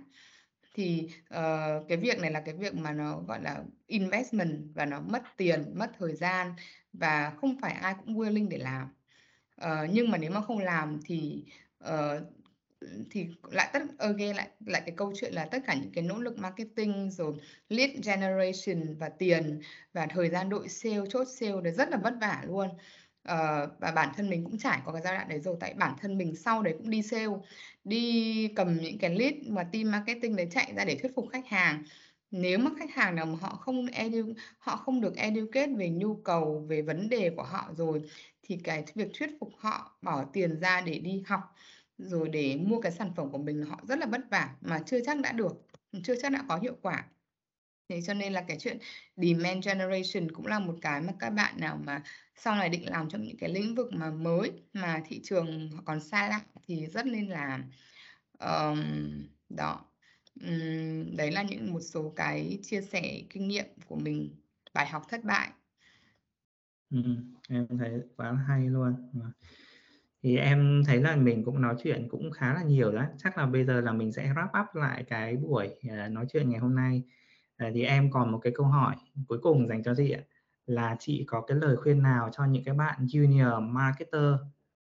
[0.74, 5.00] Thì, uh, cái việc này là cái việc mà nó, gọi là, investment và nó
[5.02, 6.54] mất tiền, mất thời gian
[6.94, 8.88] và không phải ai cũng willing để làm.
[9.62, 11.44] uh, nhưng mà nếu mà không làm thì,
[11.84, 12.22] uh,
[13.12, 16.04] thì lại tất ờ, again lại lại cái câu chuyện là tất cả những cái
[16.04, 17.34] nỗ lực marketing rồi
[17.70, 19.62] lead generation và tiền
[19.94, 22.70] và thời gian đội sale, chốt sale đấy rất là vất vả luôn.
[23.32, 25.96] Uh, và bản thân mình cũng trải qua cái giai đoạn đấy rồi, tại bản
[26.02, 27.28] thân mình sau đấy cũng đi sale,
[27.84, 31.48] đi cầm những cái lead mà team marketing đấy chạy ra để thuyết phục khách
[31.48, 31.84] hàng.
[32.32, 36.16] Nếu mà khách hàng nào mà họ không edu họ không được educate về nhu
[36.16, 38.02] cầu, về vấn đề của họ rồi,
[38.44, 41.56] thì cái việc thuyết phục họ bỏ tiền ra để đi học,
[41.98, 45.00] rồi để mua cái sản phẩm của mình họ rất là vất vả mà chưa
[45.06, 45.54] chắc đã được,
[46.04, 47.06] chưa chắc đã có hiệu quả.
[47.90, 48.78] Thế cho nên là cái chuyện
[49.16, 52.04] demand generation cũng là một cái mà các bạn nào mà
[52.36, 56.00] sau này định làm trong những cái lĩnh vực mà mới, mà thị trường còn
[56.02, 57.72] xa lạ thì rất nên làm.
[58.40, 58.80] um,
[59.50, 59.86] đó,
[60.42, 64.36] um, đấy là những một số cái chia sẻ kinh nghiệm của mình,
[64.74, 65.52] bài học thất bại.
[66.90, 66.98] ừ,
[67.50, 68.96] em thấy quá hay luôn.
[70.28, 73.46] Thì em thấy là mình cũng nói chuyện cũng khá là nhiều đó chắc là
[73.46, 76.76] bây giờ là mình sẽ wrap up lại cái buổi, ờ, nói chuyện ngày hôm
[76.76, 77.04] nay.
[77.58, 78.96] Ờ, thì em còn một cái câu hỏi
[79.28, 80.22] cuối cùng dành cho chị ạ,
[80.66, 84.34] là chị có cái lời khuyên nào cho những cái bạn junior marketer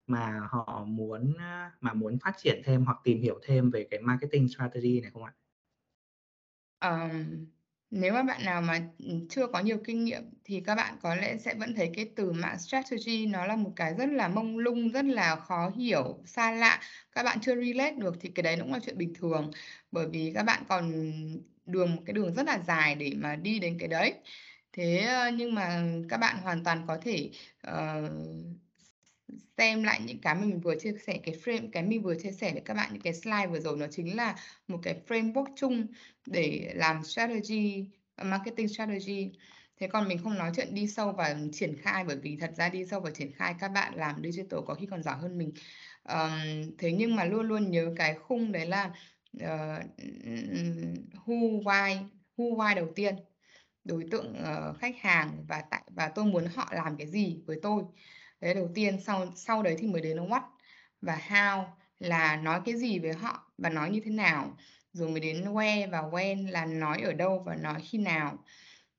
[0.07, 4.01] mà họ muốn, ờ, mà muốn phát triển thêm hoặc tìm hiểu thêm về cái
[4.01, 5.33] marketing strategy này không ạ?
[6.81, 7.51] Um,
[7.91, 11.15] nếu mà bạn nào mà, ừ, chưa có nhiều kinh nghiệm thì các bạn có
[11.15, 14.57] lẽ sẽ vẫn thấy cái từ mạng strategy nó là một cái rất là mông
[14.57, 16.81] lung, rất là khó hiểu, xa lạ.
[17.11, 19.51] Các bạn chưa relate được thì cái đấy cũng là chuyện bình thường,
[19.91, 20.91] bởi vì các bạn còn
[21.65, 24.13] đường một cái đường rất là dài để mà đi đến cái đấy.
[24.73, 27.31] Thế, ờ, nhưng mà các bạn hoàn toàn có thể,
[27.67, 28.11] uh,
[29.57, 32.31] xem lại những cái mà mình vừa chia sẻ, cái frame cái mình vừa chia
[32.31, 34.35] sẻ với các bạn những cái slide vừa rồi nó chính là
[34.67, 35.87] một cái framework chung
[36.25, 37.85] để làm strategy,
[38.23, 39.31] marketing strategy.
[39.79, 42.69] Thế còn mình không nói chuyện đi sâu và triển khai, bởi vì thật ra
[42.69, 45.51] đi sâu và triển khai các bạn làm digital có khi còn giỏi hơn mình.
[46.09, 48.91] um, thế nhưng mà luôn luôn nhớ cái khung đấy là,
[49.37, 49.83] uh,
[51.25, 52.03] who, why,
[52.37, 53.15] who, why đầu tiên,
[53.83, 57.59] đối tượng, uh, khách hàng và tại và tôi muốn họ làm cái gì với
[57.61, 57.83] tôi.
[58.41, 60.41] Đấy đầu tiên, sau sau đấy thì mới đến là what
[61.01, 61.65] và how
[61.99, 64.57] là nói cái gì với họ và nói như thế nào,
[64.93, 68.43] rồi mới đến where và when là nói ở đâu và nói khi nào.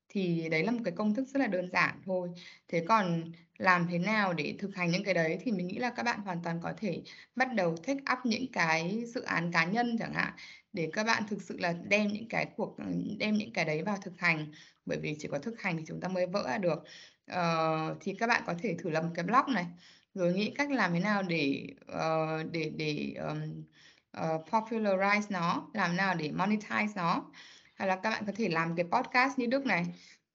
[0.09, 2.31] Thì đấy là một cái công thức rất là đơn giản thôi.
[2.69, 5.91] Thế còn làm thế nào để thực hành những cái đấy thì mình nghĩ là
[5.91, 7.03] các bạn hoàn toàn có thể
[7.37, 10.33] bắt đầu take up những cái dự án cá nhân chẳng hạn,
[10.73, 12.77] để các bạn thực sự là đem những cái cuộc
[13.19, 14.53] đem những cái đấy vào thực hành,
[14.87, 16.85] bởi vì chỉ có thực hành thì chúng ta mới vỡ ra được
[17.33, 19.67] uh, thì các bạn có thể thử làm một cái blog này,
[20.15, 23.65] rồi nghĩ cách làm thế nào để, uh, để để, um,
[24.19, 27.25] uh, popularize nó, làm nào để monetize nó.
[27.75, 29.87] hay là các bạn có thể làm cái podcast như Đức này.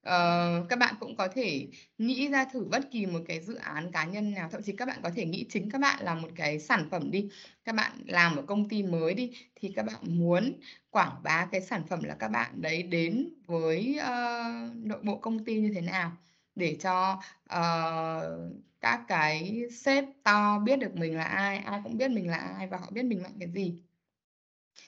[0.07, 1.67] Uh, các bạn cũng có thể
[1.97, 4.87] nghĩ ra thử bất kỳ một cái dự án cá nhân nào, thậm chí các
[4.87, 7.29] bạn có thể nghĩ chính các bạn là một cái sản phẩm đi.
[7.65, 10.59] Các bạn làm ở công ty mới đi, thì các bạn muốn
[10.89, 15.45] quảng bá cái sản phẩm là các bạn đấy đến với, uh, nội bộ công
[15.45, 16.11] ty như thế nào,
[16.57, 22.11] để cho, uh, các cái sếp to biết được mình là ai, ai cũng biết
[22.11, 23.83] mình là ai và họ biết mình mạnh cái gì.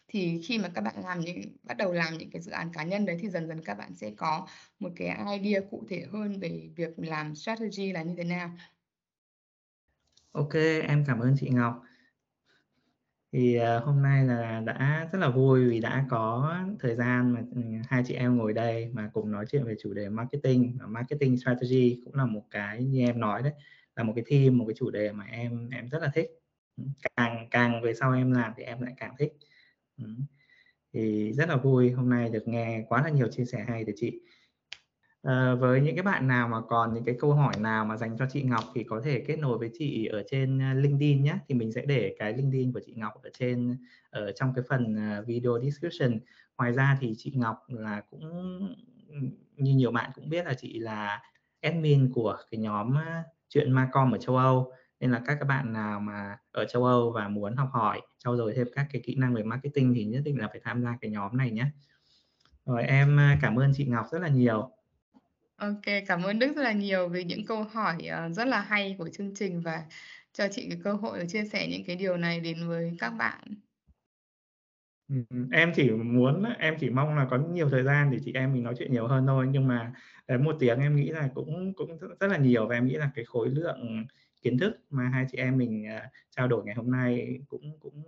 [0.07, 2.83] Thì khi mà các bạn làm những bắt đầu làm những cái dự án cá
[2.83, 4.47] nhân đấy thì dần dần các bạn sẽ có
[4.79, 8.51] một cái idea cụ thể hơn về việc làm strategy là như thế nào.
[10.31, 10.53] OK,
[10.87, 11.81] em cảm ơn chị Ngọc.
[13.33, 17.41] Thì, ờ, hôm nay là đã rất là vui vì đã có thời gian mà,
[17.55, 20.87] ừm, hai chị em ngồi đây mà cùng nói chuyện về chủ đề marketing và
[20.87, 23.53] marketing strategy cũng là một cái như em nói đấy,
[23.95, 26.29] là một cái theme, một cái chủ đề mà em em rất là thích.
[26.77, 26.87] Ừm,
[27.17, 29.31] càng càng về sau em làm thì em lại càng thích.
[29.97, 30.25] Ừm,
[30.93, 33.93] thì rất là vui hôm nay được nghe quá là nhiều chia sẻ hay từ
[33.95, 34.21] chị.
[35.23, 38.17] Ờ, với những cái bạn nào mà còn những cái câu hỏi nào mà dành
[38.17, 41.35] cho chị Ngọc thì có thể kết nối với chị ở trên, ờ, LinkedIn nhé,
[41.47, 43.77] thì mình sẽ để cái LinkedIn của chị Ngọc ở trên
[44.09, 46.19] ở trong cái phần, ờ, video description.
[46.57, 48.21] Ngoài ra thì chị Ngọc là cũng,
[49.57, 51.21] như nhiều bạn cũng biết là chị là
[51.61, 52.93] admin của cái nhóm,
[53.49, 57.11] chuyện Macom ở châu Âu, nên là các các bạn nào mà ở châu Âu
[57.15, 60.21] và muốn học hỏi, trau dồi thêm các cái kỹ năng về marketing thì nhất
[60.25, 61.65] định là phải tham gia cái nhóm này nhé.
[62.65, 64.71] Rồi em, cảm ơn chị Ngọc rất là nhiều.
[65.59, 68.95] OK, cảm ơn Đức rất là nhiều vì những câu hỏi, ờ, rất là hay
[68.97, 69.83] của chương trình và
[70.33, 73.09] cho chị cái cơ hội được chia sẻ những cái điều này đến với các
[73.09, 73.43] bạn.
[75.07, 78.53] Ừm, em chỉ muốn em chỉ mong là có nhiều thời gian để chị em
[78.53, 79.93] mình nói chuyện nhiều hơn thôi, nhưng mà
[80.25, 82.93] ờ, một 1 tiếng em nghĩ là cũng cũng rất là nhiều và em nghĩ
[82.95, 84.05] là cái khối lượng
[84.41, 88.03] kiến thức mà hai chị em mình, à, trao đổi ngày hôm nay cũng cũng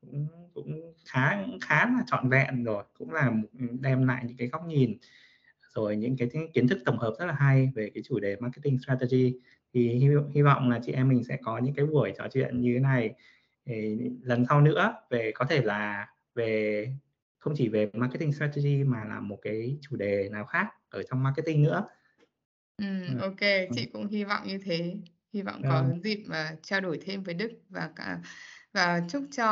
[0.00, 4.48] cũng cũng khá khá là trọn vẹn rồi, cũng là ừ, đem lại những cái
[4.48, 4.98] góc nhìn,
[5.82, 8.78] rồi những cái kiến thức tổng hợp rất là hay về cái chủ đề marketing
[8.78, 9.34] strategy.
[9.74, 12.60] Thì hy hy vọng là chị em mình sẽ có những cái buổi trò chuyện
[12.60, 13.14] như thế này,
[14.22, 16.88] lần sau nữa về có thể là về
[17.38, 21.22] không chỉ về marketing strategy mà là một cái chủ đề nào khác ở trong
[21.22, 21.86] marketing nữa.
[22.76, 23.76] Ừm, Ừm, OK, ừm.
[23.76, 24.96] chị cũng hy vọng như thế.
[25.32, 25.92] Hy vọng có Vâng.
[26.04, 28.20] dịp mà trao đổi thêm với Đức và cả
[28.72, 29.44] và chúc cho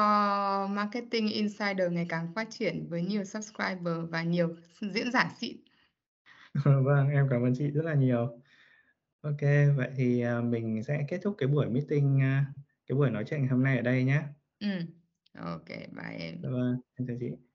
[0.70, 5.56] Marketing Insider ngày càng phát triển với nhiều subscriber và nhiều diễn giả xịn.
[6.84, 8.40] Vâng, em cảm ơn chị rất là nhiều.
[9.22, 9.40] OK,
[9.76, 12.46] vậy thì, à, mình sẽ kết thúc cái buổi meeting, a,
[12.86, 14.28] cái buổi nói chuyện ngày hôm nay ở đây nhá.
[14.60, 14.86] Ừm,
[15.34, 16.48] OK, bye Dạ em.
[16.50, 17.45] vâng, em chào chị.